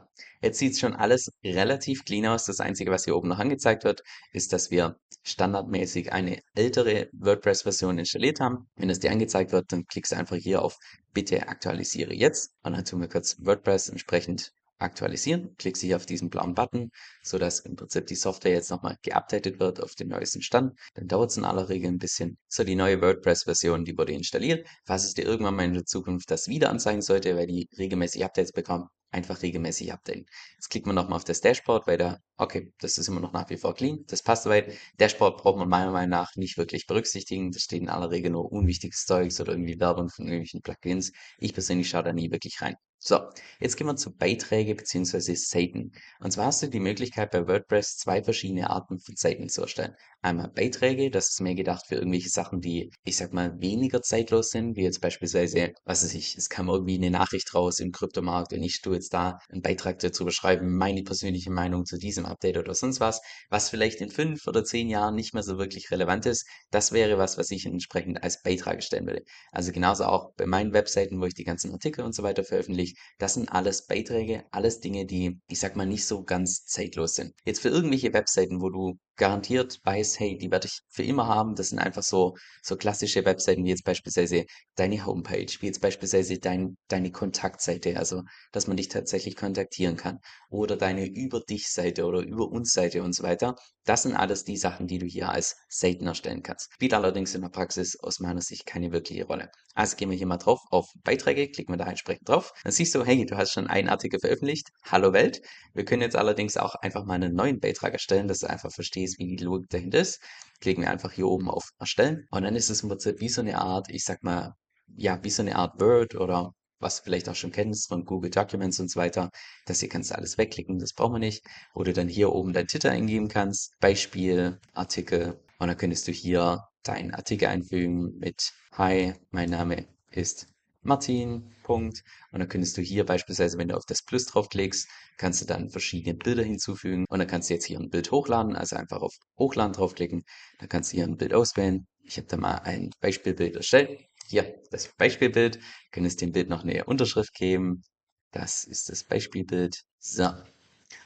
jetzt 0.41 0.60
sieht 0.60 0.73
es 0.73 0.80
schon 0.80 0.95
alles 0.95 1.32
relativ 1.43 2.06
clean 2.06 2.26
aus. 2.26 2.45
Das 2.45 2.60
Einzige, 2.60 2.91
was 2.91 3.06
hier 3.06 3.15
oben 3.15 3.30
noch 3.30 3.39
angezeigt 3.39 3.84
wird, 3.84 4.02
ist, 4.32 4.54
dass 4.54 4.71
wir 4.71 4.97
standardmäßig 5.23 6.13
eine 6.13 6.39
ältere 6.56 7.10
WordPress-Version 7.12 8.00
installiert 8.00 8.39
haben. 8.39 8.69
Wenn 8.76 8.88
das 8.88 9.00
dir 9.00 9.12
angezeigt 9.12 9.52
wird, 9.52 9.71
dann 9.71 9.86
klickst 9.86 10.12
du 10.12 10.17
einfach 10.17 10.38
hier 10.38 10.62
auf 10.62 10.78
Bitte 11.13 11.47
aktualisiere 11.47 12.13
jetzt. 12.13 12.52
Und 12.63 12.73
dann 12.73 12.86
tun 12.86 13.02
wir 13.02 13.10
kurz 13.10 13.38
WordPress 13.39 13.89
entsprechend 13.89 14.54
aktualisieren, 14.80 15.56
klickst 15.58 15.82
hier 15.82 15.96
auf 15.96 16.06
diesen 16.06 16.30
blauen 16.30 16.54
Button, 16.54 16.92
sodass 17.24 17.60
im 17.62 17.76
Prinzip 17.76 18.08
die 18.08 18.16
Software 18.16 18.54
jetzt 18.54 18.70
nochmal 18.70 18.98
geupdatet 19.02 19.60
wird 19.60 19.82
auf 19.82 19.96
den 19.96 20.10
neuesten 20.10 20.42
Stand. 20.42 20.78
Dann 20.94 21.08
dauert 21.08 21.32
es 21.32 21.38
in 21.38 21.46
aller 21.46 21.70
Regel 21.70 21.90
ein 21.90 21.98
bisschen. 21.98 22.38
So, 22.48 22.63
die 22.63 22.76
neue 22.76 23.02
WordPress-Version, 23.02 23.86
die 23.86 23.98
wurde 23.98 24.13
installiert. 24.13 24.68
Falls 24.86 25.06
es 25.06 25.13
dir 25.13 25.26
irgendwann 25.26 25.56
mal 25.56 25.66
in 25.66 25.74
der 25.74 25.86
Zukunft 25.86 26.30
das 26.32 26.48
wieder 26.48 26.70
anzeigen 26.70 27.02
sollte, 27.02 27.36
weil 27.36 27.48
die 27.48 27.68
regelmäßig 27.78 28.24
Updates 28.24 28.52
bekommen, 28.52 28.88
einfach 29.12 29.42
regelmäßig 29.42 29.92
updaten. 29.94 30.26
Jetzt 30.56 30.70
klickt 30.70 30.86
man 30.86 30.96
nochmal 30.96 31.18
auf 31.18 31.24
das 31.24 31.42
Dashboard, 31.42 31.88
weil 31.88 31.98
da, 31.98 32.18
okay, 32.38 32.73
das 32.80 32.97
ist 32.97 33.08
immer 33.08 33.19
noch 33.19 33.34
nach 33.34 33.50
wie 33.50 33.58
vor 33.58 33.73
clean, 33.76 34.04
das 34.08 34.23
passt 34.23 34.43
soweit. 34.43 34.73
Dashboard 35.00 35.38
braucht 35.38 35.58
man 35.58 35.69
meiner 35.69 35.91
Meinung 35.91 36.10
nach 36.12 36.36
nicht 36.36 36.58
wirklich 36.58 36.86
berücksichtigen. 36.88 37.52
Da 37.52 37.60
steht 37.60 37.82
in 37.82 37.89
aller 37.89 38.12
Regel 38.12 38.32
nur 38.32 38.52
unwichtiges 38.52 39.06
Zeugs 39.06 39.39
oder 39.41 39.54
irgendwie 39.54 39.80
Werbung 39.80 40.10
von 40.10 40.26
irgendwelchen 40.26 40.62
Plugins. 40.62 41.12
Ich 41.39 41.54
persönlich 41.54 41.89
schaue 41.89 42.04
da 42.04 42.13
nie 42.13 42.32
wirklich 42.32 42.62
rein. 42.62 42.76
So, 43.00 43.19
jetzt 43.60 43.78
gehen 43.78 43.86
wir 43.88 43.95
zu 43.95 44.15
Beiträge 44.15 44.73
bzw. 44.76 45.36
Seiten. 45.36 45.91
Und 46.19 46.32
zwar 46.32 46.47
hast 46.47 46.63
du 46.63 46.67
die 46.67 46.80
Möglichkeit 46.80 47.30
bei 47.32 47.47
WordPress 47.47 47.97
zwei 47.97 48.23
verschiedene 48.23 48.69
Arten 48.71 49.00
von 49.00 49.15
Seiten 49.15 49.50
zu 49.50 49.62
erstellen. 49.62 49.93
Einmal 50.23 50.50
Beiträge, 50.50 51.12
das 51.12 51.30
ist 51.30 51.41
mehr 51.41 51.54
gedacht 51.54 51.86
für 51.88 51.95
irgendwelche 51.95 52.30
Sachen, 52.30 52.60
die, 52.60 52.91
ich 53.06 53.15
sag 53.15 53.34
mal, 53.34 53.62
weniger 53.62 54.02
zeitlos 54.02 54.50
sind, 54.50 54.76
wie 54.76 54.82
jetzt 54.82 55.00
beispielsweise, 55.00 55.73
was 55.86 56.04
weiß 56.04 56.15
ich, 56.15 56.36
es 56.38 56.50
kam 56.50 56.69
irgendwie 56.69 56.95
eine 56.95 57.12
Nachricht 57.12 57.54
raus 57.54 57.80
im 57.80 57.91
Kryptomarkt 57.91 58.52
und 58.54 58.63
ich 58.63 58.82
tue 58.82 58.95
jetzt 58.95 59.13
da 59.13 59.38
einen 59.50 59.62
Beitrag 59.62 60.00
dazu 60.00 60.26
beschreiben, 60.26 60.76
meine 60.76 61.04
persönliche 61.04 61.52
Meinung 61.52 61.86
zu 61.86 61.97
diesem 61.97 62.26
Update 62.28 62.58
oder 62.58 62.74
sonst 62.74 63.00
was, 63.00 63.22
was 63.50 63.70
vielleicht 63.70 64.02
in 64.02 64.10
fünf 64.10 64.48
oder 64.48 64.63
zehn 64.63 64.90
Jahren 64.90 65.16
nicht 65.16 65.34
mehr 65.34 65.44
so 65.44 65.58
wirklich 65.58 65.92
relevant 65.92 66.26
ist. 66.26 66.48
Das 66.72 66.92
wäre 66.92 67.18
was, 67.18 67.38
was 67.38 67.52
ich 67.52 67.66
entsprechend 67.66 68.24
als 68.24 68.42
Beitrag 68.42 68.84
stellen 68.84 69.08
würde. 69.08 69.24
Also 69.52 69.72
genauso 69.72 70.06
auch 70.06 70.34
bei 70.36 70.46
meinen 70.46 70.74
Webseiten, 70.74 71.20
wo 71.20 71.26
ich 71.26 71.34
die 71.34 71.44
ganzen 71.44 71.72
Artikel 71.72 72.04
und 72.04 72.13
so 72.13 72.24
weiter 72.24 72.44
veröffentliche, 72.44 72.96
das 73.18 73.34
sind 73.36 73.52
alles 73.52 73.86
Beiträge, 73.86 74.46
alles 74.52 74.80
Dinge, 74.80 75.06
die, 75.06 75.40
ich 75.48 75.60
sag 75.60 75.76
mal, 75.76 75.86
nicht 75.86 76.06
so 76.06 76.24
ganz 76.24 76.66
zeitlos 76.66 77.16
sind. 77.16 77.34
Jetzt 77.46 77.62
für 77.62 77.70
irgendwelche 77.70 78.13
Webseiten, 78.13 78.62
wo 78.62 78.70
du 78.70 78.98
garantiert 79.17 79.80
weiß, 79.84 80.19
hey, 80.19 80.38
die 80.38 80.51
werde 80.51 80.67
ich 80.67 80.80
für 80.89 81.03
immer 81.03 81.27
haben. 81.27 81.56
Das 81.56 81.69
sind 81.69 81.80
einfach 81.80 82.03
so, 82.03 82.36
so 82.62 82.75
klassische 82.77 83.25
Webseiten, 83.25 83.65
wie 83.65 83.69
jetzt 83.69 83.84
beispielsweise 83.84 84.45
deine 84.75 85.06
Homepage, 85.06 85.47
wie 85.60 85.65
jetzt 85.67 85.82
beispielsweise 85.82 86.39
dein, 86.39 86.77
deine 86.88 87.12
Kontaktseite, 87.12 87.97
also 87.97 88.23
dass 88.51 88.67
man 88.67 88.77
dich 88.77 88.88
tatsächlich 88.89 89.36
kontaktieren 89.36 89.97
kann. 89.97 90.19
Oder 90.49 90.77
deine 90.77 91.06
Über 91.08 91.41
dich 91.41 91.69
Seite 91.69 92.06
oder 92.06 92.19
Über 92.21 92.47
uns 92.49 92.71
Seite 92.73 93.03
und 93.03 93.13
so 93.13 93.23
weiter. 93.23 93.56
Das 93.88 94.04
sind 94.04 94.15
alles 94.15 94.43
die 94.43 94.58
Sachen, 94.58 94.86
die 94.88 94.97
du 94.97 95.06
hier 95.06 95.30
als 95.30 95.56
Seiten 95.69 96.08
erstellen 96.08 96.43
kannst. 96.43 96.73
Spielt 96.73 96.93
allerdings 96.93 97.34
in 97.34 97.41
der 97.41 97.47
Praxis 97.47 97.97
aus 97.97 98.19
meiner 98.19 98.41
Sicht 98.41 98.65
keine 98.65 98.91
wirkliche 98.91 99.23
Rolle. 99.23 99.50
Also 99.76 99.95
gehen 99.95 100.10
wir 100.10 100.17
hier 100.17 100.28
mal 100.28 100.36
drauf 100.36 100.60
auf 100.71 100.91
Beiträge, 101.06 101.50
klicken 101.50 101.73
wir 101.73 101.78
da 101.78 101.86
entsprechend 101.86 102.28
drauf. 102.28 102.52
Dann 102.63 102.73
siehst 102.73 102.93
du, 102.93 103.06
hey, 103.06 103.26
du 103.26 103.38
hast 103.38 103.54
schon 103.54 103.67
einen 103.67 103.88
Artikel 103.88 104.19
veröffentlicht. 104.19 104.71
Hallo 104.84 105.13
Welt. 105.13 105.41
Wir 105.73 105.86
können 105.86 106.02
jetzt 106.02 106.17
allerdings 106.17 106.58
auch 106.58 106.76
einfach 106.76 107.06
mal 107.06 107.13
einen 107.13 107.34
neuen 107.34 107.62
Beitrag 107.62 107.93
erstellen, 107.93 108.28
dass 108.28 108.39
du 108.39 108.50
einfach 108.50 108.73
verstehst, 108.73 109.19
wie 109.19 109.38
die 109.38 109.41
Logik 109.41 109.69
dahinter 109.69 110.00
ist. 110.00 110.19
Klicken 110.60 110.84
wir 110.84 110.91
einfach 110.91 111.13
hier 111.13 111.28
oben 111.28 111.50
auf 111.50 111.69
Erstellen. 111.80 112.26
Und 112.30 112.43
dann 112.43 112.58
ist 112.58 112.69
es 112.69 112.84
im 112.84 112.89
Prinzip 112.89 113.21
wie 113.21 113.30
so 113.30 113.39
eine 113.39 113.58
Art, 113.58 113.89
ich 113.89 114.04
sag 114.04 114.21
mal, 114.21 114.54
ja, 114.97 115.23
wie 115.23 115.30
so 115.30 115.43
eine 115.43 115.56
Art 115.56 115.80
Word 115.80 116.15
oder 116.15 116.52
was 116.80 116.98
du 116.98 117.04
vielleicht 117.04 117.30
auch 117.30 117.36
schon 117.36 117.52
kennst 117.52 117.88
von 117.90 118.06
Google 118.06 118.32
Documents 118.32 118.80
und 118.80 118.90
so 118.90 119.00
weiter. 119.00 119.30
Das 119.66 119.80
hier 119.80 119.90
kannst 119.90 120.12
du 120.12 120.16
alles 120.16 120.38
wegklicken, 120.38 120.80
das 120.80 120.94
brauchen 120.94 121.13
wir 121.13 121.20
nicht. 121.20 121.46
Oder 121.74 121.94
dann 121.94 122.08
hier 122.08 122.32
oben 122.34 122.54
dein 122.54 122.68
Titel 122.68 122.88
eingeben 122.88 123.28
kannst, 123.28 123.74
Beispiel, 123.80 124.60
Artikel. 124.74 125.40
Und 125.60 125.68
dann 125.68 125.78
könntest 125.78 126.08
du 126.08 126.12
hier 126.12 126.68
deinen 126.84 127.13
Artikel 127.13 127.48
einfügen 127.48 128.18
mit 128.20 128.54
Hi, 128.74 129.13
mein 129.32 129.50
Name 129.50 129.88
ist 130.12 130.48
Martin, 130.88 131.54
Punkt. 131.63 132.04
Und 132.32 132.40
dann 132.40 132.48
könntest 132.48 132.78
du 132.78 132.82
hier 132.82 133.06
beispielsweise, 133.06 133.58
wenn 133.58 133.68
du 133.68 133.76
auf 133.76 133.86
das 133.86 134.04
Plus 134.04 134.26
draufklickst, 134.26 134.88
kannst 135.18 135.42
du 135.42 135.46
dann 135.46 135.70
verschiedene 135.70 136.16
Bilder 136.16 136.44
hinzufügen. 136.44 137.06
Und 137.10 137.20
dann 137.20 137.28
kannst 137.28 137.50
du 137.50 137.56
jetzt 137.56 137.66
hier 137.66 137.80
ein 137.80 137.90
Bild 137.90 138.12
hochladen, 138.12 138.56
also 138.56 138.76
einfach 138.78 139.02
auf 139.02 139.16
Hochladen 139.38 139.74
draufklicken. 139.74 140.24
Dann 140.60 140.70
kannst 140.70 140.92
du 140.94 140.98
hier 140.98 141.06
ein 141.06 141.18
Bild 141.18 141.34
auswählen. 141.34 141.88
Ich 142.04 142.18
habe 142.18 142.28
da 142.28 142.38
mal 142.38 142.60
ein 142.60 142.92
Beispielbild 143.02 143.58
erstellt. 143.58 144.07
Hier, 144.28 144.62
das 144.72 144.90
Beispielbild. 144.98 145.60
Könntest 145.92 146.22
dem 146.22 146.32
Bild 146.34 146.50
noch 146.50 146.63
eine 146.63 146.84
Unterschrift 146.86 147.34
geben. 147.34 147.84
Das 148.32 148.66
ist 148.66 148.90
das 148.90 149.04
Beispielbild. 149.04 149.82
So. 150.00 150.26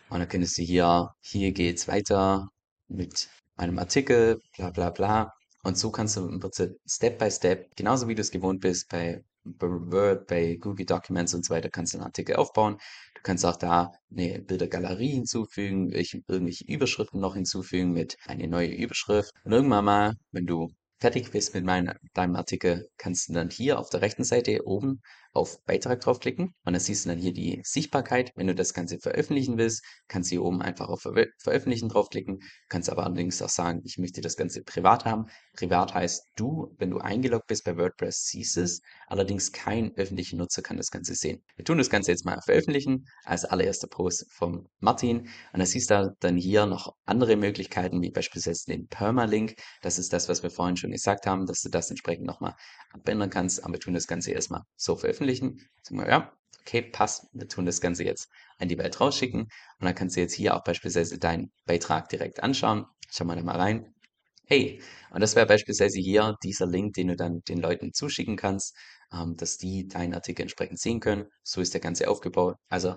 Und 0.09 0.19
dann 0.19 0.27
könntest 0.27 0.57
du 0.57 0.63
hier, 0.63 1.09
hier 1.21 1.51
geht's 1.51 1.87
weiter 1.87 2.49
mit 2.87 3.29
meinem 3.55 3.79
Artikel, 3.79 4.39
bla 4.57 4.71
bla 4.71 4.89
bla. 4.89 5.31
Und 5.63 5.77
so 5.77 5.91
kannst 5.91 6.17
du 6.17 6.27
im 6.27 6.39
Prinzip 6.39 6.71
Step 6.87 7.19
by 7.19 7.29
Step, 7.29 7.75
genauso 7.75 8.07
wie 8.07 8.15
du 8.15 8.21
es 8.21 8.31
gewohnt 8.31 8.61
bist 8.61 8.89
bei 8.89 9.23
bei 9.43 9.67
Word, 9.67 10.27
bei 10.27 10.55
Google 10.55 10.85
Documents 10.85 11.33
und 11.33 11.45
so 11.45 11.53
weiter, 11.53 11.69
kannst 11.69 11.93
du 11.93 11.97
einen 11.97 12.05
Artikel 12.05 12.35
aufbauen. 12.35 12.77
Du 13.15 13.21
kannst 13.23 13.45
auch 13.45 13.55
da 13.55 13.91
eine 14.11 14.39
Bildergalerie 14.41 15.11
hinzufügen, 15.11 15.91
irgendwelche 15.91 16.65
Überschriften 16.65 17.19
noch 17.19 17.35
hinzufügen 17.35 17.91
mit 17.91 18.17
eine 18.25 18.47
neue 18.47 18.69
Überschrift. 18.73 19.31
Und 19.43 19.51
irgendwann 19.51 19.85
mal, 19.85 20.13
wenn 20.31 20.45
du 20.45 20.69
fertig 21.01 21.31
bist 21.31 21.53
mit 21.55 21.65
mein, 21.65 21.93
deinem 22.13 22.35
Artikel, 22.35 22.89
kannst 22.97 23.27
du 23.27 23.33
dann 23.33 23.49
hier 23.49 23.79
auf 23.79 23.89
der 23.89 24.01
rechten 24.01 24.23
Seite 24.23 24.65
oben 24.65 25.01
auf 25.33 25.63
Beitrag 25.65 26.01
draufklicken 26.01 26.53
und 26.65 26.73
dann 26.73 26.79
siehst 26.79 27.05
du 27.05 27.09
dann 27.09 27.17
hier 27.17 27.33
die 27.33 27.61
Sichtbarkeit. 27.63 28.31
Wenn 28.35 28.47
du 28.47 28.55
das 28.55 28.73
Ganze 28.73 28.99
veröffentlichen 28.99 29.57
willst, 29.57 29.83
kannst 30.07 30.29
du 30.29 30.35
hier 30.35 30.43
oben 30.43 30.61
einfach 30.61 30.89
auf 30.89 31.01
Ver 31.01 31.25
Veröffentlichen 31.39 31.89
draufklicken. 31.89 32.39
Kannst 32.67 32.89
aber 32.89 33.05
allerdings 33.05 33.41
auch 33.41 33.49
sagen, 33.49 33.81
ich 33.85 33.97
möchte 33.97 34.21
das 34.21 34.35
Ganze 34.35 34.63
privat 34.63 35.05
haben. 35.05 35.25
Privat 35.55 35.93
heißt, 35.93 36.23
du, 36.35 36.75
wenn 36.77 36.89
du 36.89 36.99
eingeloggt 36.99 37.47
bist 37.47 37.63
bei 37.63 37.77
WordPress, 37.77 38.25
siehst 38.25 38.57
es. 38.57 38.81
Allerdings 39.07 39.51
kein 39.51 39.95
öffentlicher 39.95 40.35
Nutzer 40.35 40.61
kann 40.61 40.77
das 40.77 40.91
Ganze 40.91 41.15
sehen. 41.15 41.41
Wir 41.55 41.65
tun 41.65 41.77
das 41.77 41.89
Ganze 41.89 42.11
jetzt 42.11 42.25
mal 42.25 42.39
veröffentlichen 42.43 43.05
als 43.23 43.45
allererster 43.45 43.87
Post 43.87 44.25
vom 44.31 44.67
Martin. 44.79 45.19
Und 45.19 45.59
dann 45.59 45.65
siehst 45.65 45.91
du 45.91 46.13
dann 46.19 46.37
hier 46.37 46.65
noch 46.65 46.93
andere 47.05 47.35
Möglichkeiten, 47.35 48.01
wie 48.01 48.11
beispielsweise 48.11 48.65
den 48.65 48.87
Permalink. 48.87 49.55
Das 49.81 49.97
ist 49.97 50.11
das, 50.13 50.27
was 50.27 50.43
wir 50.43 50.49
vorhin 50.49 50.77
schon 50.77 50.91
gesagt 50.91 51.25
haben, 51.25 51.45
dass 51.45 51.61
du 51.61 51.69
das 51.69 51.89
entsprechend 51.89 52.25
nochmal 52.25 52.55
abändern 52.91 53.29
kannst. 53.29 53.63
Aber 53.63 53.73
wir 53.73 53.79
tun 53.79 53.93
das 53.93 54.07
Ganze 54.07 54.31
erstmal 54.31 54.63
so 54.75 54.95
veröffentlichen. 54.95 55.20
Sagen 55.81 55.99
wir, 55.99 56.07
ja, 56.07 56.33
okay, 56.61 56.81
passt, 56.81 57.27
wir 57.33 57.47
tun 57.47 57.65
das 57.65 57.81
Ganze 57.81 58.03
jetzt 58.03 58.29
an 58.59 58.67
die 58.67 58.77
Welt 58.77 58.99
rausschicken. 58.99 59.41
Und 59.41 59.49
dann 59.79 59.95
kannst 59.95 60.15
du 60.15 60.21
jetzt 60.21 60.33
hier 60.33 60.55
auch 60.55 60.63
beispielsweise 60.63 61.17
deinen 61.19 61.51
Beitrag 61.65 62.09
direkt 62.09 62.43
anschauen. 62.43 62.85
Schau 63.09 63.25
mal 63.25 63.35
da 63.35 63.43
mal 63.43 63.57
rein. 63.57 63.93
Hey, 64.45 64.81
und 65.11 65.21
das 65.21 65.35
wäre 65.35 65.45
beispielsweise 65.45 65.99
hier 65.99 66.35
dieser 66.43 66.67
Link, 66.67 66.93
den 66.95 67.07
du 67.07 67.15
dann 67.15 67.41
den 67.47 67.59
Leuten 67.59 67.93
zuschicken 67.93 68.35
kannst, 68.35 68.75
ähm, 69.13 69.35
dass 69.37 69.57
die 69.57 69.87
deinen 69.87 70.13
Artikel 70.13 70.43
entsprechend 70.43 70.79
sehen 70.79 70.99
können. 70.99 71.25
So 71.43 71.61
ist 71.61 71.73
der 71.73 71.81
Ganze 71.81 72.09
aufgebaut. 72.09 72.57
Also, 72.69 72.95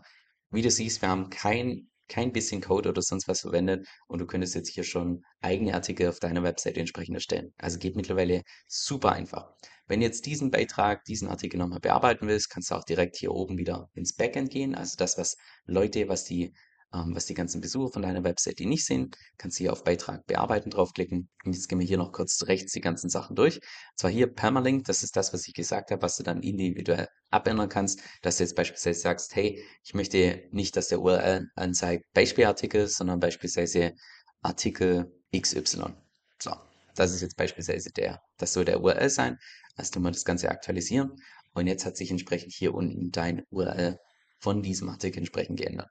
wie 0.51 0.63
du 0.63 0.71
siehst, 0.71 1.03
wir 1.03 1.09
haben 1.09 1.31
kein 1.31 1.89
kein 2.09 2.33
bisschen 2.33 2.61
Code 2.61 2.91
oder 2.91 3.03
sonst 3.03 3.29
was 3.29 3.41
verwendet 3.41 3.87
und 4.09 4.19
du 4.19 4.27
könntest 4.27 4.55
jetzt 4.55 4.69
hier 4.69 4.85
schon 4.85 5.25
eigene 5.41 5.75
Artikel 5.75 6.09
auf 6.09 6.21
deiner 6.21 6.43
Webseite 6.43 6.81
entsprechend 6.81 7.15
erstellen. 7.15 7.55
Also 7.57 7.79
geht 7.79 7.97
mittlerweile 7.97 8.43
super 8.69 9.13
einfach. 9.13 9.55
Wenn 9.87 10.03
jetzt 10.03 10.27
diesen 10.27 10.51
Beitrag, 10.51 11.05
diesen 11.05 11.29
Artikel 11.29 11.59
nochmal 11.59 11.81
bearbeiten 11.81 12.27
willst, 12.27 12.51
kannst 12.51 12.71
du 12.71 12.75
auch 12.75 12.85
direkt 12.85 13.17
hier 13.17 13.33
oben 13.33 13.59
wieder 13.59 13.91
ins 13.95 14.15
Backend 14.15 14.51
gehen. 14.51 14.75
Also 14.75 14.97
das, 14.97 15.19
was 15.19 15.37
Leute, 15.67 16.09
was 16.09 16.25
die 16.25 16.55
ähm, 16.95 17.15
was 17.15 17.27
die 17.27 17.35
ganzen 17.35 17.61
Besucher 17.61 17.93
von 17.93 18.03
deiner 18.03 18.25
Website 18.25 18.61
nicht 18.61 18.87
sehen, 18.87 19.11
kannst 19.37 19.59
du 19.59 19.65
hier 19.65 19.73
auf 19.73 19.85
Beitrag 19.85 20.27
bearbeiten 20.27 20.71
draufklicken. 20.71 21.29
Und 21.45 21.53
jetzt 21.53 21.69
gehen 21.69 21.81
wir 21.81 21.87
hier 21.87 21.99
noch 21.99 22.13
kurz 22.13 22.45
rechts 22.47 22.73
die 22.73 22.81
ganzen 22.81 23.11
Sachen 23.11 23.35
durch. 23.35 23.57
Und 23.57 23.99
zwar 23.99 24.11
hier 24.11 24.29
Permalink, 24.29 24.85
das 24.85 25.03
ist 25.03 25.17
das, 25.17 25.33
was 25.33 25.47
ich 25.49 25.55
gesagt 25.55 25.91
habe, 25.91 26.03
was 26.03 26.17
du 26.17 26.23
dann 26.23 26.43
individuell 26.43 27.09
abändern 27.31 27.69
kannst, 27.69 28.01
dass 28.23 28.37
du 28.37 28.45
jetzt 28.45 28.55
beispielsweise 28.55 29.01
sagst, 29.01 29.35
hey, 29.35 29.63
ich 29.83 29.95
möchte 29.95 30.45
nicht, 30.53 30.77
dass 30.77 30.89
der 30.89 31.01
URL 31.01 31.49
anzeigt 31.57 32.05
Beispielartikel, 32.13 32.87
sondern 32.87 33.19
beispielsweise 33.19 33.95
Artikel 34.43 35.13
XY. 35.37 35.95
So, 36.41 36.53
das 36.95 37.13
ist 37.13 37.21
jetzt 37.21 37.37
beispielsweise 37.37 37.91
der, 37.91 38.21
das 38.39 38.53
soll 38.53 38.65
der 38.65 38.81
URL 38.81 39.11
sein. 39.11 39.39
Also 39.77 39.93
tun 39.93 40.03
wir 40.05 40.11
das 40.11 40.25
Ganze 40.25 40.51
aktualisieren. 40.51 41.13
Und 41.55 41.67
jetzt 41.67 41.85
hat 41.87 41.97
sich 41.97 42.11
entsprechend 42.11 42.53
hier 42.53 42.75
unten 42.75 43.11
dein 43.11 43.45
URL 43.51 43.99
von 44.41 44.63
diesem 44.63 44.89
Artikel 44.89 45.19
entsprechend 45.19 45.59
geändert. 45.59 45.89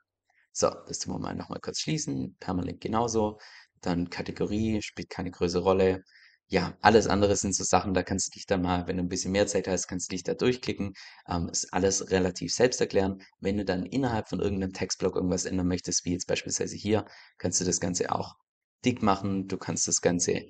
So, 0.52 0.70
das 0.88 1.00
tun 1.00 1.14
wir 1.16 1.20
mal 1.20 1.36
nochmal 1.36 1.60
kurz 1.62 1.80
schließen. 1.80 2.36
Permalink 2.40 2.82
genauso. 2.82 3.40
Dann 3.82 4.10
Kategorie 4.10 4.82
spielt 4.82 5.10
keine 5.10 5.32
größere 5.32 5.64
Rolle. 5.64 6.04
Ja, 6.48 6.78
alles 6.82 7.08
andere 7.08 7.36
sind 7.36 7.56
so 7.56 7.64
Sachen, 7.64 7.94
da 7.94 8.04
kannst 8.04 8.28
du 8.28 8.32
dich 8.32 8.46
dann 8.46 8.62
mal, 8.62 8.86
wenn 8.88 8.98
du 8.98 9.04
ein 9.04 9.10
bisschen 9.10 9.32
mehr 9.32 9.48
Zeit 9.48 9.68
hast, 9.68 9.88
kannst 9.88 10.12
du 10.12 10.14
dich 10.14 10.24
da 10.24 10.36
durchklicken. 10.36 10.94
Ähm, 11.28 11.50
ist 11.50 11.74
alles 11.74 12.12
relativ 12.12 12.54
selbst 12.54 12.80
erklären. 12.82 13.24
Wenn 13.40 13.58
du 13.58 13.66
dann 13.66 13.86
innerhalb 13.86 14.30
von 14.30 14.40
irgendeinem 14.40 14.74
Textblock 14.74 15.16
irgendwas 15.16 15.46
ändern 15.46 15.68
möchtest, 15.68 16.06
wie 16.06 16.12
jetzt 16.12 16.28
beispielsweise 16.28 16.76
hier, 16.76 17.06
kannst 17.40 17.60
du 17.60 17.66
das 17.66 17.80
Ganze 17.80 18.12
auch 18.12 18.36
dick 18.86 19.02
machen. 19.02 19.48
Du 19.48 19.58
kannst 19.58 19.88
das 19.88 20.02
Ganze 20.02 20.44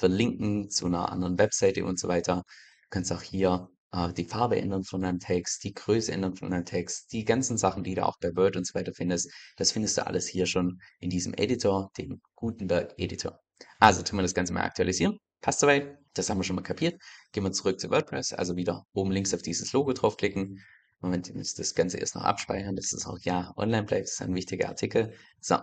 verlinken 0.00 0.70
zu 0.70 0.86
einer 0.86 1.12
anderen 1.12 1.38
Webseite 1.38 1.84
und 1.84 2.00
so 2.00 2.08
weiter. 2.08 2.36
Du 2.82 2.88
kannst 2.90 3.12
auch 3.12 3.22
hier 3.22 3.68
äh, 3.92 4.12
die 4.12 4.24
Farbe 4.24 4.60
ändern 4.60 4.82
von 4.82 5.02
deinem 5.02 5.18
Text, 5.20 5.62
die 5.62 5.74
Größe 5.74 6.12
ändern 6.12 6.34
von 6.34 6.50
deinem 6.50 6.64
Text, 6.64 7.12
die 7.12 7.24
ganzen 7.24 7.58
Sachen, 7.58 7.84
die 7.84 7.94
du 7.94 8.06
auch 8.06 8.16
bei 8.20 8.34
Word 8.34 8.56
und 8.56 8.66
so 8.66 8.74
weiter 8.74 8.92
findest, 8.94 9.30
das 9.56 9.72
findest 9.72 9.98
du 9.98 10.06
alles 10.06 10.26
hier 10.26 10.46
schon 10.46 10.80
in 11.00 11.10
diesem 11.10 11.34
Editor, 11.34 11.90
dem 11.98 12.20
Gutenberg 12.34 12.94
Editor. 12.96 13.38
Also 13.78 14.02
tun 14.02 14.18
wir 14.18 14.22
das 14.22 14.34
Ganze 14.34 14.52
mal 14.52 14.62
aktualisieren. 14.62 15.18
Passt 15.42 15.60
soweit? 15.60 15.98
Das 16.14 16.28
haben 16.28 16.38
wir 16.38 16.44
schon 16.44 16.56
mal 16.56 16.62
kapiert. 16.62 17.00
Gehen 17.32 17.44
wir 17.44 17.52
zurück 17.52 17.78
zu 17.78 17.90
WordPress, 17.90 18.32
also 18.32 18.56
wieder 18.56 18.84
oben 18.92 19.12
links 19.12 19.34
auf 19.34 19.42
dieses 19.42 19.72
Logo 19.72 19.92
draufklicken. 19.92 20.60
Moment, 21.00 21.28
ich 21.28 21.34
muss 21.34 21.54
das 21.54 21.74
Ganze 21.74 21.98
erst 21.98 22.14
noch 22.14 22.24
abspeichern, 22.24 22.76
dass 22.76 22.92
es 22.92 23.06
auch 23.06 23.18
ja 23.20 23.52
online 23.56 23.84
bleibt. 23.84 24.04
Das 24.04 24.12
ist 24.12 24.22
ein 24.22 24.34
wichtiger 24.34 24.68
Artikel. 24.68 25.14
So, 25.40 25.56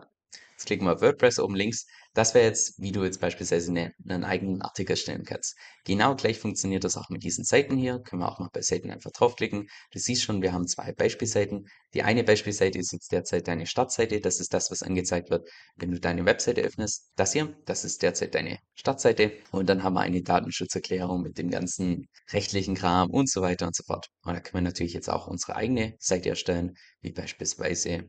jetzt 0.52 0.66
klicken 0.66 0.86
wir 0.86 0.94
auf 0.94 1.02
WordPress 1.02 1.40
oben 1.40 1.56
links. 1.56 1.86
Das 2.18 2.34
wäre 2.34 2.48
jetzt, 2.48 2.82
wie 2.82 2.92
du 2.92 3.04
jetzt 3.04 3.22
beispielsweise 3.22 3.70
eine, 3.70 3.94
einen 4.10 4.24
eigenen 4.24 4.64
Artikel 4.64 4.98
stellen 4.98 5.24
kannst. 5.24 5.56
Genau 5.86 6.16
gleich 6.16 6.40
funktioniert 6.40 6.84
das 6.84 6.98
auch 6.98 7.10
mit 7.10 7.22
diesen 7.22 7.44
Seiten 7.44 7.78
hier. 7.78 8.00
Können 8.00 8.24
wir 8.24 8.32
auch 8.32 8.40
mal 8.40 8.50
bei 8.52 8.64
Seiten 8.64 8.90
einfach 8.90 9.12
draufklicken. 9.12 9.68
Du 9.92 10.00
siehst 10.00 10.24
schon, 10.24 10.42
wir 10.42 10.52
haben 10.52 10.66
zwei 10.66 10.94
Beispielseiten. 10.94 11.68
Die 11.94 12.02
eine 12.02 12.24
Beispielseite 12.24 12.80
ist 12.80 12.92
jetzt 12.92 13.12
derzeit 13.12 13.48
deine 13.48 13.68
Startseite. 13.68 14.20
Das 14.20 14.40
ist 14.40 14.52
das, 14.52 14.72
was 14.72 14.82
angezeigt 14.82 15.30
wird, 15.30 15.48
wenn 15.76 15.92
du 15.92 16.00
deine 16.00 16.26
Webseite 16.26 16.62
öffnest. 16.64 17.12
Das 17.18 17.34
hier, 17.34 17.56
das 17.66 17.86
ist 17.86 18.02
derzeit 18.02 18.34
deine 18.34 18.58
Startseite. 18.74 19.34
Und 19.52 19.70
dann 19.70 19.84
haben 19.84 19.94
wir 19.94 20.02
eine 20.02 20.24
Datenschutzerklärung 20.24 21.22
mit 21.22 21.38
dem 21.38 21.52
ganzen 21.52 22.08
rechtlichen 22.32 22.74
Kram 22.74 23.12
und 23.12 23.30
so 23.30 23.44
weiter 23.44 23.68
und 23.68 23.76
so 23.76 23.84
fort. 23.84 24.08
Und 24.24 24.34
da 24.34 24.40
können 24.40 24.64
wir 24.66 24.72
natürlich 24.72 24.94
jetzt 24.94 25.12
auch 25.12 25.28
unsere 25.28 25.56
eigene 25.56 25.94
Seite 26.00 26.30
erstellen, 26.30 26.74
wie 27.00 27.12
beispielsweise, 27.12 28.06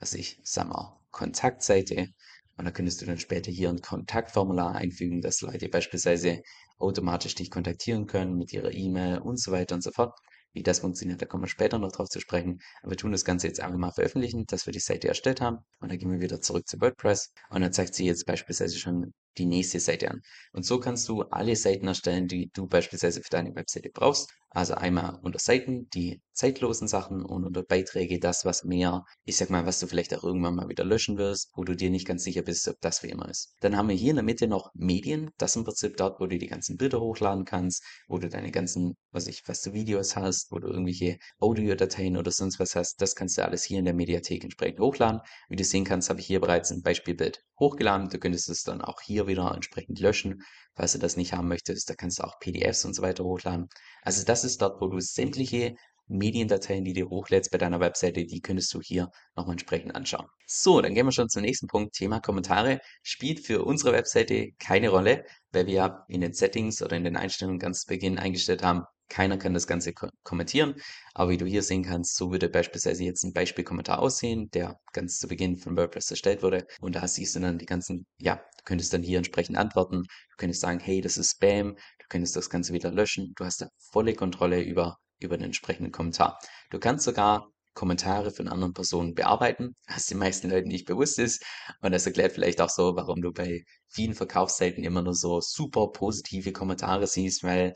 was 0.00 0.14
ich, 0.14 0.40
sagen 0.42 0.70
wir, 0.70 0.98
Kontaktseite. 1.12 2.08
Und 2.56 2.64
da 2.66 2.70
könntest 2.70 3.00
du 3.00 3.06
dann 3.06 3.18
später 3.18 3.50
hier 3.50 3.70
ein 3.70 3.80
Kontaktformular 3.80 4.74
einfügen, 4.74 5.20
dass 5.20 5.40
Leute 5.40 5.68
beispielsweise 5.68 6.42
automatisch 6.78 7.34
dich 7.34 7.50
kontaktieren 7.50 8.06
können 8.06 8.36
mit 8.36 8.52
ihrer 8.52 8.72
E-Mail 8.72 9.18
und 9.18 9.40
so 9.40 9.52
weiter 9.52 9.74
und 9.74 9.82
so 9.82 9.90
fort. 9.90 10.18
Wie 10.52 10.62
das 10.62 10.80
funktioniert, 10.80 11.22
da 11.22 11.26
kommen 11.26 11.44
wir 11.44 11.48
später 11.48 11.78
noch 11.78 11.92
drauf 11.92 12.08
zu 12.08 12.20
sprechen. 12.20 12.60
Aber 12.82 12.90
wir 12.90 12.98
tun 12.98 13.12
das 13.12 13.24
Ganze 13.24 13.46
jetzt 13.46 13.60
einfach 13.60 13.78
mal 13.78 13.92
veröffentlichen, 13.92 14.44
dass 14.46 14.66
wir 14.66 14.72
die 14.72 14.80
Seite 14.80 15.08
erstellt 15.08 15.40
haben. 15.40 15.58
Und 15.80 15.90
dann 15.90 15.98
gehen 15.98 16.10
wir 16.10 16.20
wieder 16.20 16.40
zurück 16.42 16.68
zu 16.68 16.80
WordPress. 16.80 17.32
Und 17.48 17.62
dann 17.62 17.72
zeigt 17.72 17.94
sie 17.94 18.04
jetzt 18.04 18.26
beispielsweise 18.26 18.78
schon 18.78 19.14
die 19.38 19.46
nächste 19.46 19.80
Seite 19.80 20.10
an. 20.10 20.22
Und 20.52 20.64
so 20.64 20.80
kannst 20.80 21.08
du 21.08 21.22
alle 21.22 21.56
Seiten 21.56 21.88
erstellen, 21.88 22.28
die 22.28 22.50
du 22.52 22.66
beispielsweise 22.66 23.22
für 23.22 23.30
deine 23.30 23.54
Webseite 23.54 23.90
brauchst. 23.92 24.30
Also 24.54 24.74
einmal 24.74 25.18
unter 25.22 25.38
Seiten 25.38 25.88
die 25.88 26.20
zeitlosen 26.32 26.86
Sachen 26.86 27.24
und 27.24 27.44
unter 27.44 27.62
Beiträge 27.62 28.18
das, 28.18 28.44
was 28.44 28.64
mehr, 28.64 29.04
ich 29.24 29.38
sag 29.38 29.48
mal, 29.48 29.64
was 29.64 29.80
du 29.80 29.86
vielleicht 29.86 30.14
auch 30.14 30.24
irgendwann 30.24 30.54
mal 30.54 30.68
wieder 30.68 30.84
löschen 30.84 31.16
wirst, 31.16 31.50
wo 31.54 31.64
du 31.64 31.74
dir 31.74 31.88
nicht 31.88 32.06
ganz 32.06 32.22
sicher 32.22 32.42
bist, 32.42 32.68
ob 32.68 32.78
das 32.82 32.98
für 32.98 33.06
immer 33.06 33.30
ist. 33.30 33.54
Dann 33.60 33.78
haben 33.78 33.88
wir 33.88 33.96
hier 33.96 34.10
in 34.10 34.16
der 34.16 34.24
Mitte 34.24 34.48
noch 34.48 34.70
Medien. 34.74 35.30
Das 35.38 35.52
ist 35.52 35.56
im 35.56 35.64
Prinzip 35.64 35.96
dort, 35.96 36.20
wo 36.20 36.26
du 36.26 36.36
die 36.36 36.48
ganzen 36.48 36.76
Bilder 36.76 37.00
hochladen 37.00 37.46
kannst, 37.46 37.82
wo 38.08 38.18
du 38.18 38.28
deine 38.28 38.50
ganzen, 38.50 38.94
was 39.10 39.26
ich, 39.26 39.42
was 39.46 39.62
du 39.62 39.72
Videos 39.72 40.16
hast, 40.16 40.52
wo 40.52 40.58
du 40.58 40.68
irgendwelche 40.68 41.18
Audiodateien 41.38 42.18
oder 42.18 42.30
sonst 42.30 42.58
was 42.58 42.76
hast. 42.76 43.00
Das 43.00 43.14
kannst 43.14 43.38
du 43.38 43.44
alles 43.44 43.64
hier 43.64 43.78
in 43.78 43.86
der 43.86 43.94
Mediathek 43.94 44.44
entsprechend 44.44 44.80
hochladen. 44.80 45.22
Wie 45.48 45.56
du 45.56 45.64
sehen 45.64 45.84
kannst, 45.84 46.10
habe 46.10 46.20
ich 46.20 46.26
hier 46.26 46.40
bereits 46.40 46.70
ein 46.70 46.82
Beispielbild 46.82 47.42
hochgeladen. 47.58 48.10
Du 48.10 48.18
könntest 48.18 48.50
es 48.50 48.64
dann 48.64 48.82
auch 48.82 49.00
hier 49.00 49.21
wieder 49.26 49.52
entsprechend 49.54 49.98
löschen, 50.00 50.42
falls 50.74 50.92
du 50.92 50.98
das 50.98 51.16
nicht 51.16 51.32
haben 51.32 51.48
möchtest. 51.48 51.88
Da 51.90 51.94
kannst 51.94 52.18
du 52.18 52.24
auch 52.24 52.38
PDFs 52.40 52.84
und 52.84 52.94
so 52.94 53.02
weiter 53.02 53.24
hochladen. 53.24 53.68
Also 54.02 54.24
das 54.24 54.44
ist 54.44 54.62
dort, 54.62 54.80
wo 54.80 54.88
du 54.88 55.00
sämtliche 55.00 55.74
Mediendateien, 56.08 56.84
die 56.84 56.92
du 56.92 57.08
hochlädst 57.08 57.50
bei 57.50 57.58
deiner 57.58 57.80
Webseite, 57.80 58.24
die 58.24 58.40
könntest 58.40 58.72
du 58.74 58.80
hier 58.80 59.10
nochmal 59.36 59.54
entsprechend 59.54 59.94
anschauen. 59.94 60.26
So, 60.46 60.80
dann 60.80 60.94
gehen 60.94 61.06
wir 61.06 61.12
schon 61.12 61.28
zum 61.28 61.42
nächsten 61.42 61.66
Punkt. 61.66 61.94
Thema 61.94 62.20
Kommentare 62.20 62.80
spielt 63.02 63.40
für 63.40 63.64
unsere 63.64 63.92
Webseite 63.92 64.50
keine 64.58 64.90
Rolle, 64.90 65.24
weil 65.52 65.66
wir 65.66 65.74
ja 65.74 66.04
in 66.08 66.20
den 66.20 66.34
Settings 66.34 66.82
oder 66.82 66.96
in 66.96 67.04
den 67.04 67.16
Einstellungen 67.16 67.58
ganz 67.58 67.82
zu 67.82 67.86
Beginn 67.86 68.18
eingestellt 68.18 68.62
haben, 68.62 68.82
keiner 69.12 69.36
kann 69.36 69.52
das 69.52 69.66
Ganze 69.66 69.92
ko 69.92 70.08
kommentieren. 70.24 70.74
Aber 71.14 71.30
wie 71.30 71.36
du 71.36 71.44
hier 71.44 71.62
sehen 71.62 71.84
kannst, 71.84 72.16
so 72.16 72.32
würde 72.32 72.48
beispielsweise 72.48 73.04
jetzt 73.04 73.22
ein 73.24 73.34
Beispielkommentar 73.34 73.98
aussehen, 73.98 74.50
der 74.52 74.80
ganz 74.92 75.18
zu 75.18 75.28
Beginn 75.28 75.58
von 75.58 75.76
WordPress 75.76 76.10
erstellt 76.10 76.42
wurde. 76.42 76.66
Und 76.80 76.96
da 76.96 77.06
siehst 77.06 77.36
du 77.36 77.40
dann 77.40 77.58
die 77.58 77.66
ganzen, 77.66 78.06
ja, 78.18 78.36
du 78.36 78.64
könntest 78.64 78.92
dann 78.94 79.02
hier 79.02 79.18
entsprechend 79.18 79.58
antworten. 79.58 80.02
Du 80.02 80.36
könntest 80.38 80.62
sagen, 80.62 80.80
hey, 80.80 81.02
das 81.02 81.18
ist 81.18 81.32
Spam. 81.32 81.76
Du 81.98 82.06
könntest 82.08 82.36
das 82.36 82.48
Ganze 82.48 82.72
wieder 82.72 82.90
löschen. 82.90 83.34
Du 83.36 83.44
hast 83.44 83.60
da 83.60 83.68
volle 83.92 84.14
Kontrolle 84.14 84.62
über, 84.62 84.96
über 85.20 85.36
den 85.36 85.44
entsprechenden 85.44 85.92
Kommentar. 85.92 86.38
Du 86.70 86.78
kannst 86.78 87.04
sogar 87.04 87.48
Kommentare 87.74 88.30
von 88.30 88.48
anderen 88.48 88.72
Personen 88.72 89.14
bearbeiten, 89.14 89.76
was 89.88 90.06
den 90.06 90.18
meisten 90.18 90.50
Leuten 90.50 90.68
nicht 90.68 90.86
bewusst 90.86 91.18
ist. 91.18 91.44
Und 91.80 91.92
das 91.92 92.06
erklärt 92.06 92.32
vielleicht 92.32 92.60
auch 92.60 92.70
so, 92.70 92.96
warum 92.96 93.20
du 93.20 93.32
bei 93.32 93.62
vielen 93.92 94.14
Verkaufsseiten 94.14 94.84
immer 94.84 95.02
nur 95.02 95.14
so 95.14 95.40
super 95.40 95.88
positive 95.92 96.52
Kommentare 96.52 97.06
siehst, 97.06 97.44
weil 97.44 97.74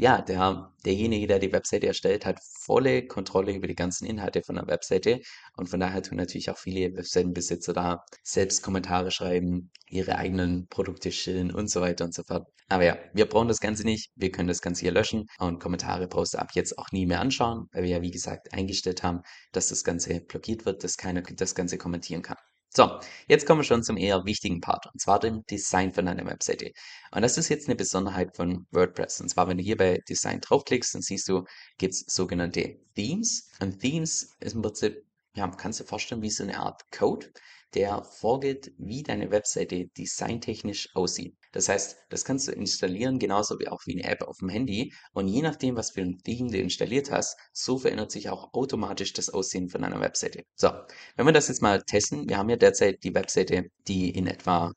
ja, 0.00 0.22
der, 0.22 0.72
derjenige, 0.84 1.26
der 1.26 1.40
die 1.40 1.52
Webseite 1.52 1.88
erstellt, 1.88 2.24
hat 2.24 2.38
volle 2.60 3.06
Kontrolle 3.06 3.52
über 3.52 3.66
die 3.66 3.74
ganzen 3.74 4.06
Inhalte 4.06 4.42
von 4.42 4.54
der 4.54 4.68
Webseite. 4.68 5.20
Und 5.56 5.68
von 5.68 5.80
daher 5.80 6.02
tun 6.02 6.18
natürlich 6.18 6.50
auch 6.50 6.56
viele 6.58 6.96
Webseitenbesitzer 6.96 7.72
da 7.72 8.04
selbst 8.22 8.62
Kommentare 8.62 9.10
schreiben, 9.10 9.72
ihre 9.90 10.16
eigenen 10.16 10.68
Produkte 10.68 11.10
schillen 11.10 11.52
und 11.52 11.68
so 11.68 11.80
weiter 11.80 12.04
und 12.04 12.14
so 12.14 12.22
fort. 12.22 12.46
Aber 12.68 12.84
ja, 12.84 12.96
wir 13.12 13.26
brauchen 13.26 13.48
das 13.48 13.60
Ganze 13.60 13.82
nicht. 13.84 14.12
Wir 14.14 14.30
können 14.30 14.48
das 14.48 14.62
Ganze 14.62 14.82
hier 14.82 14.92
löschen 14.92 15.26
und 15.38 15.58
Kommentare 15.58 16.06
du 16.06 16.20
ab 16.38 16.50
jetzt 16.54 16.78
auch 16.78 16.92
nie 16.92 17.06
mehr 17.06 17.20
anschauen, 17.20 17.66
weil 17.72 17.82
wir 17.82 17.90
ja, 17.90 18.02
wie 18.02 18.12
gesagt, 18.12 18.52
eingestellt 18.52 19.02
haben, 19.02 19.22
dass 19.52 19.68
das 19.68 19.82
Ganze 19.82 20.20
blockiert 20.20 20.64
wird, 20.64 20.84
dass 20.84 20.96
keiner 20.96 21.22
das 21.22 21.56
Ganze 21.56 21.76
kommentieren 21.76 22.22
kann. 22.22 22.36
So, 22.74 23.00
jetzt 23.28 23.46
kommen 23.46 23.60
wir 23.60 23.64
schon 23.64 23.82
zum 23.82 23.96
eher 23.96 24.24
wichtigen 24.24 24.60
Part, 24.60 24.86
und 24.92 25.00
zwar 25.00 25.18
dem 25.18 25.44
Design 25.46 25.92
von 25.92 26.06
deiner 26.06 26.26
Webseite. 26.26 26.72
Und 27.10 27.22
das 27.22 27.38
ist 27.38 27.48
jetzt 27.48 27.66
eine 27.66 27.76
Besonderheit 27.76 28.36
von 28.36 28.66
WordPress. 28.70 29.20
Und 29.20 29.28
zwar, 29.30 29.48
wenn 29.48 29.56
du 29.58 29.64
hier 29.64 29.76
bei 29.76 29.98
Design 30.08 30.40
draufklickst, 30.40 30.94
dann 30.94 31.02
siehst 31.02 31.28
du, 31.28 31.44
gibt 31.78 31.94
es 31.94 32.04
sogenannte 32.06 32.78
Themes. 32.94 33.50
Und 33.60 33.80
Themes 33.80 34.34
ist 34.40 34.54
im 34.54 34.62
Prinzip, 34.62 35.02
ja, 35.34 35.48
kannst 35.48 35.80
du 35.80 35.84
dir 35.84 35.88
vorstellen, 35.88 36.22
wie 36.22 36.30
so 36.30 36.42
eine 36.44 36.58
Art 36.58 36.82
Code, 36.92 37.32
der 37.74 38.04
vorgibt, 38.04 38.70
wie 38.78 39.02
deine 39.02 39.30
Webseite 39.30 39.86
designtechnisch 39.96 40.94
aussieht. 40.94 41.37
Das 41.52 41.68
heißt, 41.68 41.96
das 42.10 42.24
kannst 42.24 42.48
du 42.48 42.52
installieren, 42.52 43.18
genauso 43.18 43.58
wie 43.58 43.68
auch 43.68 43.80
wie 43.86 43.92
eine 44.00 44.10
App 44.10 44.22
auf 44.22 44.38
dem 44.38 44.48
Handy. 44.48 44.92
Und 45.12 45.28
je 45.28 45.42
nachdem, 45.42 45.76
was 45.76 45.90
für 45.92 46.02
ein 46.02 46.18
Theme 46.18 46.50
du 46.50 46.58
installiert 46.58 47.10
hast, 47.10 47.38
so 47.52 47.78
verändert 47.78 48.10
sich 48.10 48.28
auch 48.28 48.52
automatisch 48.52 49.12
das 49.12 49.30
Aussehen 49.30 49.68
von 49.68 49.82
deiner 49.82 50.00
Webseite. 50.00 50.44
So, 50.54 50.70
wenn 51.16 51.26
wir 51.26 51.32
das 51.32 51.48
jetzt 51.48 51.62
mal 51.62 51.82
testen, 51.82 52.28
wir 52.28 52.38
haben 52.38 52.50
ja 52.50 52.56
derzeit 52.56 53.02
die 53.04 53.14
Webseite, 53.14 53.68
die 53.86 54.10
in 54.10 54.26
etwa 54.26 54.72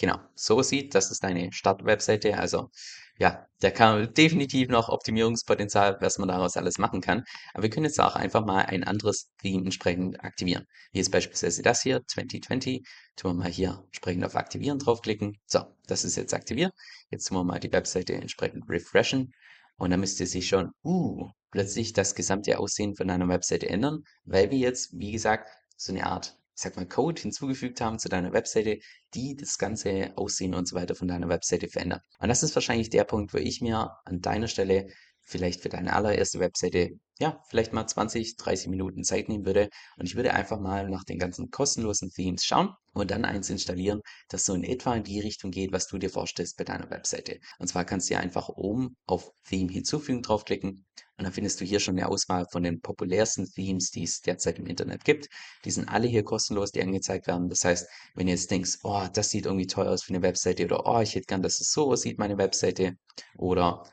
genau 0.00 0.18
so 0.34 0.62
sieht. 0.62 0.94
Das 0.94 1.10
ist 1.10 1.22
deine 1.22 1.52
Start-Webseite. 1.52 2.38
Also 2.38 2.70
ja, 3.18 3.46
da 3.60 3.70
kann 3.70 4.12
definitiv 4.14 4.70
noch 4.70 4.88
Optimierungspotenzial, 4.88 5.98
was 6.00 6.18
man 6.18 6.28
daraus 6.28 6.56
alles 6.56 6.78
machen 6.78 7.02
kann. 7.02 7.22
Aber 7.52 7.64
wir 7.64 7.70
können 7.70 7.84
jetzt 7.84 8.00
auch 8.00 8.16
einfach 8.16 8.44
mal 8.46 8.64
ein 8.64 8.82
anderes 8.82 9.30
Theme 9.42 9.64
entsprechend 9.64 10.24
aktivieren. 10.24 10.64
Hier 10.92 11.02
ist 11.02 11.10
beispielsweise 11.10 11.62
das 11.62 11.82
hier, 11.82 12.00
2020. 12.06 12.82
Tun 13.16 13.32
wir 13.32 13.44
mal 13.44 13.50
hier 13.50 13.82
entsprechend 13.86 14.24
auf 14.24 14.36
Aktivieren 14.36 14.78
draufklicken. 14.78 15.36
So, 15.46 15.64
das 15.86 16.04
ist 16.04 16.16
jetzt 16.16 16.32
aktiviert. 16.32 16.72
Jetzt 17.10 17.28
tun 17.28 17.36
wir 17.36 17.44
mal 17.44 17.60
die 17.60 17.72
Webseite 17.72 18.14
entsprechend 18.14 18.68
refreshen. 18.70 19.32
Und 19.76 19.90
dann 19.90 20.00
müsste 20.00 20.26
sich 20.26 20.48
schon, 20.48 20.70
uh, 20.82 21.28
plötzlich 21.50 21.92
das 21.92 22.14
gesamte 22.14 22.58
Aussehen 22.58 22.96
von 22.96 23.08
deiner 23.08 23.28
Webseite 23.28 23.68
ändern, 23.68 24.04
weil 24.24 24.50
wir 24.50 24.58
jetzt, 24.58 24.98
wie 24.98 25.12
gesagt, 25.12 25.48
so 25.76 25.92
eine 25.92 26.06
Art 26.06 26.39
ich 26.60 26.64
sag 26.64 26.76
mal, 26.76 26.86
Code 26.86 27.22
hinzugefügt 27.22 27.80
haben 27.80 27.98
zu 27.98 28.10
deiner 28.10 28.34
Webseite, 28.34 28.80
die 29.14 29.34
das 29.34 29.56
ganze 29.56 30.12
Aussehen 30.16 30.54
und 30.54 30.68
so 30.68 30.76
weiter 30.76 30.94
von 30.94 31.08
deiner 31.08 31.30
Webseite 31.30 31.68
verändern. 31.68 32.00
Und 32.18 32.28
das 32.28 32.42
ist 32.42 32.54
wahrscheinlich 32.54 32.90
der 32.90 33.04
Punkt, 33.04 33.32
wo 33.32 33.38
ich 33.38 33.62
mir 33.62 33.96
an 34.04 34.20
deiner 34.20 34.46
Stelle 34.46 34.88
vielleicht 35.22 35.60
für 35.60 35.68
deine 35.68 35.92
allererste 35.94 36.40
Webseite, 36.40 36.90
ja, 37.18 37.40
vielleicht 37.48 37.72
mal 37.72 37.86
20, 37.86 38.36
30 38.36 38.68
Minuten 38.68 39.04
Zeit 39.04 39.28
nehmen 39.28 39.44
würde. 39.44 39.68
Und 39.96 40.06
ich 40.06 40.16
würde 40.16 40.34
einfach 40.34 40.58
mal 40.58 40.88
nach 40.88 41.04
den 41.04 41.18
ganzen 41.18 41.50
kostenlosen 41.50 42.10
Themes 42.10 42.44
schauen 42.44 42.74
und 42.92 43.10
dann 43.10 43.24
eins 43.24 43.50
installieren, 43.50 44.00
das 44.28 44.44
so 44.44 44.54
in 44.54 44.64
etwa 44.64 44.94
in 44.94 45.04
die 45.04 45.20
Richtung 45.20 45.50
geht, 45.50 45.72
was 45.72 45.86
du 45.86 45.98
dir 45.98 46.10
vorstellst 46.10 46.56
bei 46.56 46.64
deiner 46.64 46.90
Webseite. 46.90 47.38
Und 47.58 47.68
zwar 47.68 47.84
kannst 47.84 48.10
du 48.10 48.18
einfach 48.18 48.48
oben 48.48 48.96
auf 49.06 49.30
Theme 49.48 49.70
hinzufügen 49.70 50.22
draufklicken 50.22 50.86
und 51.20 51.24
dann 51.24 51.34
findest 51.34 51.60
du 51.60 51.66
hier 51.66 51.80
schon 51.80 51.98
eine 51.98 52.08
Auswahl 52.08 52.46
von 52.50 52.62
den 52.62 52.80
populärsten 52.80 53.44
Themes, 53.44 53.90
die 53.90 54.04
es 54.04 54.22
derzeit 54.22 54.58
im 54.58 54.64
Internet 54.64 55.04
gibt. 55.04 55.28
Die 55.66 55.70
sind 55.70 55.86
alle 55.86 56.08
hier 56.08 56.24
kostenlos, 56.24 56.72
die 56.72 56.80
angezeigt 56.80 57.26
werden. 57.26 57.50
Das 57.50 57.62
heißt, 57.62 57.86
wenn 58.14 58.26
du 58.26 58.32
jetzt 58.32 58.50
denkst, 58.50 58.78
oh, 58.84 59.06
das 59.12 59.28
sieht 59.28 59.44
irgendwie 59.44 59.66
toll 59.66 59.86
aus 59.86 60.02
für 60.02 60.14
eine 60.14 60.22
Webseite 60.22 60.64
oder 60.64 60.86
oh, 60.86 61.00
ich 61.00 61.14
hätte 61.14 61.26
gern, 61.26 61.42
dass 61.42 61.60
es 61.60 61.72
so 61.72 61.90
aussieht, 61.92 62.18
meine 62.18 62.38
Webseite 62.38 62.96
oder 63.36 63.84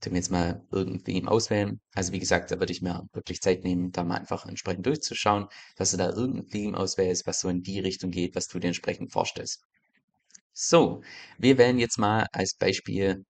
du 0.00 0.10
mir 0.10 0.16
jetzt 0.16 0.30
mal 0.30 0.64
irgendein 0.70 1.04
Theme 1.04 1.30
auswählen. 1.30 1.80
Also 1.94 2.12
wie 2.12 2.18
gesagt, 2.18 2.50
da 2.50 2.58
würde 2.60 2.72
ich 2.72 2.82
mir 2.82 3.08
wirklich 3.12 3.40
Zeit 3.40 3.64
nehmen, 3.64 3.92
da 3.92 4.04
mal 4.04 4.18
einfach 4.18 4.46
entsprechend 4.46 4.86
durchzuschauen, 4.86 5.48
dass 5.76 5.90
du 5.92 5.96
da 5.96 6.10
irgendein 6.10 6.48
Theme 6.48 6.78
auswählst, 6.78 7.26
was 7.26 7.40
so 7.40 7.48
in 7.48 7.62
die 7.62 7.80
Richtung 7.80 8.10
geht, 8.10 8.34
was 8.36 8.48
du 8.48 8.58
dir 8.58 8.68
entsprechend 8.68 9.12
vorstellst. 9.12 9.62
So, 10.52 11.02
wir 11.38 11.58
wählen 11.58 11.78
jetzt 11.78 11.98
mal 11.98 12.26
als 12.32 12.54
Beispiel, 12.54 13.24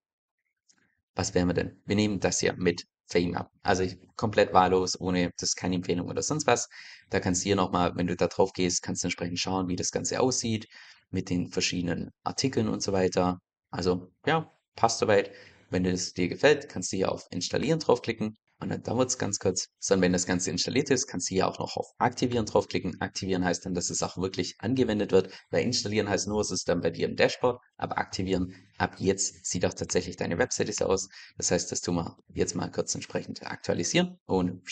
was 1.15 1.35
wählen 1.35 1.49
wir 1.49 1.55
denn? 1.55 1.81
Wir 1.85 1.97
nehmen 1.97 2.21
das 2.21 2.41
hier 2.41 2.55
mit 2.57 2.87
Fame 3.09 3.37
ab. 3.37 3.51
Also 3.63 3.83
ich, 3.85 3.99
komplett 4.17 4.53
wahllos, 4.53 5.01
ohne, 5.01 5.31
das 5.39 5.51
ist 5.51 5.57
keine 5.57 5.77
Empfehlung 5.77 6.09
oder 6.09 6.23
sonst 6.23 6.47
was. 6.47 6.69
Da 7.11 7.21
kannst 7.21 7.43
du 7.43 7.45
hier 7.45 7.57
nochmal, 7.57 7.95
wenn 7.97 8.07
du 8.07 8.17
da 8.17 8.27
drauf 8.27 8.53
gehst, 8.53 8.83
kannst 8.83 9.03
du 9.03 9.07
entsprechend 9.07 9.39
schauen, 9.39 9.69
wie 9.69 9.77
das 9.77 9.93
Ganze 9.93 10.21
aussieht, 10.21 10.69
mit 11.11 11.31
den 11.31 11.49
verschiedenen 11.49 12.11
Artikeln 12.25 12.69
und 12.69 12.83
so 12.83 12.93
weiter. 12.93 13.41
Also 13.71 14.11
ja, 14.27 14.53
passt 14.75 14.99
soweit. 14.99 15.31
Wenn 15.69 15.85
es 15.85 16.13
dir 16.13 16.29
gefällt, 16.29 16.69
kannst 16.69 16.93
du 16.93 16.97
hier 16.97 17.11
auf 17.13 17.27
Installieren 17.31 17.81
draufklicken 17.81 18.37
und 18.61 18.71
dann 18.71 18.83
dauert 18.83 19.11
es 19.11 19.19
ganz 19.19 19.39
kurz. 19.39 19.69
Sondern 19.79 20.03
wenn 20.05 20.13
das 20.13 20.27
Ganze 20.27 20.51
installiert 20.51 20.91
ist, 20.91 21.07
kannst 21.07 21.29
du 21.29 21.35
hier 21.35 21.49
auch 21.49 21.59
noch 21.59 21.77
auf 21.77 21.93
Aktivieren 21.99 22.47
draufklicken. 22.47 23.01
Aktivieren 23.01 23.45
heißt 23.45 23.67
dann, 23.67 23.75
dass 23.75 23.91
es 23.91 24.03
auch 24.03 24.17
wirklich 24.17 24.55
angewendet 24.59 25.13
wird, 25.13 25.33
weil 25.51 25.65
installieren 25.65 26.09
heißt 26.09 26.29
nur, 26.29 26.41
es 26.41 26.51
ist 26.51 26.69
dann 26.69 26.81
bei 26.81 26.91
dir 26.91 27.09
im 27.09 27.17
Dashboard, 27.17 27.61
aber 27.77 27.99
aktivieren, 27.99 28.55
ab 28.79 28.97
jetzt 28.99 29.45
sieht 29.45 29.67
auch 29.67 29.75
tatsächlich 29.75 30.17
deine 30.17 30.39
Webseite 30.39 30.73
so 30.73 30.87
aus. 30.87 31.09
Das 31.37 31.51
heißt, 31.51 31.71
das 31.71 31.81
tun 31.81 31.97
wir 31.97 32.17
jetzt 32.33 32.55
mal 32.55 32.71
kurz 32.71 32.95
entsprechend 32.95 33.45
aktualisieren 33.45 34.19
und 34.27 34.63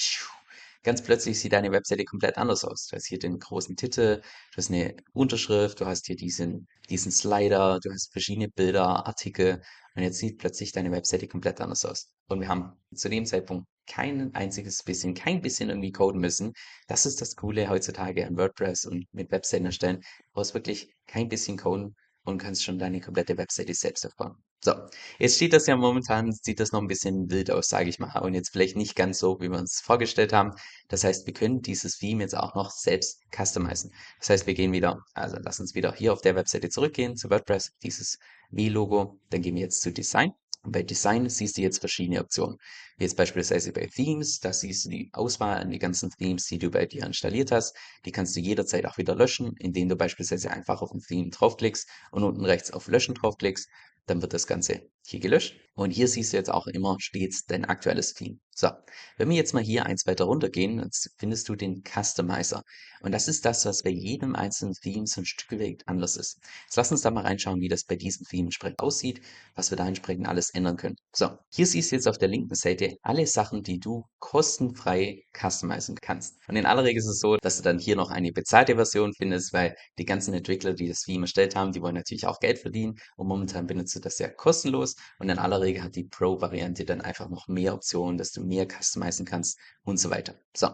ganz 0.83 1.03
plötzlich 1.03 1.41
sieht 1.41 1.53
deine 1.53 1.73
Webseite 1.73 2.05
komplett 2.05 2.39
anders 2.39 2.65
aus. 2.65 2.87
Du 2.87 2.97
hast 2.97 3.07
hier 3.07 3.19
den 3.19 3.39
großen 3.39 3.77
Titel, 3.77 4.21
du 4.53 4.57
hast 4.57 4.71
eine 4.71 4.95
Unterschrift, 5.13 5.81
du 5.81 5.87
hast 5.87 6.07
hier 6.07 6.17
diesen, 6.17 6.69
diesen 6.89 7.11
Slider, 7.11 7.81
du 7.83 7.91
hast 7.91 8.13
verschiedene 8.13 8.49
Bilder, 8.49 9.07
Artikel 9.07 9.63
und 9.95 10.03
jetzt 10.03 10.19
sieht 10.19 10.39
plötzlich 10.39 10.73
deine 10.73 10.91
Webseite 10.91 11.29
komplett 11.29 11.61
anders 11.61 11.85
aus. 11.85 12.11
Und 12.29 12.41
wir 12.41 12.49
haben 12.49 12.73
zu 12.95 13.09
dem 13.09 13.27
Zeitpunkt 13.27 13.67
kein 13.87 14.35
einziges 14.35 14.83
bisschen, 14.83 15.15
kein 15.15 15.41
bisschen 15.41 15.69
irgendwie 15.69 15.93
coden 15.93 16.21
müssen. 16.21 16.53
Das 16.89 17.07
ist 17.07 17.21
das 17.21 17.37
Coole 17.37 17.69
heutzutage 17.69 18.27
an 18.27 18.37
WordPress 18.37 18.87
und 18.87 19.07
mit 19.13 19.31
Webseiten 19.31 19.67
erstellen. 19.67 20.01
Du 20.01 20.33
brauchst 20.33 20.55
wirklich 20.55 20.93
kein 21.07 21.29
bisschen 21.29 21.59
coden 21.59 21.95
und 22.25 22.39
kannst 22.39 22.65
schon 22.65 22.79
deine 22.79 23.01
komplette 23.01 23.37
Webseite 23.37 23.75
selbst 23.75 24.07
aufbauen. 24.07 24.37
So, 24.65 24.73
jetzt 25.19 25.37
steht 25.37 25.53
das 25.53 25.67
ja 25.67 25.77
momentan, 25.77 26.33
sieht 26.33 26.59
das 26.59 26.73
noch 26.73 26.81
ein 26.81 26.89
bisschen 26.89 27.31
wild 27.31 27.51
aus, 27.51 27.69
sage 27.69 27.91
ich 27.91 27.99
mal, 27.99 28.19
und 28.21 28.33
jetzt 28.33 28.49
vielleicht 28.51 28.77
nicht 28.77 28.97
ganz 28.97 29.19
so, 29.19 29.39
wie 29.39 29.51
wir 29.51 29.59
uns 29.59 29.83
vorgestellt 29.83 30.33
haben. 30.33 30.53
Das 30.89 31.05
heißt, 31.05 31.27
wir 31.27 31.35
können 31.35 31.61
dieses 31.61 31.99
Theme 31.99 32.23
jetzt 32.23 32.35
auch 32.35 32.55
noch 32.55 32.71
selbst 32.71 33.21
customizen. 33.31 33.93
Das 34.21 34.31
heißt, 34.31 34.47
wir 34.47 34.55
gehen 34.55 34.73
wieder, 34.73 35.05
also 35.13 35.37
lass 35.39 35.61
uns 35.61 35.75
wieder 35.75 35.93
hier 35.93 36.15
auf 36.15 36.23
der 36.23 36.35
Webseite 36.35 36.71
zurückgehen 36.71 37.15
zu 37.15 37.29
WordPress, 37.29 37.73
dieses 37.83 38.19
V-Logo, 38.57 39.19
dann 39.29 39.43
gehen 39.43 39.55
wir 39.55 39.63
jetzt 39.63 39.83
zu 39.83 39.93
Design 39.93 40.33
und 40.65 40.73
bei 40.73 40.83
Design 40.83 41.29
siehst 41.29 41.59
du 41.59 41.61
jetzt 41.61 41.81
verschiedene 41.81 42.21
Optionen. 42.21 42.57
Jetzt 42.99 43.19
beispielsweise 43.19 43.71
bei 43.73 43.87
Themes, 43.87 44.41
da 44.41 44.55
siehst 44.55 44.87
du 44.87 44.89
die 44.89 45.11
Auswahl 45.13 45.59
an 45.59 45.71
die 45.71 45.79
ganzen 45.79 46.09
Themes, 46.11 46.47
die 46.47 46.59
du 46.59 46.71
bei 46.71 46.87
dir 46.87 47.05
installiert 47.05 47.53
hast. 47.53 47.77
Die 48.07 48.13
kannst 48.13 48.35
du 48.35 48.41
jederzeit 48.41 48.87
auch 48.87 48.97
wieder 48.97 49.15
löschen, 49.15 49.55
indem 49.59 49.91
du 49.91 49.97
beispielsweise 49.97 50.51
einfach 50.51 50.81
auf 50.81 50.91
ein 50.93 51.01
Theme 51.01 51.29
draufklickst 51.29 51.87
und 52.13 52.25
unten 52.25 52.47
rechts 52.47 52.71
auf 52.71 52.89
Löschen 52.89 53.15
draufklickst 53.15 53.69
dann 54.07 54.23
wird 54.23 54.33
das 54.35 54.47
Ganze 54.47 54.91
hier 55.07 55.21
gelöscht. 55.21 55.57
Und 55.77 55.91
hier 55.91 56.07
siehst 56.07 56.33
du 56.33 56.37
jetzt 56.37 56.51
auch 56.53 56.69
immer 56.69 56.97
stets 57.01 57.47
dein 57.47 57.65
aktuelles 57.65 58.15
Theme. 58.15 58.39
So, 58.57 58.69
wenn 59.17 59.29
wir 59.29 59.37
jetzt 59.37 59.53
mal 59.53 59.63
hier 59.63 59.87
eins 59.87 60.07
weiter 60.07 60.27
runtergehen, 60.27 60.77
dann 60.77 60.91
findest 61.19 61.49
du 61.49 61.57
den 61.57 61.83
Customizer. 61.83 62.63
Und 63.01 63.11
das 63.11 63.27
ist 63.27 63.45
das, 63.45 63.67
was 63.67 63.83
bei 63.83 63.91
jedem 63.91 64.37
einzelnen 64.37 64.75
Theme 64.75 65.09
so 65.09 65.21
ein 65.21 65.27
Stück 65.27 65.59
weit 65.59 65.83
anders 65.87 66.17
ist. 66.17 66.39
Jetzt 66.67 66.77
lass 66.77 66.93
uns 66.93 67.03
da 67.03 67.11
mal 67.11 67.23
reinschauen, 67.23 67.61
wie 67.61 67.69
das 67.69 67.83
bei 67.83 67.97
diesem 67.97 68.25
Theme 68.25 68.47
entsprechend 68.47 68.79
aussieht, 68.79 69.21
was 69.57 69.71
wir 69.71 69.77
da 69.77 69.89
entsprechend 69.89 70.29
alles 70.29 70.51
ändern 70.51 70.77
können. 70.77 70.95
So, 71.13 71.37
hier 71.51 71.67
siehst 71.67 71.91
du 71.91 71.97
jetzt 71.97 72.07
auf 72.07 72.17
der 72.17 72.29
linken 72.29 72.55
Seite 72.55 72.97
alle 73.03 73.27
Sachen, 73.27 73.65
die 73.65 73.81
du 73.81 74.05
kostenfrei 74.21 75.25
customizen 75.37 75.97
kannst. 76.01 76.37
Und 76.47 76.55
in 76.55 76.65
aller 76.65 76.85
Regel 76.85 77.01
ist 77.01 77.09
es 77.09 77.19
so, 77.19 77.37
dass 77.37 77.57
du 77.57 77.65
dann 77.65 77.81
hier 77.81 77.97
noch 77.97 78.11
eine 78.11 78.31
bezahlte 78.31 78.77
Version 78.77 79.13
findest, 79.13 79.53
weil 79.53 79.75
die 79.99 80.05
ganzen 80.05 80.33
Entwickler, 80.33 80.75
die 80.75 80.87
das 80.87 81.01
Theme 81.01 81.25
erstellt 81.25 81.57
haben, 81.57 81.73
die 81.73 81.83
wollen 81.83 81.97
natürlich 81.97 82.27
auch 82.27 82.39
Geld 82.39 82.61
verdienen. 82.61 82.95
Und 83.17 83.27
momentan 83.27 83.67
benutzt 83.67 83.97
du 83.97 84.01
das 84.01 84.21
ja 84.21 84.29
kostenlos. 84.29 84.94
Und 85.19 85.29
in 85.29 85.39
aller 85.39 85.61
Regel 85.61 85.83
hat 85.83 85.97
die 85.97 86.05
Pro-Variante 86.05 86.85
dann 86.85 87.01
einfach 87.01 87.29
noch 87.29 87.49
mehr 87.49 87.75
Optionen, 87.75 88.19
dass 88.19 88.33
du 88.33 88.43
mehr 88.43 88.67
customizen 88.67 89.27
kannst 89.27 89.59
und 89.85 89.99
so 89.99 90.11
weiter. 90.11 90.35
So, 90.57 90.69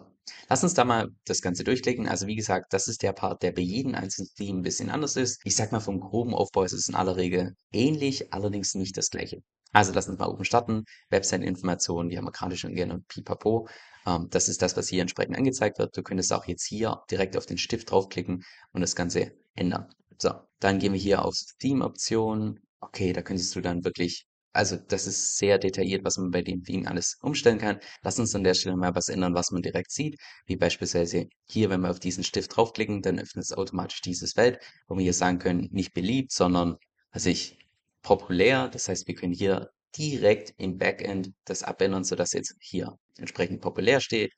lass 0.49 0.63
uns 0.63 0.73
da 0.73 0.85
mal 0.85 1.09
das 1.25 1.41
Ganze 1.41 1.63
durchklicken. 1.63 2.07
Also 2.07 2.27
wie 2.27 2.35
gesagt, 2.35 2.73
das 2.73 2.87
ist 2.87 3.03
der 3.03 3.13
Part, 3.13 3.43
der 3.43 3.51
bei 3.51 3.61
jedem 3.61 3.95
einzelnen 3.95 4.29
Theme 4.35 4.59
ein 4.59 4.63
bisschen 4.63 4.89
anders 4.89 5.15
ist. 5.15 5.41
Ich 5.43 5.55
sag 5.55 5.71
mal, 5.71 5.79
vom 5.79 5.99
groben 5.99 6.33
Aufbau 6.33 6.63
ist 6.63 6.73
es 6.73 6.89
in 6.89 6.95
aller 6.95 7.17
Regel 7.17 7.55
ähnlich, 7.71 8.33
allerdings 8.33 8.75
nicht 8.75 8.97
das 8.97 9.09
gleiche. 9.09 9.41
Also 9.73 9.93
lass 9.93 10.09
uns 10.09 10.19
mal 10.19 10.27
oben 10.27 10.43
starten. 10.43 10.83
Website-Informationen, 11.09 12.09
die 12.09 12.17
haben 12.17 12.25
wir 12.25 12.31
gerade 12.31 12.57
schon 12.57 12.75
gerne 12.75 12.99
pipapo. 13.07 13.67
Ähm, 14.05 14.27
das 14.29 14.49
ist 14.49 14.61
das, 14.61 14.75
was 14.75 14.89
hier 14.89 15.01
entsprechend 15.01 15.37
angezeigt 15.37 15.79
wird. 15.79 15.95
Du 15.95 16.03
könntest 16.03 16.33
auch 16.33 16.45
jetzt 16.45 16.65
hier 16.65 17.01
direkt 17.09 17.37
auf 17.37 17.45
den 17.45 17.57
Stift 17.57 17.91
draufklicken 17.91 18.43
und 18.73 18.81
das 18.81 18.95
Ganze 18.95 19.31
ändern. 19.55 19.87
So, 20.17 20.31
dann 20.59 20.79
gehen 20.79 20.93
wir 20.93 20.99
hier 20.99 21.23
auf 21.23 21.35
Theme-Optionen. 21.59 22.59
Okay, 22.81 23.13
da 23.13 23.21
könntest 23.21 23.55
du 23.55 23.61
dann 23.61 23.83
wirklich 23.85 24.25
also 24.53 24.75
das 24.75 25.07
ist 25.07 25.37
sehr 25.37 25.57
detailliert, 25.57 26.03
was 26.03 26.17
man 26.17 26.31
bei 26.31 26.41
dem 26.41 26.63
Theme 26.63 26.87
alles 26.89 27.17
umstellen 27.21 27.57
kann. 27.57 27.79
Lass 28.01 28.19
uns 28.19 28.35
an 28.35 28.43
der 28.43 28.53
Stelle 28.53 28.75
mal 28.75 28.93
was 28.95 29.07
ändern, 29.07 29.33
was 29.33 29.51
man 29.51 29.61
direkt 29.61 29.91
sieht, 29.91 30.19
wie 30.45 30.57
beispielsweise 30.57 31.27
hier, 31.45 31.69
wenn 31.69 31.81
wir 31.81 31.89
auf 31.89 31.99
diesen 31.99 32.23
Stift 32.23 32.55
draufklicken, 32.55 33.01
dann 33.01 33.19
öffnet 33.19 33.45
es 33.45 33.53
automatisch 33.53 34.01
dieses 34.01 34.33
Feld, 34.33 34.59
wo 34.87 34.97
wir 34.97 35.03
hier 35.03 35.13
sagen 35.13 35.39
können, 35.39 35.69
nicht 35.71 35.93
beliebt, 35.93 36.33
sondern, 36.33 36.75
also 37.11 37.29
ich, 37.29 37.59
populär. 38.01 38.67
Das 38.67 38.89
heißt, 38.89 39.07
wir 39.07 39.15
können 39.15 39.33
hier 39.33 39.69
direkt 39.97 40.53
im 40.57 40.77
Backend 40.77 41.31
das 41.45 41.63
abändern, 41.63 42.03
sodass 42.03 42.33
jetzt 42.33 42.55
hier 42.59 42.97
entsprechend 43.17 43.61
populär 43.61 44.01
steht. 44.01 44.33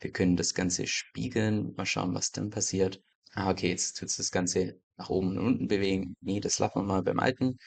Wir 0.00 0.12
können 0.12 0.36
das 0.36 0.54
Ganze 0.54 0.86
spiegeln. 0.86 1.74
Mal 1.76 1.86
schauen, 1.86 2.14
was 2.14 2.30
dann 2.30 2.50
passiert. 2.50 3.02
Ah, 3.34 3.50
okay, 3.50 3.68
jetzt 3.68 3.98
tut 3.98 4.08
es 4.08 4.16
das 4.16 4.30
Ganze 4.30 4.80
nach 4.96 5.10
oben 5.10 5.36
und 5.36 5.38
unten 5.38 5.68
bewegen. 5.68 6.16
Nee, 6.20 6.40
das 6.40 6.58
lassen 6.58 6.78
wir 6.78 6.82
mal 6.84 7.02
beim 7.02 7.18
alten. 7.18 7.58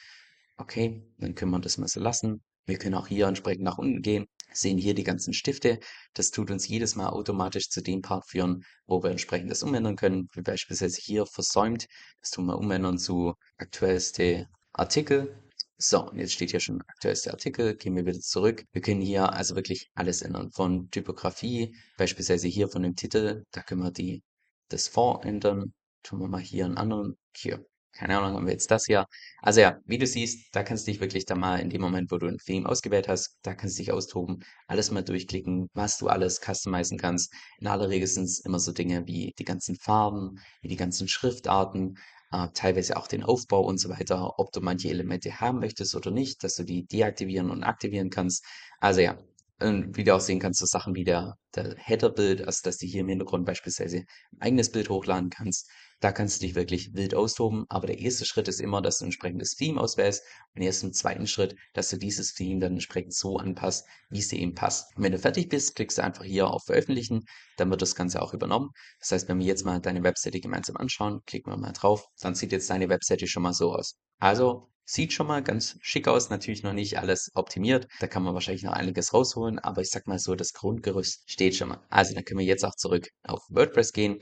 Okay, 0.56 1.02
dann 1.18 1.34
können 1.34 1.50
wir 1.50 1.60
das 1.60 1.78
mal 1.78 1.88
so 1.88 2.00
lassen. 2.00 2.42
Wir 2.66 2.78
können 2.78 2.94
auch 2.94 3.08
hier 3.08 3.26
entsprechend 3.26 3.64
nach 3.64 3.78
unten 3.78 4.02
gehen, 4.02 4.26
sehen 4.52 4.78
hier 4.78 4.94
die 4.94 5.02
ganzen 5.02 5.34
Stifte. 5.34 5.80
Das 6.14 6.30
tut 6.30 6.50
uns 6.50 6.68
jedes 6.68 6.94
Mal 6.94 7.08
automatisch 7.08 7.68
zu 7.68 7.82
dem 7.82 8.02
Part 8.02 8.28
führen, 8.28 8.64
wo 8.86 9.02
wir 9.02 9.10
entsprechend 9.10 9.50
das 9.50 9.62
umändern 9.64 9.96
können, 9.96 10.28
wie 10.34 10.42
beispielsweise 10.42 11.00
hier 11.02 11.26
versäumt. 11.26 11.86
Das 12.20 12.30
tun 12.30 12.46
wir 12.46 12.58
umändern 12.58 12.98
zu 12.98 13.34
aktuellste 13.56 14.48
Artikel. 14.72 15.36
So, 15.78 16.08
und 16.08 16.18
jetzt 16.18 16.34
steht 16.34 16.52
hier 16.52 16.60
schon 16.60 16.80
aktuellste 16.82 17.32
Artikel. 17.32 17.74
Gehen 17.76 17.96
wir 17.96 18.06
wieder 18.06 18.20
zurück. 18.20 18.64
Wir 18.72 18.82
können 18.82 19.00
hier 19.00 19.32
also 19.32 19.56
wirklich 19.56 19.90
alles 19.94 20.22
ändern. 20.22 20.52
Von 20.52 20.88
Typografie, 20.90 21.74
beispielsweise 21.96 22.46
hier 22.46 22.68
von 22.68 22.82
dem 22.84 22.94
Titel, 22.94 23.44
da 23.50 23.62
können 23.62 23.82
wir 23.82 23.90
die, 23.90 24.22
das 24.68 24.86
Font 24.86 25.24
ändern. 25.24 25.72
Tun 26.04 26.20
wir 26.20 26.28
mal 26.28 26.40
hier 26.40 26.66
einen 26.66 26.76
anderen. 26.76 27.16
Hier, 27.36 27.66
keine 27.92 28.18
Ahnung, 28.18 28.36
haben 28.36 28.46
wir 28.46 28.52
jetzt 28.52 28.70
das 28.70 28.86
hier. 28.86 29.06
Also 29.40 29.60
ja, 29.60 29.78
wie 29.86 29.98
du 29.98 30.06
siehst, 30.06 30.54
da 30.54 30.62
kannst 30.62 30.86
du 30.86 30.92
dich 30.92 31.00
wirklich 31.00 31.24
dann 31.26 31.40
mal 31.40 31.60
in 31.60 31.70
dem 31.70 31.80
Moment, 31.80 32.10
wo 32.10 32.18
du 32.18 32.26
ein 32.26 32.38
Theme 32.38 32.68
ausgewählt 32.68 33.08
hast, 33.08 33.38
da 33.42 33.54
kannst 33.54 33.78
du 33.78 33.82
dich 33.82 33.92
austoben, 33.92 34.44
alles 34.66 34.90
mal 34.90 35.02
durchklicken, 35.02 35.68
was 35.74 35.98
du 35.98 36.08
alles 36.08 36.40
customizen 36.40 36.98
kannst. 36.98 37.32
In 37.58 37.66
aller 37.66 37.88
Regel 37.88 38.06
sind 38.08 38.24
es 38.24 38.40
immer 38.40 38.58
so 38.58 38.72
Dinge 38.72 39.06
wie 39.06 39.34
die 39.38 39.44
ganzen 39.44 39.76
Farben, 39.76 40.40
wie 40.62 40.68
die 40.68 40.76
ganzen 40.76 41.08
Schriftarten, 41.08 41.98
äh, 42.32 42.48
teilweise 42.54 42.96
auch 42.96 43.06
den 43.06 43.22
Aufbau 43.22 43.62
und 43.64 43.78
so 43.78 43.88
weiter, 43.90 44.38
ob 44.38 44.52
du 44.52 44.60
manche 44.60 44.88
Elemente 44.88 45.40
haben 45.40 45.60
möchtest 45.60 45.94
oder 45.94 46.10
nicht, 46.10 46.42
dass 46.44 46.56
du 46.56 46.64
die 46.64 46.86
deaktivieren 46.86 47.50
und 47.50 47.62
aktivieren 47.62 48.10
kannst. 48.10 48.44
Also 48.80 49.00
ja, 49.00 49.18
und 49.60 49.96
wie 49.96 50.04
du 50.04 50.14
auch 50.14 50.20
sehen 50.20 50.40
kannst, 50.40 50.60
so 50.60 50.66
Sachen 50.66 50.94
wie 50.94 51.04
der, 51.04 51.36
der 51.54 51.76
Header-Bild, 51.76 52.46
also 52.46 52.60
dass 52.64 52.78
du 52.78 52.86
hier 52.86 53.02
im 53.02 53.08
Hintergrund 53.08 53.44
beispielsweise 53.46 53.98
ein 53.98 54.40
eigenes 54.40 54.72
Bild 54.72 54.88
hochladen 54.88 55.30
kannst. 55.30 55.70
Da 56.02 56.10
kannst 56.10 56.42
du 56.42 56.46
dich 56.46 56.56
wirklich 56.56 56.94
wild 56.94 57.14
austoben. 57.14 57.64
Aber 57.68 57.86
der 57.86 58.00
erste 58.00 58.24
Schritt 58.24 58.48
ist 58.48 58.60
immer, 58.60 58.82
dass 58.82 58.98
du 58.98 59.04
ein 59.04 59.06
entsprechendes 59.06 59.54
Theme 59.54 59.80
auswählst. 59.80 60.24
Und 60.56 60.62
erst 60.62 60.82
im 60.82 60.92
zweiten 60.92 61.28
Schritt, 61.28 61.54
dass 61.74 61.90
du 61.90 61.96
dieses 61.96 62.34
Theme 62.34 62.58
dann 62.58 62.72
entsprechend 62.72 63.14
so 63.14 63.36
anpasst, 63.36 63.86
wie 64.10 64.18
es 64.18 64.26
dir 64.26 64.40
eben 64.40 64.56
passt. 64.56 64.96
Und 64.96 65.04
wenn 65.04 65.12
du 65.12 65.18
fertig 65.20 65.48
bist, 65.48 65.76
klickst 65.76 65.98
du 65.98 66.02
einfach 66.02 66.24
hier 66.24 66.48
auf 66.48 66.64
Veröffentlichen. 66.64 67.24
Dann 67.56 67.70
wird 67.70 67.82
das 67.82 67.94
Ganze 67.94 68.20
auch 68.20 68.34
übernommen. 68.34 68.70
Das 68.98 69.12
heißt, 69.12 69.28
wenn 69.28 69.38
wir 69.38 69.46
jetzt 69.46 69.64
mal 69.64 69.80
deine 69.80 70.02
Webseite 70.02 70.40
gemeinsam 70.40 70.76
anschauen, 70.76 71.20
klicken 71.24 71.52
wir 71.52 71.56
mal 71.56 71.72
drauf, 71.72 72.04
dann 72.20 72.34
sieht 72.34 72.50
jetzt 72.50 72.68
deine 72.68 72.88
Webseite 72.88 73.28
schon 73.28 73.44
mal 73.44 73.54
so 73.54 73.72
aus. 73.72 73.94
Also 74.18 74.68
Sieht 74.84 75.12
schon 75.12 75.28
mal 75.28 75.44
ganz 75.44 75.78
schick 75.80 76.08
aus, 76.08 76.28
natürlich 76.28 76.64
noch 76.64 76.72
nicht 76.72 76.98
alles 76.98 77.30
optimiert. 77.34 77.86
Da 78.00 78.08
kann 78.08 78.24
man 78.24 78.34
wahrscheinlich 78.34 78.64
noch 78.64 78.72
einiges 78.72 79.14
rausholen, 79.14 79.60
aber 79.60 79.80
ich 79.80 79.90
sag 79.90 80.08
mal 80.08 80.18
so, 80.18 80.34
das 80.34 80.52
Grundgerüst 80.52 81.22
steht 81.30 81.54
schon 81.54 81.68
mal. 81.68 81.80
Also 81.88 82.14
dann 82.14 82.24
können 82.24 82.40
wir 82.40 82.46
jetzt 82.46 82.64
auch 82.64 82.74
zurück 82.74 83.08
auf 83.22 83.40
WordPress 83.48 83.92
gehen. 83.92 84.18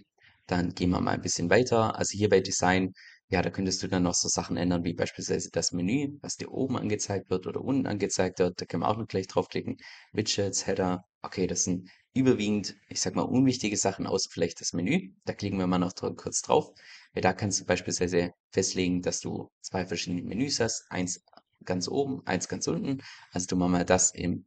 Dann 0.51 0.75
gehen 0.75 0.91
wir 0.91 1.01
mal 1.01 1.13
ein 1.13 1.23
bisschen 1.23 1.49
weiter. 1.51 1.97
Also 1.97 2.17
hier 2.19 2.29
bei 2.29 2.41
Design, 2.41 2.93
ja, 3.29 3.41
da 3.43 3.51
könntest 3.51 3.83
du 3.83 3.89
dann 3.89 4.03
noch 4.03 4.15
so 4.15 4.29
Sachen 4.29 4.57
ändern, 4.57 4.85
wie 4.85 4.93
beispielsweise 4.95 5.49
das 5.53 5.73
Menü, 5.73 6.19
was 6.21 6.37
dir 6.37 6.51
oben 6.51 6.77
angezeigt 6.77 7.31
wird 7.31 7.47
oder 7.47 7.61
unten 7.63 7.87
angezeigt 7.87 8.39
wird. 8.41 8.61
Da 8.61 8.67
können 8.67 8.83
wir 8.83 8.89
auch 8.89 8.97
noch 8.99 9.07
gleich 9.07 9.29
draufklicken. 9.29 9.77
Widgets, 10.13 10.67
Header. 10.67 11.05
Okay, 11.23 11.47
das 11.47 11.65
sind 11.65 11.89
überwiegend, 12.15 12.77
ich 12.89 13.01
sag 13.01 13.15
mal, 13.15 13.23
unwichtige 13.23 13.77
Sachen, 13.77 14.07
außer 14.07 14.29
vielleicht 14.33 14.61
das 14.61 14.73
Menü. 14.73 15.13
Da 15.25 15.33
klicken 15.35 15.59
wir 15.59 15.67
mal 15.69 15.79
noch 15.79 15.95
kurz 16.17 16.43
drauf. 16.43 16.71
Weil 17.15 17.23
da 17.23 17.33
kannst 17.33 17.61
du 17.61 17.65
beispielsweise 17.65 18.33
festlegen, 18.51 19.03
dass 19.03 19.21
du 19.21 19.51
zwei 19.61 19.87
verschiedene 19.87 20.23
Menüs 20.23 20.59
hast. 20.61 20.85
Eins 20.91 21.23
ganz 21.65 21.89
oben, 21.89 22.27
eins 22.27 22.49
ganz 22.49 22.67
unten. 22.67 23.03
Also 23.33 23.47
du 23.47 23.57
machst 23.57 23.73
mal 23.73 23.85
das 23.85 24.13
im 24.15 24.47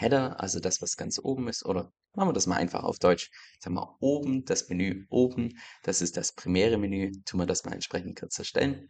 Header, 0.00 0.40
also 0.40 0.60
das, 0.60 0.80
was 0.80 0.96
ganz 0.96 1.18
oben 1.22 1.48
ist, 1.48 1.64
oder 1.64 1.92
machen 2.14 2.28
wir 2.28 2.32
das 2.32 2.46
mal 2.46 2.56
einfach 2.56 2.82
auf 2.84 2.98
Deutsch. 2.98 3.30
Sagen 3.60 3.76
wir 3.76 3.96
oben, 4.00 4.44
das 4.44 4.68
Menü 4.68 5.06
oben, 5.10 5.58
das 5.82 6.00
ist 6.02 6.16
das 6.16 6.32
primäre 6.34 6.78
Menü. 6.78 7.12
Tun 7.26 7.40
wir 7.40 7.46
das 7.46 7.64
mal 7.64 7.74
entsprechend 7.74 8.18
kurz 8.18 8.38
erstellen. 8.38 8.88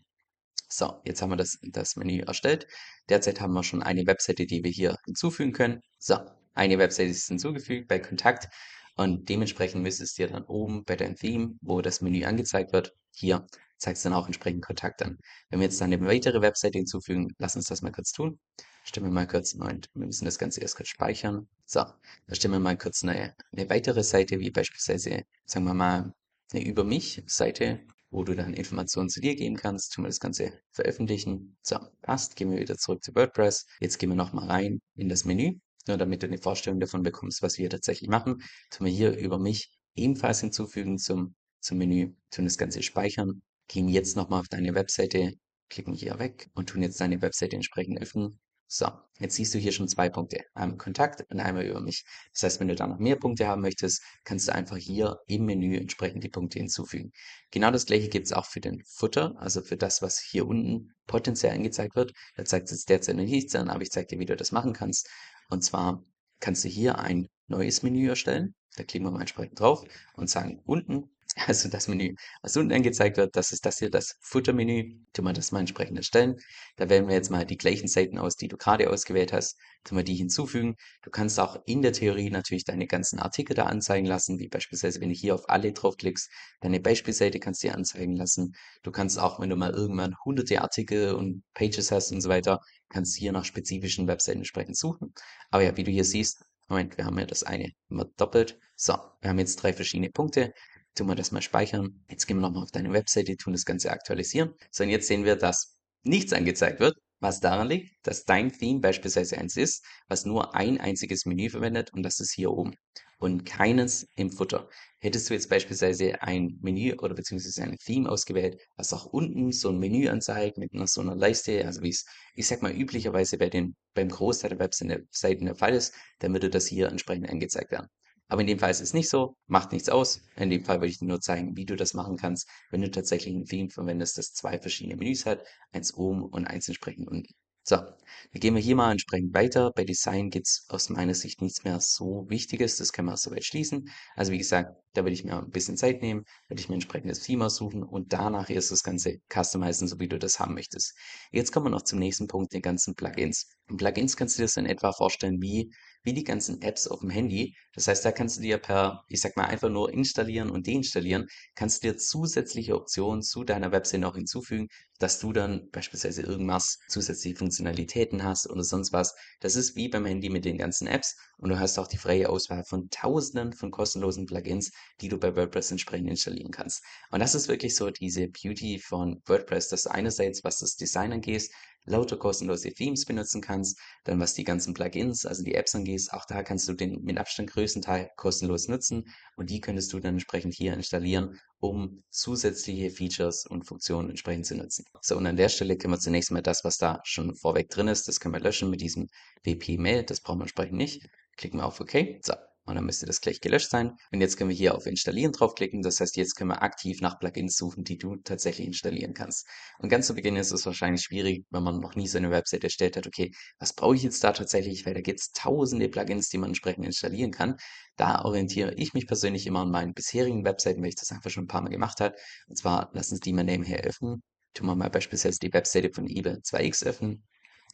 So, 0.68 1.00
jetzt 1.04 1.20
haben 1.20 1.30
wir 1.30 1.36
das, 1.36 1.58
das 1.62 1.96
Menü 1.96 2.20
erstellt. 2.20 2.66
Derzeit 3.08 3.40
haben 3.40 3.52
wir 3.54 3.64
schon 3.64 3.82
eine 3.82 4.06
Webseite, 4.06 4.46
die 4.46 4.62
wir 4.62 4.70
hier 4.70 4.96
hinzufügen 5.04 5.52
können. 5.52 5.80
So, 5.98 6.16
eine 6.54 6.78
Webseite 6.78 7.10
ist 7.10 7.26
hinzugefügt 7.26 7.88
bei 7.88 7.98
Kontakt 7.98 8.48
und 8.96 9.28
dementsprechend 9.28 9.82
müsstest 9.82 10.18
du 10.18 10.22
dir 10.22 10.32
dann 10.32 10.44
oben 10.44 10.84
bei 10.84 10.94
deinem 10.94 11.16
Theme, 11.16 11.56
wo 11.60 11.80
das 11.80 12.02
Menü 12.02 12.24
angezeigt 12.24 12.72
wird, 12.72 12.94
hier 13.12 13.46
zeigst 13.80 14.04
dann 14.04 14.12
auch 14.12 14.26
entsprechend 14.26 14.64
Kontakt 14.64 15.02
an. 15.02 15.18
Wenn 15.48 15.60
wir 15.60 15.66
jetzt 15.66 15.80
dann 15.80 15.92
eine 15.92 16.06
weitere 16.06 16.40
Webseite 16.42 16.78
hinzufügen, 16.78 17.34
lass 17.38 17.56
uns 17.56 17.66
das 17.66 17.82
mal 17.82 17.92
kurz 17.92 18.12
tun. 18.12 18.38
Stimmen 18.84 19.06
wir 19.06 19.12
mal 19.12 19.26
kurz, 19.26 19.54
Moment, 19.54 19.88
wir 19.94 20.06
müssen 20.06 20.24
das 20.24 20.38
Ganze 20.38 20.60
erst 20.60 20.76
kurz 20.76 20.88
speichern. 20.88 21.48
So, 21.66 21.80
dann 21.80 22.36
stimmen 22.36 22.54
wir 22.54 22.60
mal 22.60 22.78
kurz 22.78 23.02
eine, 23.02 23.34
eine 23.52 23.68
weitere 23.68 24.02
Seite, 24.02 24.38
wie 24.38 24.50
beispielsweise, 24.50 25.22
sagen 25.44 25.64
wir 25.64 25.74
mal, 25.74 26.12
eine 26.52 26.64
Über 26.64 26.84
mich-Seite, 26.84 27.80
wo 28.10 28.24
du 28.24 28.34
dann 28.34 28.54
Informationen 28.54 29.08
zu 29.08 29.20
dir 29.20 29.36
geben 29.36 29.56
kannst. 29.56 29.92
Tun 29.92 30.04
wir 30.04 30.08
das 30.08 30.20
Ganze 30.20 30.52
veröffentlichen. 30.72 31.56
So, 31.62 31.78
passt. 32.02 32.36
Gehen 32.36 32.50
wir 32.50 32.58
wieder 32.58 32.76
zurück 32.76 33.04
zu 33.04 33.14
WordPress. 33.14 33.66
Jetzt 33.80 33.98
gehen 33.98 34.08
wir 34.08 34.16
nochmal 34.16 34.48
rein 34.48 34.80
in 34.96 35.08
das 35.08 35.24
Menü. 35.24 35.58
Nur 35.86 35.96
damit 35.96 36.22
du 36.22 36.26
eine 36.26 36.38
Vorstellung 36.38 36.80
davon 36.80 37.02
bekommst, 37.02 37.42
was 37.42 37.56
wir 37.56 37.64
hier 37.64 37.70
tatsächlich 37.70 38.10
machen, 38.10 38.42
tun 38.70 38.86
wir 38.86 38.92
hier 38.92 39.16
über 39.16 39.38
mich 39.38 39.70
ebenfalls 39.94 40.40
hinzufügen 40.40 40.98
zum, 40.98 41.34
zum 41.60 41.78
Menü, 41.78 42.12
tun 42.30 42.44
das 42.44 42.58
Ganze 42.58 42.82
speichern, 42.82 43.42
gehen 43.70 43.88
jetzt 43.88 44.16
nochmal 44.16 44.40
auf 44.40 44.48
deine 44.48 44.74
Webseite, 44.74 45.34
klicken 45.68 45.94
hier 45.94 46.18
weg 46.18 46.50
und 46.54 46.68
tun 46.68 46.82
jetzt 46.82 47.00
deine 47.00 47.22
Webseite 47.22 47.56
entsprechend 47.56 48.00
öffnen 48.00 48.38
so, 48.72 48.86
jetzt 49.18 49.34
siehst 49.34 49.52
du 49.52 49.58
hier 49.58 49.72
schon 49.72 49.88
zwei 49.88 50.08
Punkte. 50.08 50.44
Einmal 50.54 50.78
Kontakt 50.78 51.24
und 51.28 51.40
einmal 51.40 51.64
über 51.64 51.80
mich. 51.80 52.04
Das 52.32 52.44
heißt, 52.44 52.60
wenn 52.60 52.68
du 52.68 52.76
da 52.76 52.86
noch 52.86 53.00
mehr 53.00 53.16
Punkte 53.16 53.48
haben 53.48 53.62
möchtest, 53.62 54.00
kannst 54.22 54.46
du 54.46 54.54
einfach 54.54 54.76
hier 54.76 55.18
im 55.26 55.44
Menü 55.44 55.76
entsprechend 55.76 56.22
die 56.22 56.28
Punkte 56.28 56.60
hinzufügen. 56.60 57.10
Genau 57.50 57.72
das 57.72 57.86
gleiche 57.86 58.08
gibt 58.08 58.26
es 58.26 58.32
auch 58.32 58.46
für 58.46 58.60
den 58.60 58.80
Footer, 58.86 59.34
also 59.38 59.60
für 59.60 59.76
das, 59.76 60.02
was 60.02 60.20
hier 60.20 60.46
unten 60.46 60.92
potenziell 61.08 61.52
angezeigt 61.52 61.96
wird. 61.96 62.12
Da 62.36 62.44
zeigt 62.44 62.66
es 62.66 62.70
jetzt 62.70 62.88
derzeit 62.90 63.16
noch 63.16 63.24
nichts 63.24 63.56
an, 63.56 63.70
aber 63.70 63.82
ich 63.82 63.90
zeige 63.90 64.06
dir, 64.06 64.20
wie 64.20 64.26
du 64.26 64.36
das 64.36 64.52
machen 64.52 64.72
kannst. 64.72 65.10
Und 65.48 65.64
zwar 65.64 66.04
kannst 66.38 66.62
du 66.62 66.68
hier 66.68 67.00
ein 67.00 67.26
neues 67.48 67.82
Menü 67.82 68.08
erstellen. 68.08 68.54
Da 68.76 68.84
klicken 68.84 69.04
wir 69.04 69.10
mal 69.10 69.22
entsprechend 69.22 69.58
drauf 69.58 69.82
und 70.14 70.30
sagen 70.30 70.62
unten 70.64 71.10
also 71.46 71.68
das 71.68 71.88
Menü, 71.88 72.14
was 72.42 72.56
unten 72.56 72.72
angezeigt 72.72 73.16
wird, 73.16 73.36
das 73.36 73.52
ist 73.52 73.64
das 73.66 73.78
hier, 73.78 73.90
das 73.90 74.16
Futtermenü. 74.20 74.96
Tun 75.12 75.24
wir 75.24 75.32
das 75.32 75.52
mal 75.52 75.60
entsprechend 75.60 75.96
erstellen. 75.96 76.36
Da 76.76 76.88
wählen 76.88 77.06
wir 77.08 77.14
jetzt 77.14 77.30
mal 77.30 77.44
die 77.44 77.56
gleichen 77.56 77.88
Seiten 77.88 78.18
aus, 78.18 78.36
die 78.36 78.48
du 78.48 78.56
gerade 78.56 78.90
ausgewählt 78.90 79.32
hast. 79.32 79.56
Tun 79.84 79.98
wir 79.98 80.04
die 80.04 80.14
hinzufügen. 80.16 80.76
Du 81.02 81.10
kannst 81.10 81.38
auch 81.38 81.60
in 81.66 81.82
der 81.82 81.92
Theorie 81.92 82.30
natürlich 82.30 82.64
deine 82.64 82.86
ganzen 82.86 83.18
Artikel 83.18 83.54
da 83.54 83.64
anzeigen 83.64 84.06
lassen, 84.06 84.38
wie 84.38 84.48
beispielsweise, 84.48 85.00
wenn 85.00 85.08
du 85.10 85.14
hier 85.14 85.34
auf 85.34 85.48
alle 85.48 85.72
draufklickst, 85.72 86.30
deine 86.60 86.80
Beispielseite 86.80 87.38
kannst 87.38 87.62
du 87.62 87.68
dir 87.68 87.74
anzeigen 87.74 88.16
lassen. 88.16 88.54
Du 88.82 88.90
kannst 88.90 89.18
auch, 89.18 89.40
wenn 89.40 89.50
du 89.50 89.56
mal 89.56 89.72
irgendwann 89.72 90.16
hunderte 90.24 90.60
Artikel 90.60 91.14
und 91.14 91.42
Pages 91.54 91.92
hast 91.92 92.12
und 92.12 92.20
so 92.20 92.28
weiter, 92.28 92.60
kannst 92.88 93.16
du 93.16 93.20
hier 93.20 93.32
nach 93.32 93.44
spezifischen 93.44 94.08
Webseiten 94.08 94.38
entsprechend 94.38 94.76
suchen. 94.76 95.14
Aber 95.50 95.62
ja, 95.62 95.76
wie 95.76 95.84
du 95.84 95.90
hier 95.90 96.04
siehst, 96.04 96.44
Moment, 96.68 96.96
wir 96.98 97.04
haben 97.04 97.18
ja 97.18 97.26
das 97.26 97.42
eine 97.42 97.72
immer 97.88 98.04
doppelt. 98.16 98.58
So, 98.76 98.94
wir 99.20 99.30
haben 99.30 99.40
jetzt 99.40 99.56
drei 99.56 99.72
verschiedene 99.72 100.10
Punkte 100.10 100.54
tun 100.94 101.08
wir 101.08 101.14
das 101.14 101.32
mal 101.32 101.42
speichern. 101.42 102.04
Jetzt 102.08 102.26
gehen 102.26 102.38
wir 102.38 102.42
nochmal 102.42 102.62
auf 102.62 102.70
deine 102.70 102.92
Webseite, 102.92 103.36
tun 103.36 103.52
das 103.52 103.64
Ganze 103.64 103.90
aktualisieren. 103.90 104.54
So, 104.70 104.84
und 104.84 104.90
jetzt 104.90 105.08
sehen 105.08 105.24
wir, 105.24 105.36
dass 105.36 105.76
nichts 106.02 106.32
angezeigt 106.32 106.80
wird, 106.80 106.96
was 107.20 107.40
daran 107.40 107.68
liegt, 107.68 107.94
dass 108.06 108.24
dein 108.24 108.52
Theme 108.52 108.80
beispielsweise 108.80 109.38
eins 109.38 109.56
ist, 109.56 109.84
was 110.08 110.24
nur 110.24 110.54
ein 110.54 110.80
einziges 110.80 111.26
Menü 111.26 111.50
verwendet 111.50 111.92
und 111.92 112.02
das 112.02 112.20
ist 112.20 112.32
hier 112.32 112.50
oben 112.50 112.74
und 113.20 113.44
keines 113.44 114.08
im 114.16 114.30
Footer. 114.30 114.68
Hättest 114.98 115.28
du 115.28 115.34
jetzt 115.34 115.48
beispielsweise 115.50 116.20
ein 116.22 116.58
Menü 116.62 116.94
oder 116.98 117.14
beziehungsweise 117.14 117.62
ein 117.62 117.76
Theme 117.76 118.10
ausgewählt, 118.10 118.60
was 118.76 118.92
auch 118.92 119.06
unten 119.06 119.52
so 119.52 119.68
ein 119.68 119.78
Menü 119.78 120.08
anzeigt 120.08 120.58
mit 120.58 120.72
einer, 120.74 120.86
so 120.86 121.02
einer 121.02 121.14
Leiste, 121.14 121.64
also 121.66 121.82
wie 121.82 121.90
es, 121.90 122.04
ich 122.34 122.46
sag 122.46 122.62
mal, 122.62 122.72
üblicherweise 122.72 123.38
bei 123.38 123.50
den, 123.50 123.76
beim 123.94 124.08
Großteil 124.08 124.50
der 124.50 124.58
Webseiten 124.58 125.44
der 125.44 125.54
Fall 125.54 125.74
ist, 125.74 125.94
dann 126.18 126.32
würde 126.32 126.50
das 126.50 126.66
hier 126.66 126.88
entsprechend 126.88 127.28
angezeigt 127.28 127.70
werden. 127.70 127.88
Aber 128.30 128.40
in 128.40 128.46
dem 128.46 128.58
Fall 128.58 128.70
ist 128.70 128.80
es 128.80 128.94
nicht 128.94 129.10
so, 129.10 129.36
macht 129.46 129.72
nichts 129.72 129.88
aus. 129.90 130.22
In 130.36 130.50
dem 130.50 130.64
Fall 130.64 130.76
würde 130.78 130.86
ich 130.90 130.98
dir 130.98 131.06
nur 131.06 131.20
zeigen, 131.20 131.56
wie 131.56 131.66
du 131.66 131.76
das 131.76 131.94
machen 131.94 132.16
kannst, 132.16 132.48
wenn 132.70 132.80
du 132.80 132.90
tatsächlich 132.90 133.34
ein 133.34 133.44
Theme 133.44 133.68
verwendest, 133.70 134.16
das 134.18 134.32
zwei 134.32 134.58
verschiedene 134.58 134.96
Menüs 134.96 135.26
hat, 135.26 135.44
eins 135.72 135.92
oben 135.94 136.22
und 136.22 136.46
eins 136.46 136.68
entsprechend 136.68 137.08
unten. 137.08 137.34
So, 137.62 137.76
dann 137.76 138.40
gehen 138.40 138.54
wir 138.54 138.62
hier 138.62 138.76
mal 138.76 138.92
entsprechend 138.92 139.34
weiter. 139.34 139.72
Bei 139.74 139.84
Design 139.84 140.30
gibt 140.30 140.46
es 140.46 140.64
aus 140.68 140.88
meiner 140.88 141.14
Sicht 141.14 141.42
nichts 141.42 141.64
mehr 141.64 141.80
so 141.80 142.26
Wichtiges. 142.28 142.76
Das 142.76 142.92
können 142.92 143.08
wir 143.08 143.16
soweit 143.16 143.44
schließen. 143.44 143.90
Also 144.16 144.32
wie 144.32 144.38
gesagt, 144.38 144.76
da 144.94 145.02
würde 145.02 145.14
ich 145.14 145.24
mir 145.24 145.38
ein 145.38 145.50
bisschen 145.50 145.76
Zeit 145.76 146.02
nehmen, 146.02 146.24
würde 146.48 146.60
ich 146.60 146.68
mir 146.68 146.74
ein 146.74 146.80
entsprechendes 146.80 147.20
Theme 147.20 147.46
aussuchen 147.46 147.82
und 147.82 148.12
danach 148.12 148.50
erst 148.50 148.70
das 148.70 148.82
Ganze 148.82 149.18
customizen, 149.32 149.88
so 149.88 149.98
wie 150.00 150.08
du 150.08 150.18
das 150.18 150.40
haben 150.40 150.54
möchtest. 150.54 150.94
Jetzt 151.32 151.52
kommen 151.52 151.66
wir 151.66 151.70
noch 151.70 151.82
zum 151.82 151.98
nächsten 151.98 152.26
Punkt, 152.26 152.52
den 152.52 152.62
ganzen 152.62 152.94
Plugins. 152.94 153.48
In 153.68 153.76
Plugins 153.76 154.16
kannst 154.16 154.36
du 154.36 154.42
dir 154.42 154.46
das 154.46 154.56
in 154.56 154.66
etwa 154.66 154.92
vorstellen 154.92 155.40
wie 155.40 155.70
wie 156.02 156.14
die 156.14 156.24
ganzen 156.24 156.62
Apps 156.62 156.86
auf 156.86 157.00
dem 157.00 157.10
Handy. 157.10 157.54
Das 157.74 157.86
heißt, 157.88 158.04
da 158.04 158.12
kannst 158.12 158.38
du 158.38 158.42
dir 158.42 158.58
per, 158.58 159.04
ich 159.08 159.20
sag 159.20 159.36
mal, 159.36 159.44
einfach 159.44 159.68
nur 159.68 159.92
installieren 159.92 160.50
und 160.50 160.66
deinstallieren, 160.66 161.26
kannst 161.54 161.82
du 161.82 161.88
dir 161.88 161.98
zusätzliche 161.98 162.74
Optionen 162.74 163.22
zu 163.22 163.44
deiner 163.44 163.72
Website 163.72 164.00
noch 164.00 164.14
hinzufügen, 164.14 164.68
dass 164.98 165.18
du 165.18 165.32
dann 165.32 165.68
beispielsweise 165.70 166.22
irgendwas 166.22 166.78
zusätzliche 166.88 167.36
Funktionalitäten 167.36 168.22
hast 168.22 168.48
oder 168.48 168.64
sonst 168.64 168.92
was. 168.92 169.14
Das 169.40 169.56
ist 169.56 169.76
wie 169.76 169.88
beim 169.88 170.06
Handy 170.06 170.30
mit 170.30 170.44
den 170.44 170.58
ganzen 170.58 170.86
Apps 170.86 171.16
und 171.38 171.50
du 171.50 171.58
hast 171.58 171.78
auch 171.78 171.86
die 171.86 171.96
freie 171.98 172.28
Auswahl 172.28 172.64
von 172.64 172.88
tausenden 172.90 173.52
von 173.52 173.70
kostenlosen 173.70 174.26
Plugins. 174.26 174.70
Die 175.00 175.08
du 175.08 175.18
bei 175.18 175.34
WordPress 175.34 175.70
entsprechend 175.70 176.08
installieren 176.08 176.50
kannst. 176.50 176.82
Und 177.10 177.20
das 177.20 177.34
ist 177.34 177.48
wirklich 177.48 177.74
so 177.74 177.90
diese 177.90 178.28
Beauty 178.28 178.78
von 178.78 179.22
WordPress, 179.26 179.68
dass 179.68 179.84
du 179.84 179.90
einerseits, 179.90 180.44
was 180.44 180.58
das 180.58 180.76
Design 180.76 181.12
angeht, 181.12 181.50
lauter 181.84 182.16
kostenlose 182.16 182.72
Themes 182.72 183.04
benutzen 183.04 183.40
kannst. 183.40 183.78
Dann 184.04 184.20
was 184.20 184.34
die 184.34 184.44
ganzen 184.44 184.74
Plugins, 184.74 185.26
also 185.26 185.42
die 185.42 185.54
Apps 185.54 185.74
angeht, 185.74 186.08
auch 186.10 186.24
da 186.26 186.42
kannst 186.42 186.68
du 186.68 186.74
den 186.74 187.02
mit 187.02 187.18
Abstand 187.18 187.50
größten 187.50 187.82
Teil 187.82 188.10
kostenlos 188.16 188.68
nutzen 188.68 189.04
und 189.36 189.50
die 189.50 189.60
könntest 189.60 189.92
du 189.92 190.00
dann 190.00 190.14
entsprechend 190.14 190.54
hier 190.54 190.74
installieren, 190.74 191.38
um 191.58 192.02
zusätzliche 192.10 192.90
Features 192.90 193.46
und 193.46 193.66
Funktionen 193.66 194.10
entsprechend 194.10 194.46
zu 194.46 194.56
nutzen. 194.56 194.84
So, 195.02 195.16
und 195.16 195.26
an 195.26 195.36
der 195.36 195.48
Stelle 195.48 195.76
können 195.76 195.94
wir 195.94 196.00
zunächst 196.00 196.30
mal 196.30 196.42
das, 196.42 196.64
was 196.64 196.78
da 196.78 197.00
schon 197.04 197.34
vorweg 197.34 197.68
drin 197.70 197.88
ist, 197.88 198.08
das 198.08 198.20
können 198.20 198.34
wir 198.34 198.40
löschen 198.40 198.70
mit 198.70 198.80
diesem 198.80 199.08
WP-Mail, 199.44 200.04
das 200.04 200.20
brauchen 200.20 200.38
wir 200.38 200.44
entsprechend 200.44 200.76
nicht. 200.76 201.08
Klicken 201.36 201.60
wir 201.60 201.66
auf 201.66 201.80
OK. 201.80 202.20
So, 202.22 202.34
und 202.70 202.76
dann 202.76 202.86
müsste 202.86 203.06
das 203.06 203.20
gleich 203.20 203.40
gelöscht 203.40 203.70
sein. 203.70 203.96
Und 204.12 204.20
jetzt 204.20 204.36
können 204.36 204.48
wir 204.48 204.56
hier 204.56 204.74
auf 204.74 204.86
Installieren 204.86 205.32
draufklicken. 205.32 205.82
Das 205.82 206.00
heißt, 206.00 206.16
jetzt 206.16 206.36
können 206.36 206.50
wir 206.50 206.62
aktiv 206.62 207.00
nach 207.00 207.18
Plugins 207.18 207.56
suchen, 207.56 207.84
die 207.84 207.98
du 207.98 208.16
tatsächlich 208.16 208.66
installieren 208.66 209.12
kannst. 209.12 209.46
Und 209.78 209.88
ganz 209.88 210.06
zu 210.06 210.14
Beginn 210.14 210.36
ist 210.36 210.52
es 210.52 210.64
wahrscheinlich 210.64 211.02
schwierig, 211.02 211.44
wenn 211.50 211.62
man 211.62 211.80
noch 211.80 211.96
nie 211.96 212.08
so 212.08 212.18
eine 212.18 212.30
Website 212.30 212.64
erstellt 212.64 212.96
hat. 212.96 213.06
Okay, 213.06 213.32
was 213.58 213.74
brauche 213.74 213.96
ich 213.96 214.02
jetzt 214.02 214.24
da 214.24 214.32
tatsächlich? 214.32 214.86
Weil 214.86 214.94
da 214.94 215.00
gibt 215.00 215.20
es 215.20 215.32
tausende 215.32 215.88
Plugins, 215.88 216.28
die 216.28 216.38
man 216.38 216.50
entsprechend 216.50 216.86
installieren 216.86 217.32
kann. 217.32 217.56
Da 217.96 218.24
orientiere 218.24 218.74
ich 218.74 218.94
mich 218.94 219.06
persönlich 219.06 219.46
immer 219.46 219.60
an 219.60 219.70
meinen 219.70 219.92
bisherigen 219.92 220.44
Webseiten, 220.44 220.80
weil 220.80 220.88
ich 220.88 220.96
das 220.96 221.12
einfach 221.12 221.30
schon 221.30 221.44
ein 221.44 221.48
paar 221.48 221.62
Mal 221.62 221.70
gemacht 221.70 222.00
habe. 222.00 222.14
Und 222.48 222.56
zwar 222.56 222.90
lassen 222.94 223.16
Sie 223.16 223.20
die 223.20 223.32
mal 223.32 223.44
nebenher 223.44 223.80
öffnen. 223.80 224.22
Tun 224.54 224.66
wir 224.66 224.76
mal 224.76 224.90
beispielsweise 224.90 225.38
die 225.40 225.52
Webseite 225.52 225.90
von 225.92 226.08
eBay 226.08 226.36
2x 226.36 226.84
öffnen 226.84 227.24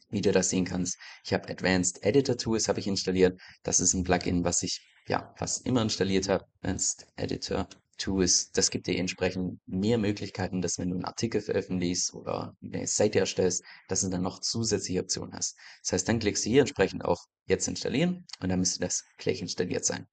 wie 0.09 0.21
du 0.21 0.31
das 0.31 0.49
sehen 0.49 0.65
kannst. 0.65 0.97
Ich 1.23 1.33
habe 1.33 1.49
Advanced 1.49 2.03
Editor 2.03 2.37
Tools 2.37 2.67
habe 2.67 2.79
ich 2.79 2.87
installiert. 2.87 3.39
Das 3.63 3.79
ist 3.79 3.93
ein 3.93 4.03
Plugin, 4.03 4.43
was 4.43 4.63
ich 4.63 4.81
ja 5.07 5.33
fast 5.37 5.65
immer 5.65 5.81
installiert 5.81 6.29
habe. 6.29 6.45
Advanced 6.61 7.07
Editor 7.15 7.67
Tools, 7.97 8.51
das 8.51 8.69
gibt 8.69 8.87
dir 8.87 8.97
entsprechend 8.97 9.59
mehr 9.65 9.97
Möglichkeiten, 9.97 10.61
dass 10.61 10.77
wenn 10.77 10.89
du 10.89 10.95
einen 10.95 11.05
Artikel 11.05 11.41
veröffentlichst 11.41 12.13
oder 12.13 12.55
eine 12.61 12.85
Seite 12.85 13.19
erstellst, 13.19 13.63
dass 13.87 14.01
du 14.01 14.09
dann 14.09 14.21
noch 14.21 14.39
zusätzliche 14.39 15.01
Optionen 15.01 15.33
hast. 15.33 15.57
Das 15.81 15.93
heißt, 15.93 16.07
dann 16.07 16.19
klickst 16.19 16.45
du 16.45 16.49
hier 16.49 16.61
entsprechend 16.61 17.03
auf 17.03 17.19
Jetzt 17.47 17.67
installieren 17.67 18.25
und 18.41 18.49
dann 18.49 18.59
müsste 18.59 18.79
das 18.79 19.03
gleich 19.17 19.41
installiert 19.41 19.85
sein. 19.85 20.07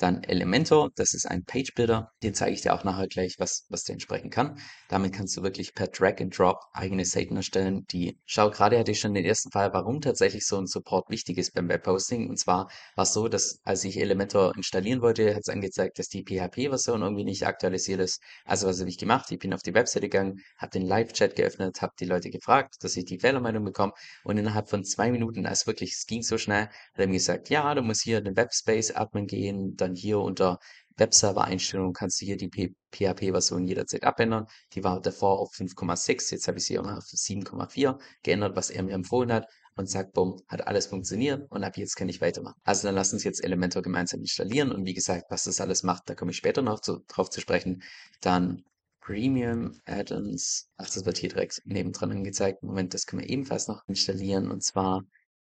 Dann 0.00 0.24
Elementor, 0.24 0.90
das 0.94 1.12
ist 1.12 1.26
ein 1.26 1.44
Page 1.44 1.74
Builder. 1.74 2.10
Den 2.22 2.32
zeige 2.32 2.54
ich 2.54 2.62
dir 2.62 2.72
auch 2.72 2.84
nachher 2.84 3.06
gleich, 3.06 3.34
was, 3.38 3.66
was 3.68 3.84
der 3.84 3.92
entsprechen 3.92 4.30
kann. 4.30 4.58
Damit 4.88 5.12
kannst 5.12 5.36
du 5.36 5.42
wirklich 5.42 5.74
per 5.74 5.88
Drag 5.88 6.20
and 6.20 6.36
Drop 6.38 6.56
eigene 6.72 7.04
Seiten 7.04 7.36
erstellen. 7.36 7.84
Die, 7.90 8.18
schau, 8.24 8.50
gerade 8.50 8.78
hatte 8.78 8.92
ich 8.92 9.00
schon 9.00 9.12
den 9.12 9.26
ersten 9.26 9.50
Fall, 9.50 9.74
warum 9.74 10.00
tatsächlich 10.00 10.46
so 10.46 10.56
ein 10.56 10.66
Support 10.66 11.10
wichtig 11.10 11.36
ist 11.36 11.52
beim 11.52 11.68
Webhosting. 11.68 12.30
Und 12.30 12.38
zwar 12.38 12.70
war 12.96 13.02
es 13.02 13.12
so, 13.12 13.28
dass 13.28 13.60
als 13.62 13.84
ich 13.84 14.00
Elementor 14.00 14.56
installieren 14.56 15.02
wollte, 15.02 15.34
hat 15.34 15.42
es 15.42 15.50
angezeigt, 15.50 15.98
dass 15.98 16.08
die 16.08 16.24
PHP-Version 16.24 17.02
irgendwie 17.02 17.24
nicht 17.24 17.46
aktualisiert 17.46 18.00
ist. 18.00 18.22
Also 18.46 18.68
was 18.68 18.80
habe 18.80 18.88
ich 18.88 18.96
gemacht? 18.96 19.30
Ich 19.30 19.38
bin 19.38 19.52
auf 19.52 19.60
die 19.60 19.74
Webseite 19.74 20.08
gegangen, 20.08 20.40
habe 20.56 20.70
den 20.70 20.86
Live-Chat 20.86 21.36
geöffnet, 21.36 21.82
habe 21.82 21.92
die 22.00 22.06
Leute 22.06 22.30
gefragt, 22.30 22.76
dass 22.80 22.96
ich 22.96 23.04
die 23.04 23.18
Fehlermeldung 23.18 23.66
bekomme. 23.66 23.92
Und 24.24 24.38
innerhalb 24.38 24.70
von 24.70 24.82
zwei 24.82 25.10
Minuten, 25.10 25.44
als 25.44 25.66
wirklich, 25.66 25.92
es 25.92 26.06
ging 26.06 26.22
so 26.22 26.38
schnell, 26.38 26.70
hat 26.92 27.00
er 27.00 27.06
mir 27.06 27.14
gesagt, 27.14 27.50
ja, 27.50 27.74
du 27.74 27.82
musst 27.82 28.02
hier 28.02 28.18
in 28.18 28.24
den 28.24 28.36
Webspace-Admin 28.36 29.26
gehen, 29.26 29.76
dann 29.76 29.94
hier 29.94 30.18
unter 30.18 30.58
Webserver-Einstellungen 30.96 31.94
kannst 31.94 32.20
du 32.20 32.26
hier 32.26 32.36
die 32.36 32.50
PHP-Version 32.92 33.66
jederzeit 33.66 34.04
abändern. 34.04 34.46
Die 34.74 34.84
war 34.84 35.00
davor 35.00 35.40
auf 35.40 35.52
5,6, 35.52 36.32
jetzt 36.32 36.46
habe 36.46 36.58
ich 36.58 36.66
sie 36.66 36.78
auf 36.78 36.86
7,4 36.86 37.98
geändert, 38.22 38.54
was 38.54 38.70
er 38.70 38.82
mir 38.82 38.92
empfohlen 38.92 39.32
hat 39.32 39.46
und 39.76 39.88
sagt, 39.88 40.12
bumm, 40.12 40.40
hat 40.48 40.66
alles 40.66 40.86
funktioniert 40.86 41.50
und 41.50 41.64
ab 41.64 41.76
jetzt 41.76 41.96
kann 41.96 42.08
ich 42.08 42.20
weitermachen. 42.20 42.60
Also 42.64 42.86
dann 42.86 42.94
lass 42.94 43.12
uns 43.12 43.24
jetzt 43.24 43.42
Elementor 43.42 43.82
gemeinsam 43.82 44.20
installieren 44.20 44.72
und 44.72 44.84
wie 44.84 44.94
gesagt, 44.94 45.24
was 45.30 45.44
das 45.44 45.60
alles 45.60 45.82
macht, 45.82 46.08
da 46.08 46.14
komme 46.14 46.32
ich 46.32 46.36
später 46.36 46.62
noch 46.62 46.80
zu, 46.80 47.00
drauf 47.08 47.30
zu 47.30 47.40
sprechen. 47.40 47.82
Dann 48.20 48.62
Premium 49.00 49.80
Add-ons, 49.86 50.68
ach, 50.76 50.84
das 50.84 51.04
wird 51.06 51.16
hier 51.18 51.30
direkt 51.30 51.62
nebendran 51.64 52.12
angezeigt. 52.12 52.62
Moment, 52.62 52.92
das 52.92 53.06
können 53.06 53.22
wir 53.22 53.30
ebenfalls 53.30 53.66
noch 53.66 53.82
installieren 53.88 54.50
und 54.50 54.62
zwar 54.62 55.02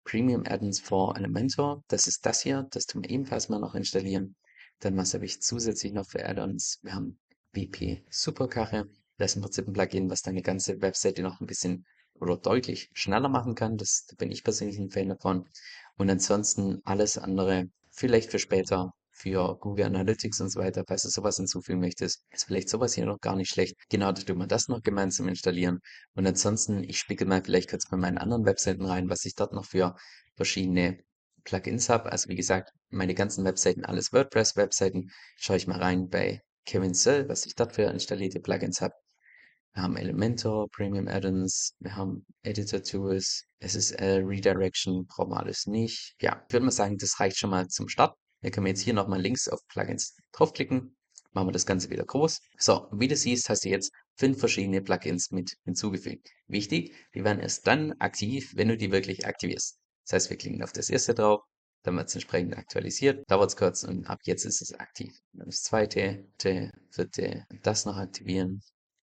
Premium 0.05 0.45
Add-ins 0.47 0.81
for 0.81 1.17
Elementor. 1.17 1.83
Das 1.89 2.07
ist 2.07 2.27
das 2.27 2.43
hier. 2.43 2.67
Das 2.71 2.87
tun 2.87 3.03
wir 3.03 3.11
ebenfalls 3.11 3.49
mal 3.49 3.61
noch 3.61 3.75
installieren. 3.75 4.37
Dann 4.81 4.97
was 4.97 5.15
habe 5.15 5.25
ich 5.25 5.41
zusätzlich 5.41 5.93
noch 5.93 6.07
für 6.07 6.27
Add-ons? 6.27 6.81
Wir 6.83 6.95
haben 6.95 7.19
WP 7.53 8.03
Superkarre. 8.11 8.89
Das 9.19 9.33
ist 9.33 9.37
im 9.37 9.43
Prinzip 9.43 9.69
ein 9.69 9.73
Plugin, 9.73 10.11
was 10.11 10.23
deine 10.23 10.43
ganze 10.43 10.81
Webseite 10.81 11.23
noch 11.23 11.41
ein 11.41 11.47
bisschen 11.47 11.85
oder 12.15 12.37
deutlich 12.37 12.91
schneller 12.93 13.29
machen 13.29 13.55
kann. 13.55 13.77
Das 13.77 14.07
da 14.07 14.17
bin 14.17 14.31
ich 14.31 14.45
persönlich 14.45 14.79
ein 14.79 14.91
Fan 14.91 15.09
davon. 15.09 15.49
Und 15.97 16.11
ansonsten 16.11 16.81
alles 16.85 17.19
andere 17.19 17.69
vielleicht 17.91 18.31
für 18.31 18.39
später 18.39 18.95
für 19.13 19.57
Google 19.61 19.87
Analytics 19.87 20.41
und 20.41 20.51
so 20.51 20.61
weiter, 20.61 20.85
falls 20.87 21.03
du 21.03 21.11
sowas 21.11 21.37
hinzufügen 21.37 21.81
möchtest, 21.81 22.25
ist 22.31 22.45
vielleicht 22.45 22.69
sowas 22.69 22.95
hier 22.95 23.07
noch 23.07 23.21
gar 23.21 23.37
nicht 23.37 23.51
schlecht. 23.51 23.77
Genau, 23.89 24.11
da 24.13 24.23
tun 24.23 24.39
wir 24.39 24.47
das 24.47 24.69
noch 24.69 24.83
gemeinsam 24.83 25.29
installieren. 25.29 25.81
Und 26.15 26.27
ansonsten, 26.27 26.83
ich 26.83 26.99
spicke 26.99 27.25
mal 27.27 27.43
vielleicht 27.45 27.71
kurz 27.71 27.89
bei 27.89 27.97
meinen 27.97 28.19
anderen 28.19 28.45
Webseiten 28.45 28.85
rein, 28.85 29.09
was 29.09 29.25
ich 29.25 29.35
dort 29.35 29.53
noch 29.53 29.67
für 29.67 29.95
verschiedene 30.35 30.99
Plugins 31.45 31.89
habe. 31.89 32.11
Also 32.11 32.29
wie 32.29 32.37
gesagt, 32.37 32.73
meine 32.91 33.15
ganzen 33.15 33.45
Webseiten, 33.45 33.85
alles 33.85 34.13
WordPress-Webseiten, 34.13 35.11
schaue 35.37 35.57
ich 35.57 35.67
mal 35.67 35.79
rein 35.79 36.09
bei 36.09 36.43
Kevin 36.65 36.95
Sell, 36.95 37.29
was 37.29 37.47
ich 37.47 37.55
dort 37.55 37.75
für 37.75 37.83
installierte 37.83 38.41
Plugins 38.41 38.81
habe. 38.81 38.95
Wir 39.75 39.83
haben 39.83 39.97
Elementor, 39.97 40.69
Premium 40.71 41.09
Add-ons, 41.09 41.75
wir 41.81 41.97
haben 41.97 42.27
Editor 42.43 42.83
Tools, 42.83 43.47
SSL, 43.61 44.23
Redirection, 44.25 45.07
brauchen 45.07 45.31
wir 45.31 45.41
alles 45.41 45.67
nicht. 45.67 46.15
Ja, 46.21 46.45
ich 46.47 46.53
würde 46.53 46.67
mal 46.67 46.73
sagen, 46.73 46.99
das 46.99 47.19
reicht 47.19 47.39
schon 47.39 47.51
mal 47.51 47.69
zum 47.69 47.89
Start. 47.89 48.15
Dann 48.43 48.51
können 48.51 48.67
wir 48.67 48.73
jetzt 48.73 48.83
hier 48.83 48.95
nochmal 48.95 49.21
links 49.21 49.49
auf 49.49 49.61
Plugins 49.69 50.17
draufklicken. 50.33 50.97
Machen 51.33 51.49
wir 51.49 51.53
das 51.53 51.65
Ganze 51.65 51.89
wieder 51.89 52.05
groß. 52.05 52.41
So, 52.59 52.89
wie 52.93 53.09
du 53.09 53.17
siehst, 53.17 53.49
hast 53.49 53.65
du 53.65 53.71
jetzt 53.71 53.93
fünf 54.17 54.39
verschiedene 54.39 54.83
Plugins 54.83 55.31
mit 55.31 55.57
hinzugefügt. 55.65 56.29
Wichtig, 56.47 56.95
die 57.15 57.25
werden 57.25 57.41
erst 57.41 57.67
dann 57.67 57.93
aktiv, 58.01 58.53
wenn 58.55 58.69
du 58.69 58.77
die 58.77 58.93
wirklich 58.93 59.27
aktivierst. 59.27 59.79
Das 60.05 60.13
heißt, 60.13 60.31
wir 60.31 60.37
klicken 60.37 60.63
auf 60.63 60.73
das 60.73 60.91
erste 60.91 61.15
drauf, 61.15 61.41
dann 61.85 61.97
wird 61.97 62.09
es 62.09 62.15
entsprechend 62.15 62.57
aktualisiert, 62.57 63.25
dauert 63.31 63.51
es 63.51 63.57
kurz 63.57 63.83
und 63.83 64.07
ab 64.09 64.21
jetzt 64.25 64.45
ist 64.45 64.61
es 64.61 64.75
aktiv. 64.75 65.13
Dann 65.33 65.47
das 65.47 65.63
zweite, 65.63 66.27
dritte, 66.39 66.73
vierte, 66.91 67.47
das 67.63 67.87
noch 67.87 67.97
aktivieren, 67.97 68.63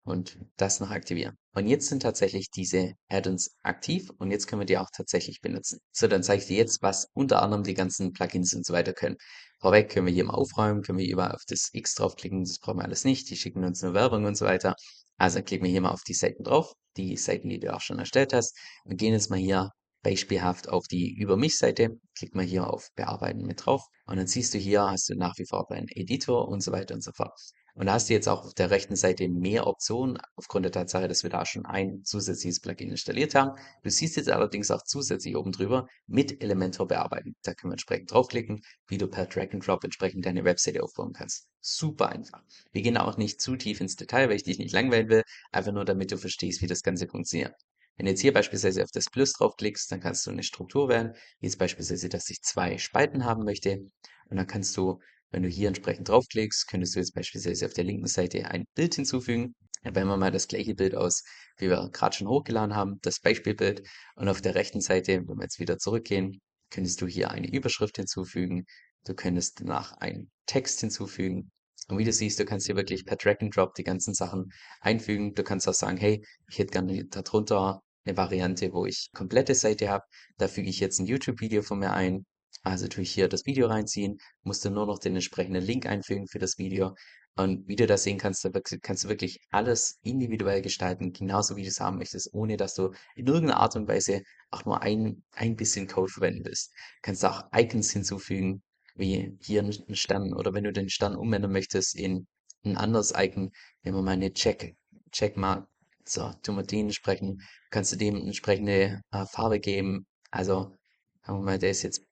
und 0.09 0.39
das 0.57 0.79
noch 0.79 0.89
aktivieren. 0.91 1.37
Und 1.53 1.67
jetzt 1.67 1.87
sind 1.87 2.01
tatsächlich 2.01 2.49
diese 2.51 2.93
Add-ons 3.09 3.57
aktiv 3.63 4.09
und 4.17 4.31
jetzt 4.31 4.47
können 4.47 4.61
wir 4.61 4.65
die 4.65 4.77
auch 4.77 4.89
tatsächlich 4.95 5.41
benutzen. 5.41 5.79
So, 5.91 6.07
dann 6.07 6.23
zeige 6.23 6.41
ich 6.41 6.47
dir 6.47 6.57
jetzt, 6.57 6.81
was 6.81 7.09
unter 7.13 7.41
anderem 7.41 7.63
die 7.63 7.73
ganzen 7.73 8.13
Plugins 8.13 8.53
und 8.53 8.65
so 8.65 8.73
weiter 8.73 8.93
können. 8.93 9.17
Vorweg 9.59 9.89
können 9.89 10.05
wir 10.05 10.13
hier 10.13 10.25
mal 10.25 10.35
aufräumen, 10.35 10.81
können 10.81 10.97
wir 10.97 11.07
überall 11.07 11.33
auf 11.33 11.43
das 11.47 11.69
X 11.73 11.95
draufklicken, 11.95 12.43
das 12.43 12.59
brauchen 12.59 12.79
wir 12.79 12.85
alles 12.85 13.03
nicht, 13.03 13.29
die 13.29 13.35
schicken 13.35 13.63
uns 13.63 13.81
nur 13.81 13.93
Werbung 13.93 14.25
und 14.25 14.35
so 14.35 14.45
weiter. 14.45 14.75
Also 15.17 15.41
klicken 15.41 15.65
wir 15.65 15.71
hier 15.71 15.81
mal 15.81 15.91
auf 15.91 16.03
die 16.03 16.13
Seiten 16.13 16.43
drauf, 16.43 16.73
die 16.97 17.17
Seiten, 17.17 17.49
die 17.49 17.59
du 17.59 17.73
auch 17.73 17.81
schon 17.81 17.99
erstellt 17.99 18.33
hast 18.33 18.57
und 18.85 18.97
gehen 18.97 19.13
jetzt 19.13 19.29
mal 19.29 19.39
hier 19.39 19.71
beispielhaft 20.01 20.69
auf 20.69 20.87
die 20.87 21.13
Über 21.13 21.35
mich 21.35 21.57
Seite, 21.57 21.99
klick 22.17 22.35
mal 22.35 22.45
hier 22.45 22.67
auf 22.67 22.89
Bearbeiten 22.95 23.45
mit 23.45 23.65
drauf 23.65 23.83
und 24.05 24.17
dann 24.17 24.27
siehst 24.27 24.53
du 24.53 24.57
hier, 24.57 24.89
hast 24.89 25.09
du 25.09 25.15
nach 25.15 25.33
wie 25.37 25.45
vor 25.45 25.65
deinen 25.69 25.89
Editor 25.89 26.47
und 26.47 26.61
so 26.61 26.71
weiter 26.71 26.95
und 26.95 27.03
so 27.03 27.11
fort. 27.11 27.37
Und 27.75 27.85
da 27.85 27.93
hast 27.93 28.09
du 28.09 28.13
jetzt 28.13 28.27
auch 28.27 28.45
auf 28.45 28.53
der 28.53 28.71
rechten 28.71 28.95
Seite 28.95 29.27
mehr 29.29 29.67
Optionen, 29.67 30.17
aufgrund 30.35 30.65
der 30.65 30.71
Tatsache, 30.71 31.07
dass 31.07 31.23
wir 31.23 31.29
da 31.29 31.45
schon 31.45 31.65
ein 31.65 32.03
zusätzliches 32.03 32.59
Plugin 32.59 32.91
installiert 32.91 33.35
haben. 33.35 33.59
Du 33.83 33.89
siehst 33.89 34.17
jetzt 34.17 34.29
allerdings 34.29 34.71
auch 34.71 34.83
zusätzlich 34.83 35.35
oben 35.35 35.51
drüber 35.51 35.87
mit 36.07 36.43
Elementor 36.43 36.87
bearbeiten. 36.87 37.35
Da 37.43 37.53
können 37.53 37.71
wir 37.71 37.75
entsprechend 37.75 38.11
draufklicken, 38.11 38.61
wie 38.87 38.97
du 38.97 39.07
per 39.07 39.25
Drag 39.25 39.53
and 39.53 39.65
Drop 39.65 39.83
entsprechend 39.83 40.25
deine 40.25 40.43
Webseite 40.43 40.83
aufbauen 40.83 41.13
kannst. 41.13 41.47
Super 41.61 42.09
einfach. 42.09 42.41
Wir 42.71 42.81
gehen 42.81 42.97
auch 42.97 43.17
nicht 43.17 43.41
zu 43.41 43.55
tief 43.55 43.81
ins 43.81 43.95
Detail, 43.95 44.29
weil 44.29 44.35
ich 44.35 44.43
dich 44.43 44.59
nicht 44.59 44.73
langweilen 44.73 45.09
will, 45.09 45.23
einfach 45.51 45.71
nur 45.71 45.85
damit 45.85 46.11
du 46.11 46.17
verstehst, 46.17 46.61
wie 46.61 46.67
das 46.67 46.83
Ganze 46.83 47.07
funktioniert. 47.07 47.53
Wenn 47.99 48.05
du 48.05 48.11
jetzt 48.11 48.21
hier 48.21 48.31
beispielsweise 48.31 48.81
auf 48.83 48.91
das 48.91 49.09
Plus 49.09 49.33
draufklickst, 49.33 49.91
dann 49.91 49.99
kannst 49.99 50.25
du 50.25 50.31
eine 50.31 50.43
Struktur 50.43 50.87
wählen. 50.87 51.15
Jetzt 51.41 51.59
beispielsweise, 51.59 52.07
dass 52.07 52.29
ich 52.29 52.41
zwei 52.41 52.77
Spalten 52.77 53.25
haben 53.25 53.43
möchte. 53.43 53.91
Und 54.29 54.37
dann 54.37 54.47
kannst 54.47 54.77
du 54.77 55.01
wenn 55.31 55.43
du 55.43 55.49
hier 55.49 55.67
entsprechend 55.67 56.09
draufklickst, 56.09 56.67
könntest 56.67 56.95
du 56.95 56.99
jetzt 56.99 57.13
beispielsweise 57.13 57.65
auf 57.65 57.73
der 57.73 57.83
linken 57.83 58.07
Seite 58.07 58.45
ein 58.49 58.65
Bild 58.75 58.95
hinzufügen. 58.95 59.55
Wenn 59.83 60.07
wir 60.07 60.17
mal 60.17 60.31
das 60.31 60.47
gleiche 60.47 60.75
Bild 60.75 60.95
aus, 60.95 61.23
wie 61.57 61.69
wir 61.69 61.89
gerade 61.91 62.15
schon 62.15 62.27
hochgeladen 62.27 62.75
haben, 62.75 62.99
das 63.01 63.19
Beispielbild. 63.19 63.87
Und 64.15 64.27
auf 64.27 64.41
der 64.41 64.55
rechten 64.55 64.81
Seite, 64.81 65.23
wenn 65.27 65.37
wir 65.37 65.43
jetzt 65.43 65.59
wieder 65.59 65.77
zurückgehen, 65.77 66.41
könntest 66.69 67.01
du 67.01 67.07
hier 67.07 67.31
eine 67.31 67.51
Überschrift 67.51 67.97
hinzufügen. 67.97 68.65
Du 69.05 69.13
könntest 69.13 69.61
danach 69.61 69.93
einen 69.93 70.31
Text 70.45 70.81
hinzufügen. 70.81 71.51
Und 71.87 71.97
wie 71.97 72.03
du 72.03 72.13
siehst, 72.13 72.39
du 72.39 72.45
kannst 72.45 72.67
hier 72.67 72.75
wirklich 72.75 73.05
per 73.05 73.15
Drag 73.15 73.37
and 73.39 73.55
Drop 73.55 73.73
die 73.75 73.83
ganzen 73.83 74.13
Sachen 74.13 74.51
einfügen. 74.81 75.33
Du 75.33 75.43
kannst 75.43 75.67
auch 75.67 75.73
sagen, 75.73 75.97
hey, 75.97 76.23
ich 76.49 76.59
hätte 76.59 76.71
gerne 76.71 77.05
darunter 77.05 77.81
eine 78.05 78.17
Variante, 78.17 78.73
wo 78.73 78.85
ich 78.85 79.09
komplette 79.13 79.55
Seite 79.55 79.89
habe. 79.89 80.05
Da 80.37 80.47
füge 80.47 80.69
ich 80.69 80.79
jetzt 80.79 80.99
ein 80.99 81.05
YouTube-Video 81.07 81.61
von 81.61 81.79
mir 81.79 81.91
ein. 81.93 82.25
Also 82.63 82.87
tue 82.87 83.03
ich 83.03 83.11
hier 83.11 83.27
das 83.27 83.45
Video 83.45 83.67
reinziehen, 83.67 84.19
musst 84.43 84.63
du 84.65 84.69
nur 84.69 84.85
noch 84.85 84.99
den 84.99 85.15
entsprechenden 85.15 85.63
Link 85.63 85.85
einfügen 85.85 86.27
für 86.27 86.39
das 86.39 86.57
Video. 86.57 86.95
Und 87.35 87.67
wie 87.67 87.75
du 87.77 87.87
das 87.87 88.03
sehen 88.03 88.17
kannst, 88.17 88.45
kannst 88.81 89.03
du 89.03 89.09
wirklich 89.09 89.39
alles 89.49 89.97
individuell 90.01 90.61
gestalten, 90.61 91.13
genauso 91.13 91.55
wie 91.55 91.61
du 91.63 91.69
es 91.69 91.79
haben 91.79 91.97
möchtest, 91.97 92.33
ohne 92.33 92.57
dass 92.57 92.75
du 92.75 92.91
in 93.15 93.27
irgendeiner 93.27 93.61
Art 93.61 93.75
und 93.77 93.87
Weise 93.87 94.23
auch 94.51 94.65
nur 94.65 94.81
ein, 94.81 95.23
ein 95.35 95.55
bisschen 95.55 95.87
Code 95.87 96.11
verwenden 96.11 96.43
willst. 96.45 96.71
Du 96.71 96.99
kannst 97.03 97.23
auch 97.25 97.43
Icons 97.55 97.91
hinzufügen. 97.91 98.61
wie 98.95 99.37
hier 99.41 99.63
ein 99.63 99.95
Stern 99.95 100.33
oder 100.33 100.53
wenn 100.53 100.65
du 100.65 100.73
den 100.73 100.89
Stern 100.89 101.15
umändern 101.15 101.51
möchtest 101.53 101.95
in 101.95 102.27
ein 102.65 102.75
anderes 102.77 103.13
Icon, 103.15 103.51
nehmen 103.83 103.97
wir 103.97 104.01
mal 104.03 104.11
eine 104.11 104.33
Check, 104.33 104.75
Checkmark, 105.11 105.67
so, 106.05 106.33
tun 106.43 106.57
wir 106.57 106.63
den 106.63 106.87
entsprechend, 106.87 107.41
kannst 107.69 107.93
du 107.93 107.95
dem 107.95 108.17
entsprechende 108.17 109.01
äh, 109.11 109.25
Farbe 109.25 109.59
geben, 109.59 110.05
also 110.31 110.75
sagen 111.23 111.39
wir 111.39 111.43
mal, 111.43 111.59
der 111.59 111.71
ist 111.71 111.83
jetzt 111.83 112.08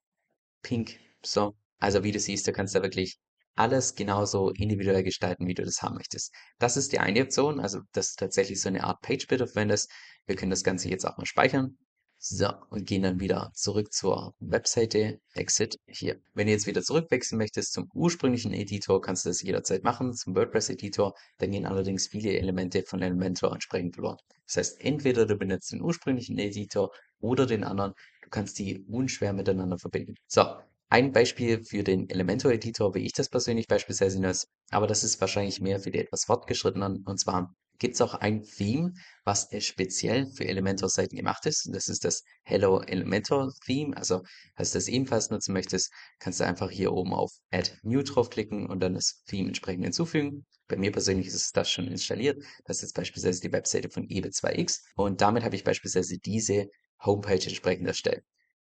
pink, 0.61 0.99
so, 1.23 1.55
also 1.79 2.03
wie 2.03 2.11
du 2.11 2.19
siehst, 2.19 2.47
du 2.47 2.53
kannst 2.53 2.75
da 2.75 2.81
wirklich 2.81 3.17
alles 3.55 3.95
genauso 3.95 4.51
individuell 4.51 5.03
gestalten, 5.03 5.47
wie 5.47 5.53
du 5.53 5.63
das 5.63 5.81
haben 5.81 5.95
möchtest. 5.95 6.33
Das 6.59 6.77
ist 6.77 6.91
die 6.91 6.99
eine 6.99 7.21
Option, 7.23 7.59
also 7.59 7.81
dass 7.91 8.15
du 8.15 8.25
tatsächlich 8.25 8.61
so 8.61 8.69
eine 8.69 8.83
Art 8.83 9.01
Page-Builder 9.01 9.47
verwendest. 9.47 9.89
Wir 10.25 10.35
können 10.35 10.51
das 10.51 10.63
Ganze 10.63 10.89
jetzt 10.89 11.05
auch 11.05 11.17
mal 11.17 11.25
speichern. 11.25 11.77
So, 12.19 12.51
und 12.69 12.87
gehen 12.87 13.03
dann 13.03 13.19
wieder 13.19 13.51
zurück 13.53 13.93
zur 13.93 14.33
Webseite. 14.39 15.19
Exit 15.33 15.77
hier. 15.87 16.19
Wenn 16.33 16.47
du 16.47 16.53
jetzt 16.53 16.65
wieder 16.65 16.81
zurückwechseln 16.81 17.37
möchtest 17.37 17.73
zum 17.73 17.89
ursprünglichen 17.93 18.53
Editor, 18.53 19.01
kannst 19.01 19.25
du 19.25 19.29
das 19.29 19.41
jederzeit 19.43 19.83
machen, 19.83 20.13
zum 20.13 20.35
WordPress-Editor. 20.35 21.13
Dann 21.37 21.51
gehen 21.51 21.67
allerdings 21.67 22.07
viele 22.07 22.37
Elemente 22.37 22.83
von 22.83 23.01
Elementor 23.03 23.53
entsprechend 23.53 23.95
verloren. 23.95 24.17
Das 24.47 24.57
heißt, 24.57 24.81
entweder 24.81 25.25
du 25.25 25.35
benutzt 25.35 25.71
den 25.71 25.81
ursprünglichen 25.81 26.37
Editor 26.39 26.91
oder 27.19 27.45
den 27.45 27.63
anderen. 27.63 27.93
Du 28.23 28.29
kannst 28.29 28.57
die 28.59 28.79
unschwer 28.87 29.33
miteinander 29.33 29.77
verbinden. 29.77 30.15
So, 30.27 30.43
ein 30.89 31.11
Beispiel 31.11 31.63
für 31.65 31.83
den 31.83 32.09
Elementor-Editor, 32.09 32.95
wie 32.95 33.05
ich 33.05 33.11
das 33.11 33.29
persönlich 33.29 33.67
beispielsweise 33.67 34.21
nutze, 34.21 34.47
aber 34.71 34.87
das 34.87 35.03
ist 35.03 35.19
wahrscheinlich 35.19 35.59
mehr 35.59 35.81
für 35.81 35.91
die 35.91 35.99
etwas 35.99 36.23
fortgeschrittenen. 36.23 37.03
Und 37.05 37.19
zwar 37.19 37.53
gibt 37.77 37.95
es 37.95 38.01
auch 38.01 38.13
ein 38.13 38.43
Theme, 38.43 38.93
was 39.25 39.49
speziell 39.59 40.27
für 40.31 40.47
Elementor-Seiten 40.47 41.17
gemacht 41.17 41.45
ist. 41.45 41.69
Das 41.73 41.89
ist 41.89 42.05
das 42.05 42.23
Hello 42.43 42.81
Elementor 42.81 43.51
Theme. 43.65 43.95
Also, 43.97 44.23
falls 44.55 44.71
du 44.71 44.77
das 44.77 44.87
ebenfalls 44.87 45.29
nutzen 45.29 45.53
möchtest, 45.53 45.91
kannst 46.19 46.39
du 46.39 46.45
einfach 46.45 46.71
hier 46.71 46.93
oben 46.93 47.13
auf 47.13 47.31
Add 47.51 47.71
New 47.83 48.01
draufklicken 48.01 48.67
und 48.67 48.79
dann 48.79 48.93
das 48.93 49.23
Theme 49.25 49.49
entsprechend 49.49 49.83
hinzufügen. 49.83 50.45
Bei 50.67 50.75
mir 50.75 50.91
persönlich 50.91 51.27
ist 51.27 51.55
das 51.55 51.69
schon 51.71 51.87
installiert. 51.87 52.43
Das 52.65 52.77
ist 52.77 52.81
jetzt 52.83 52.95
beispielsweise 52.95 53.41
die 53.41 53.51
Webseite 53.51 53.89
von 53.89 54.07
EBE2X 54.07 54.81
und 54.95 55.21
damit 55.21 55.43
habe 55.43 55.55
ich 55.55 55.63
beispielsweise 55.63 56.17
diese 56.19 56.69
Homepage 57.03 57.43
entsprechend 57.43 57.87
erstellt. 57.87 58.23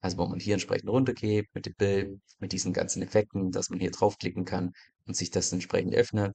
Also 0.02 0.18
wo 0.18 0.26
man 0.28 0.40
hier 0.40 0.54
entsprechend 0.54 0.90
runtergeht 0.90 1.48
mit 1.54 1.66
dem 1.66 1.74
Bild, 1.76 2.20
mit 2.40 2.52
diesen 2.52 2.74
ganzen 2.74 3.02
Effekten, 3.02 3.52
dass 3.52 3.70
man 3.70 3.80
hier 3.80 3.92
draufklicken 3.92 4.46
kann 4.46 4.74
und 5.06 5.16
sich 5.16 5.32
das 5.32 5.52
entsprechend 5.52 5.96
öffnet. 5.96 6.34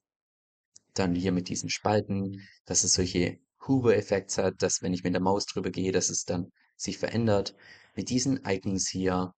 Dann 0.95 1.15
hier 1.15 1.33
mit 1.33 1.49
diesen 1.49 1.71
Spalten, 1.71 2.49
dass 2.65 2.85
es 2.85 2.95
solche 2.95 3.39
Hover-Effekte 3.67 4.43
hat, 4.43 4.55
dass 4.63 4.83
wenn 4.83 4.95
ich 4.95 5.05
mit 5.05 5.15
der 5.15 5.21
Maus 5.21 5.47
drüber 5.47 5.71
gehe, 5.71 5.93
dass 5.93 6.09
es 6.09 6.25
dann 6.25 6.51
sich 6.77 6.99
verändert. 6.99 7.55
Mit 7.95 8.09
diesen 8.09 8.41
Icons 8.47 8.89
hier 8.89 9.33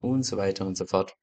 und 0.00 0.24
so 0.24 0.36
weiter 0.36 0.66
und 0.66 0.76
so 0.76 0.86
fort. 0.86 1.14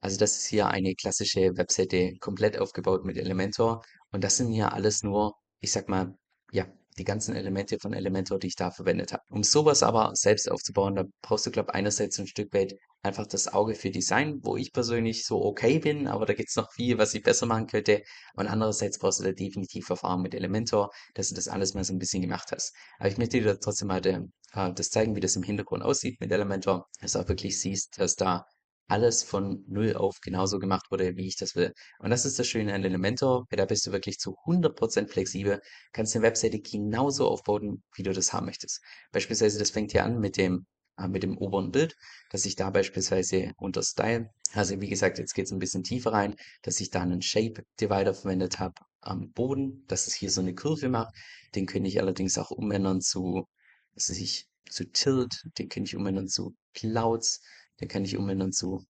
Also 0.00 0.18
das 0.18 0.36
ist 0.36 0.46
hier 0.46 0.68
eine 0.68 0.94
klassische 0.94 1.56
Webseite 1.56 2.12
komplett 2.20 2.58
aufgebaut 2.58 3.04
mit 3.04 3.16
Elementor. 3.16 3.82
Und 4.12 4.24
das 4.24 4.36
sind 4.36 4.52
hier 4.52 4.72
alles 4.72 5.02
nur, 5.02 5.34
ich 5.60 5.72
sag 5.72 5.88
mal, 5.88 6.16
ja, 6.52 6.66
die 6.98 7.04
ganzen 7.04 7.34
Elemente 7.36 7.78
von 7.78 7.92
Elementor, 7.92 8.38
die 8.38 8.46
ich 8.48 8.56
da 8.56 8.70
verwendet 8.70 9.12
habe. 9.12 9.22
Um 9.30 9.42
sowas 9.42 9.82
aber 9.82 10.12
selbst 10.14 10.50
aufzubauen, 10.50 10.94
da 10.94 11.04
brauchst 11.22 11.46
du, 11.46 11.50
glaube 11.50 11.70
ich, 11.70 11.74
einerseits 11.74 12.18
ein 12.18 12.26
Stück 12.26 12.52
weit 12.54 12.74
einfach 13.02 13.26
das 13.26 13.48
Auge 13.48 13.74
für 13.74 13.90
Design, 13.90 14.40
wo 14.42 14.56
ich 14.56 14.72
persönlich 14.72 15.24
so 15.24 15.44
okay 15.44 15.78
bin, 15.78 16.08
aber 16.08 16.26
da 16.26 16.34
gibt 16.34 16.48
es 16.48 16.56
noch 16.56 16.72
viel, 16.72 16.98
was 16.98 17.14
ich 17.14 17.22
besser 17.22 17.46
machen 17.46 17.66
könnte. 17.66 18.02
Und 18.34 18.46
andererseits 18.48 18.98
brauchst 18.98 19.20
du 19.20 19.24
da 19.24 19.32
definitiv 19.32 19.88
Erfahrung 19.90 20.22
mit 20.22 20.34
Elementor, 20.34 20.90
dass 21.14 21.28
du 21.28 21.34
das 21.34 21.48
alles 21.48 21.74
mal 21.74 21.84
so 21.84 21.92
ein 21.92 21.98
bisschen 21.98 22.22
gemacht 22.22 22.50
hast. 22.52 22.74
Aber 22.98 23.08
ich 23.08 23.18
möchte 23.18 23.40
dir 23.40 23.60
trotzdem 23.60 23.88
mal 23.88 24.04
äh, 24.06 24.72
das 24.74 24.90
zeigen, 24.90 25.14
wie 25.16 25.20
das 25.20 25.36
im 25.36 25.42
Hintergrund 25.42 25.82
aussieht 25.82 26.20
mit 26.20 26.32
Elementor, 26.32 26.86
dass 27.00 27.12
du 27.12 27.20
auch 27.20 27.28
wirklich 27.28 27.60
siehst, 27.60 27.98
dass 27.98 28.16
da 28.16 28.46
alles 28.88 29.22
von 29.22 29.64
null 29.68 29.94
auf 29.94 30.20
genauso 30.20 30.58
gemacht 30.58 30.90
wurde, 30.90 31.16
wie 31.16 31.26
ich 31.26 31.36
das 31.36 31.56
will. 31.56 31.72
Und 31.98 32.10
das 32.10 32.24
ist 32.24 32.38
das 32.38 32.46
Schöne 32.46 32.74
an 32.74 32.84
Elementor, 32.84 33.46
weil 33.50 33.56
da 33.56 33.64
bist 33.64 33.86
du 33.86 33.92
wirklich 33.92 34.18
zu 34.18 34.36
100% 34.46 35.08
flexibel, 35.08 35.60
kannst 35.92 36.14
eine 36.14 36.24
Webseite 36.24 36.60
genauso 36.60 37.28
aufbauen, 37.28 37.82
wie 37.94 38.02
du 38.02 38.12
das 38.12 38.32
haben 38.32 38.46
möchtest. 38.46 38.80
Beispielsweise, 39.12 39.58
das 39.58 39.70
fängt 39.70 39.92
hier 39.92 40.04
an 40.04 40.20
mit 40.20 40.36
dem, 40.36 40.66
äh, 40.98 41.08
mit 41.08 41.22
dem 41.22 41.36
oberen 41.38 41.72
Bild, 41.72 41.96
dass 42.30 42.46
ich 42.46 42.56
da 42.56 42.70
beispielsweise 42.70 43.52
unter 43.56 43.82
Style, 43.82 44.30
also 44.52 44.80
wie 44.80 44.88
gesagt, 44.88 45.18
jetzt 45.18 45.34
geht 45.34 45.46
es 45.46 45.52
ein 45.52 45.58
bisschen 45.58 45.82
tiefer 45.82 46.12
rein, 46.12 46.36
dass 46.62 46.80
ich 46.80 46.90
da 46.90 47.02
einen 47.02 47.22
Shape 47.22 47.64
Divider 47.80 48.14
verwendet 48.14 48.58
habe 48.58 48.74
am 49.00 49.32
Boden, 49.32 49.84
dass 49.88 50.06
es 50.06 50.14
hier 50.14 50.30
so 50.30 50.40
eine 50.40 50.54
Kurve 50.54 50.88
macht. 50.88 51.14
Den 51.54 51.66
könnte 51.66 51.88
ich 51.88 52.00
allerdings 52.00 52.38
auch 52.38 52.50
umändern 52.50 53.00
zu, 53.00 53.46
dass 53.94 54.08
ich 54.10 54.48
zu 54.68 54.84
Tilt, 54.90 55.42
den 55.58 55.68
könnte 55.68 55.88
ich 55.88 55.96
umändern 55.96 56.28
zu 56.28 56.54
Clouds, 56.74 57.40
den 57.80 57.88
kann 57.88 58.04
ich 58.04 58.16
umändern 58.16 58.52
zu 58.52 58.84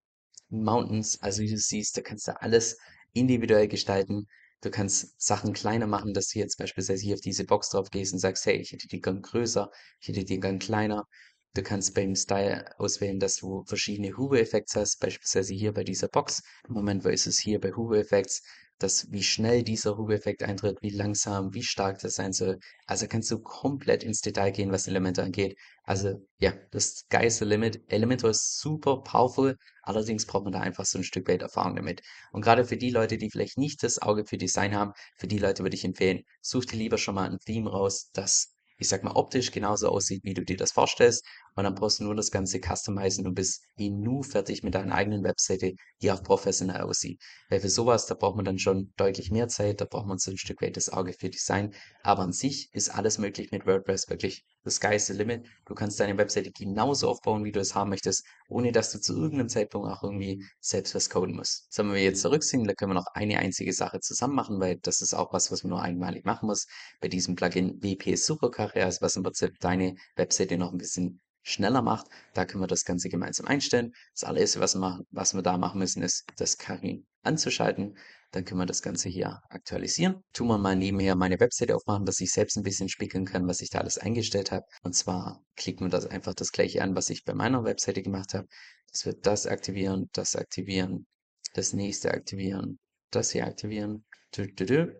Mountains. 0.48 1.22
Also 1.22 1.42
wie 1.42 1.50
du 1.50 1.58
siehst, 1.58 1.96
da 1.96 2.02
kannst 2.02 2.28
du 2.28 2.40
alles 2.40 2.78
individuell 3.12 3.68
gestalten. 3.68 4.26
Du 4.60 4.70
kannst 4.70 5.14
Sachen 5.20 5.52
kleiner 5.52 5.86
machen, 5.86 6.14
dass 6.14 6.28
du 6.28 6.38
jetzt 6.38 6.58
beispielsweise 6.58 7.02
hier 7.02 7.14
auf 7.14 7.20
diese 7.20 7.44
Box 7.44 7.70
drauf 7.70 7.90
gehst 7.90 8.12
und 8.12 8.18
sagst, 8.18 8.46
hey, 8.46 8.56
ich 8.56 8.72
hätte 8.72 8.88
die 8.88 9.00
gern 9.00 9.22
größer, 9.22 9.70
ich 10.00 10.08
hätte 10.08 10.24
die 10.24 10.40
gern 10.40 10.58
kleiner. 10.58 11.06
Du 11.54 11.62
kannst 11.62 11.94
beim 11.94 12.14
Style 12.14 12.64
auswählen, 12.78 13.18
dass 13.18 13.36
du 13.36 13.64
verschiedene 13.64 14.16
Hover-Effekte 14.16 14.80
hast, 14.80 14.98
beispielsweise 15.00 15.54
hier 15.54 15.72
bei 15.72 15.84
dieser 15.84 16.08
Box. 16.08 16.42
Im 16.68 16.74
Moment 16.74 17.04
wo 17.04 17.08
ist 17.08 17.26
es 17.26 17.38
hier 17.38 17.60
bei 17.60 17.72
Hover-Effekts, 17.72 18.42
dass 18.78 19.10
wie 19.12 19.22
schnell 19.22 19.62
dieser 19.62 19.96
Hover-Effekt 19.96 20.42
eintritt, 20.42 20.78
wie 20.82 20.90
langsam, 20.90 21.54
wie 21.54 21.62
stark 21.62 21.98
das 22.00 22.14
sein 22.16 22.32
soll. 22.32 22.58
Also 22.86 23.06
kannst 23.08 23.30
du 23.30 23.38
komplett 23.40 24.02
ins 24.04 24.20
Detail 24.20 24.50
gehen, 24.50 24.72
was 24.72 24.86
Elemente 24.88 25.22
angeht. 25.22 25.56
Also 25.84 26.20
ja, 26.38 26.52
das 26.72 27.06
geilste 27.08 27.44
Limit. 27.44 27.82
Elementor 27.88 28.30
ist 28.30 28.58
super 28.60 29.02
powerful, 29.02 29.56
allerdings 29.82 30.26
braucht 30.26 30.44
man 30.44 30.52
da 30.52 30.60
einfach 30.60 30.84
so 30.84 30.98
ein 30.98 31.04
Stück 31.04 31.28
weit 31.28 31.42
Erfahrung 31.42 31.76
damit. 31.76 32.02
Und 32.32 32.42
gerade 32.42 32.64
für 32.64 32.76
die 32.76 32.90
Leute, 32.90 33.18
die 33.18 33.30
vielleicht 33.30 33.58
nicht 33.58 33.82
das 33.82 34.00
Auge 34.02 34.24
für 34.26 34.36
Design 34.38 34.74
haben, 34.74 34.92
für 35.16 35.26
die 35.28 35.38
Leute 35.38 35.62
würde 35.62 35.76
ich 35.76 35.84
empfehlen, 35.84 36.22
such 36.40 36.66
dir 36.66 36.76
lieber 36.76 36.98
schon 36.98 37.14
mal 37.14 37.30
ein 37.30 37.38
Theme 37.38 37.70
raus, 37.70 38.10
das 38.12 38.52
ich 38.78 38.88
sag 38.88 39.02
mal, 39.02 39.12
optisch 39.12 39.52
genauso 39.52 39.88
aussieht, 39.88 40.22
wie 40.24 40.34
du 40.34 40.44
dir 40.44 40.56
das 40.58 40.72
vorstellst. 40.72 41.24
Und 41.56 41.64
dann 41.64 41.74
brauchst 41.74 42.00
du 42.00 42.04
nur 42.04 42.14
das 42.14 42.30
Ganze 42.30 42.60
customizen 42.60 43.26
und 43.26 43.34
bist 43.34 43.64
nu 43.78 44.22
fertig 44.22 44.62
mit 44.62 44.74
deiner 44.74 44.94
eigenen 44.94 45.24
Webseite, 45.24 45.72
die 46.02 46.12
auch 46.12 46.22
professionell 46.22 46.82
aussieht. 46.82 47.20
Weil 47.48 47.60
für 47.60 47.70
sowas, 47.70 48.06
da 48.06 48.14
braucht 48.14 48.36
man 48.36 48.44
dann 48.44 48.58
schon 48.58 48.92
deutlich 48.96 49.30
mehr 49.30 49.48
Zeit, 49.48 49.80
da 49.80 49.86
braucht 49.86 50.06
man 50.06 50.18
so 50.18 50.30
ein 50.30 50.36
Stück 50.36 50.60
weit 50.60 50.76
das 50.76 50.90
Auge 50.90 51.14
für 51.14 51.30
Design. 51.30 51.74
Aber 52.02 52.22
an 52.22 52.32
sich 52.32 52.68
ist 52.72 52.90
alles 52.90 53.18
möglich 53.18 53.50
mit 53.50 53.66
WordPress, 53.66 54.08
wirklich 54.10 54.44
the 54.64 54.70
sky's 54.70 55.06
the 55.06 55.14
limit. 55.14 55.46
Du 55.64 55.74
kannst 55.74 55.98
deine 55.98 56.18
Webseite 56.18 56.50
genauso 56.50 57.08
aufbauen, 57.08 57.44
wie 57.44 57.52
du 57.52 57.60
es 57.60 57.74
haben 57.74 57.90
möchtest, 57.90 58.24
ohne 58.48 58.72
dass 58.72 58.92
du 58.92 59.00
zu 59.00 59.14
irgendeinem 59.16 59.48
Zeitpunkt 59.48 59.88
auch 59.88 60.02
irgendwie 60.02 60.44
selbst 60.60 60.94
was 60.94 61.08
coden 61.08 61.36
musst. 61.36 61.72
So, 61.72 61.82
wenn 61.84 61.92
wir 61.92 62.02
jetzt 62.02 62.20
zurückziehen, 62.20 62.64
da 62.64 62.74
können 62.74 62.90
wir 62.90 62.96
noch 62.96 63.14
eine 63.14 63.38
einzige 63.38 63.72
Sache 63.72 64.00
zusammen 64.00 64.34
machen, 64.34 64.60
weil 64.60 64.76
das 64.76 65.00
ist 65.00 65.14
auch 65.14 65.32
was, 65.32 65.50
was 65.50 65.62
man 65.62 65.70
nur 65.70 65.82
einmalig 65.82 66.24
machen 66.26 66.46
muss. 66.48 66.66
Bei 67.00 67.08
diesem 67.08 67.34
Plugin 67.34 67.82
WP 67.82 68.16
Superkarre, 68.16 68.84
also 68.84 69.00
was 69.00 69.16
im 69.16 69.22
Prinzip 69.22 69.58
deine 69.60 69.94
Webseite 70.16 70.58
noch 70.58 70.72
ein 70.72 70.78
bisschen 70.78 71.20
schneller 71.46 71.82
macht. 71.82 72.06
Da 72.34 72.44
können 72.44 72.62
wir 72.62 72.66
das 72.66 72.84
Ganze 72.84 73.08
gemeinsam 73.08 73.46
einstellen. 73.46 73.92
Das 74.12 74.24
allererste, 74.24 74.60
was 74.60 74.74
wir, 74.74 75.00
was 75.10 75.34
wir 75.34 75.42
da 75.42 75.56
machen 75.56 75.78
müssen, 75.78 76.02
ist 76.02 76.24
das 76.36 76.58
Karin 76.58 77.06
anzuschalten. 77.22 77.96
Dann 78.32 78.44
können 78.44 78.60
wir 78.60 78.66
das 78.66 78.82
Ganze 78.82 79.08
hier 79.08 79.40
aktualisieren. 79.48 80.22
Tun 80.32 80.48
wir 80.48 80.58
mal 80.58 80.74
nebenher 80.74 81.14
meine 81.14 81.38
Webseite 81.38 81.76
aufmachen, 81.76 82.04
dass 82.04 82.20
ich 82.20 82.32
selbst 82.32 82.56
ein 82.56 82.64
bisschen 82.64 82.88
spiegeln 82.88 83.24
kann, 83.24 83.46
was 83.46 83.60
ich 83.60 83.70
da 83.70 83.78
alles 83.78 83.98
eingestellt 83.98 84.50
habe. 84.50 84.66
Und 84.82 84.94
zwar 84.94 85.42
klicken 85.54 85.86
wir 85.86 85.90
das 85.90 86.06
einfach 86.06 86.34
das 86.34 86.50
gleiche 86.50 86.82
an, 86.82 86.96
was 86.96 87.08
ich 87.10 87.24
bei 87.24 87.34
meiner 87.34 87.64
Webseite 87.64 88.02
gemacht 88.02 88.34
habe. 88.34 88.48
Das 88.90 89.06
wird 89.06 89.24
das 89.24 89.46
aktivieren, 89.46 90.10
das 90.12 90.34
aktivieren, 90.34 91.06
das 91.54 91.72
nächste 91.72 92.10
aktivieren, 92.10 92.78
das 93.10 93.30
hier 93.30 93.46
aktivieren. 93.46 94.04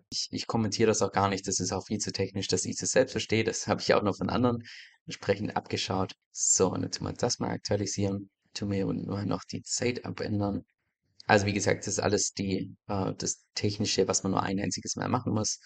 Ich, 0.09 0.29
ich 0.31 0.47
kommentiere 0.47 0.87
das 0.87 1.01
auch 1.01 1.11
gar 1.11 1.29
nicht. 1.29 1.47
Das 1.47 1.59
ist 1.59 1.71
auch 1.73 1.85
viel 1.85 1.99
zu 1.99 2.11
technisch, 2.11 2.47
dass 2.47 2.65
ich 2.65 2.77
das 2.77 2.89
selbst 2.91 3.11
verstehe. 3.11 3.43
Das 3.43 3.67
habe 3.67 3.81
ich 3.81 3.93
auch 3.93 4.01
noch 4.01 4.15
von 4.15 4.29
anderen 4.29 4.63
entsprechend 5.07 5.55
abgeschaut. 5.55 6.15
So, 6.31 6.71
und 6.71 6.83
jetzt 6.83 7.01
wir 7.01 7.13
das 7.13 7.39
mal 7.39 7.49
aktualisieren. 7.49 8.29
Tun 8.53 8.71
wir 8.71 8.87
unten 8.87 9.07
nur 9.07 9.23
noch 9.23 9.43
die 9.45 9.63
Zeit 9.63 10.05
abändern. 10.05 10.65
Also 11.25 11.45
wie 11.45 11.53
gesagt, 11.53 11.81
das 11.81 11.95
ist 11.95 11.99
alles 11.99 12.33
die, 12.33 12.75
äh, 12.87 13.13
das 13.17 13.45
Technische, 13.53 14.07
was 14.07 14.23
man 14.23 14.31
nur 14.33 14.43
ein 14.43 14.59
einziges 14.59 14.95
Mal 14.95 15.09
machen 15.09 15.33
muss. 15.33 15.59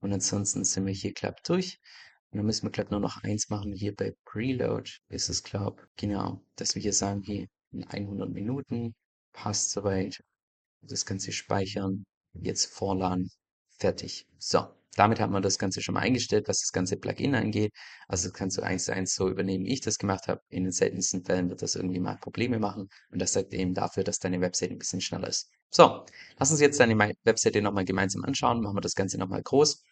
Und 0.00 0.12
ansonsten 0.12 0.64
sind 0.64 0.86
wir 0.86 0.92
hier, 0.92 1.12
glaub, 1.12 1.42
durch. 1.44 1.78
Und 2.30 2.38
dann 2.38 2.46
müssen 2.46 2.66
wir, 2.66 2.70
glaub, 2.70 2.90
nur 2.90 3.00
noch 3.00 3.22
eins 3.22 3.48
machen. 3.48 3.72
Hier 3.72 3.94
bei 3.94 4.14
Preload 4.24 4.90
ist 5.08 5.28
es, 5.28 5.42
glaub, 5.42 5.86
genau, 5.96 6.42
dass 6.56 6.74
wir 6.74 6.82
hier 6.82 6.92
sagen, 6.92 7.22
hier 7.22 7.46
in 7.72 7.84
100 7.84 8.30
Minuten 8.30 8.94
passt 9.32 9.70
soweit. 9.70 10.22
Das 10.82 11.06
Ganze 11.06 11.32
speichern, 11.32 12.04
jetzt 12.34 12.66
vorladen, 12.66 13.30
fertig. 13.78 14.26
So, 14.38 14.66
damit 14.96 15.20
hat 15.20 15.30
man 15.30 15.42
das 15.42 15.58
Ganze 15.58 15.82
schon 15.82 15.94
mal 15.94 16.00
eingestellt, 16.00 16.48
was 16.48 16.60
das 16.60 16.72
ganze 16.72 16.96
Plugin 16.96 17.34
angeht. 17.34 17.72
Also 18.08 18.28
das 18.28 18.34
kannst 18.38 18.56
du 18.56 18.62
eins 18.62 18.84
zu 18.84 18.92
eins 18.94 19.14
so 19.14 19.28
übernehmen, 19.28 19.66
wie 19.66 19.72
ich 19.74 19.80
das 19.82 19.98
gemacht 19.98 20.26
habe. 20.28 20.40
In 20.48 20.64
den 20.64 20.72
seltensten 20.72 21.24
Fällen 21.24 21.50
wird 21.50 21.62
das 21.62 21.74
irgendwie 21.74 22.00
mal 22.00 22.16
Probleme 22.16 22.58
machen. 22.58 22.88
Und 23.10 23.20
das 23.20 23.32
sagt 23.34 23.52
eben 23.52 23.74
dafür, 23.74 24.04
dass 24.04 24.18
deine 24.18 24.40
Webseite 24.40 24.72
ein 24.72 24.78
bisschen 24.78 25.00
schneller 25.00 25.28
ist. 25.28 25.50
So, 25.70 26.04
lass 26.38 26.50
uns 26.50 26.60
jetzt 26.60 26.80
deine 26.80 26.98
Webseite 27.24 27.60
nochmal 27.62 27.84
gemeinsam 27.84 28.24
anschauen. 28.24 28.62
Machen 28.62 28.76
wir 28.76 28.80
das 28.80 28.94
Ganze 28.94 29.18
nochmal 29.18 29.42
groß. 29.42 29.82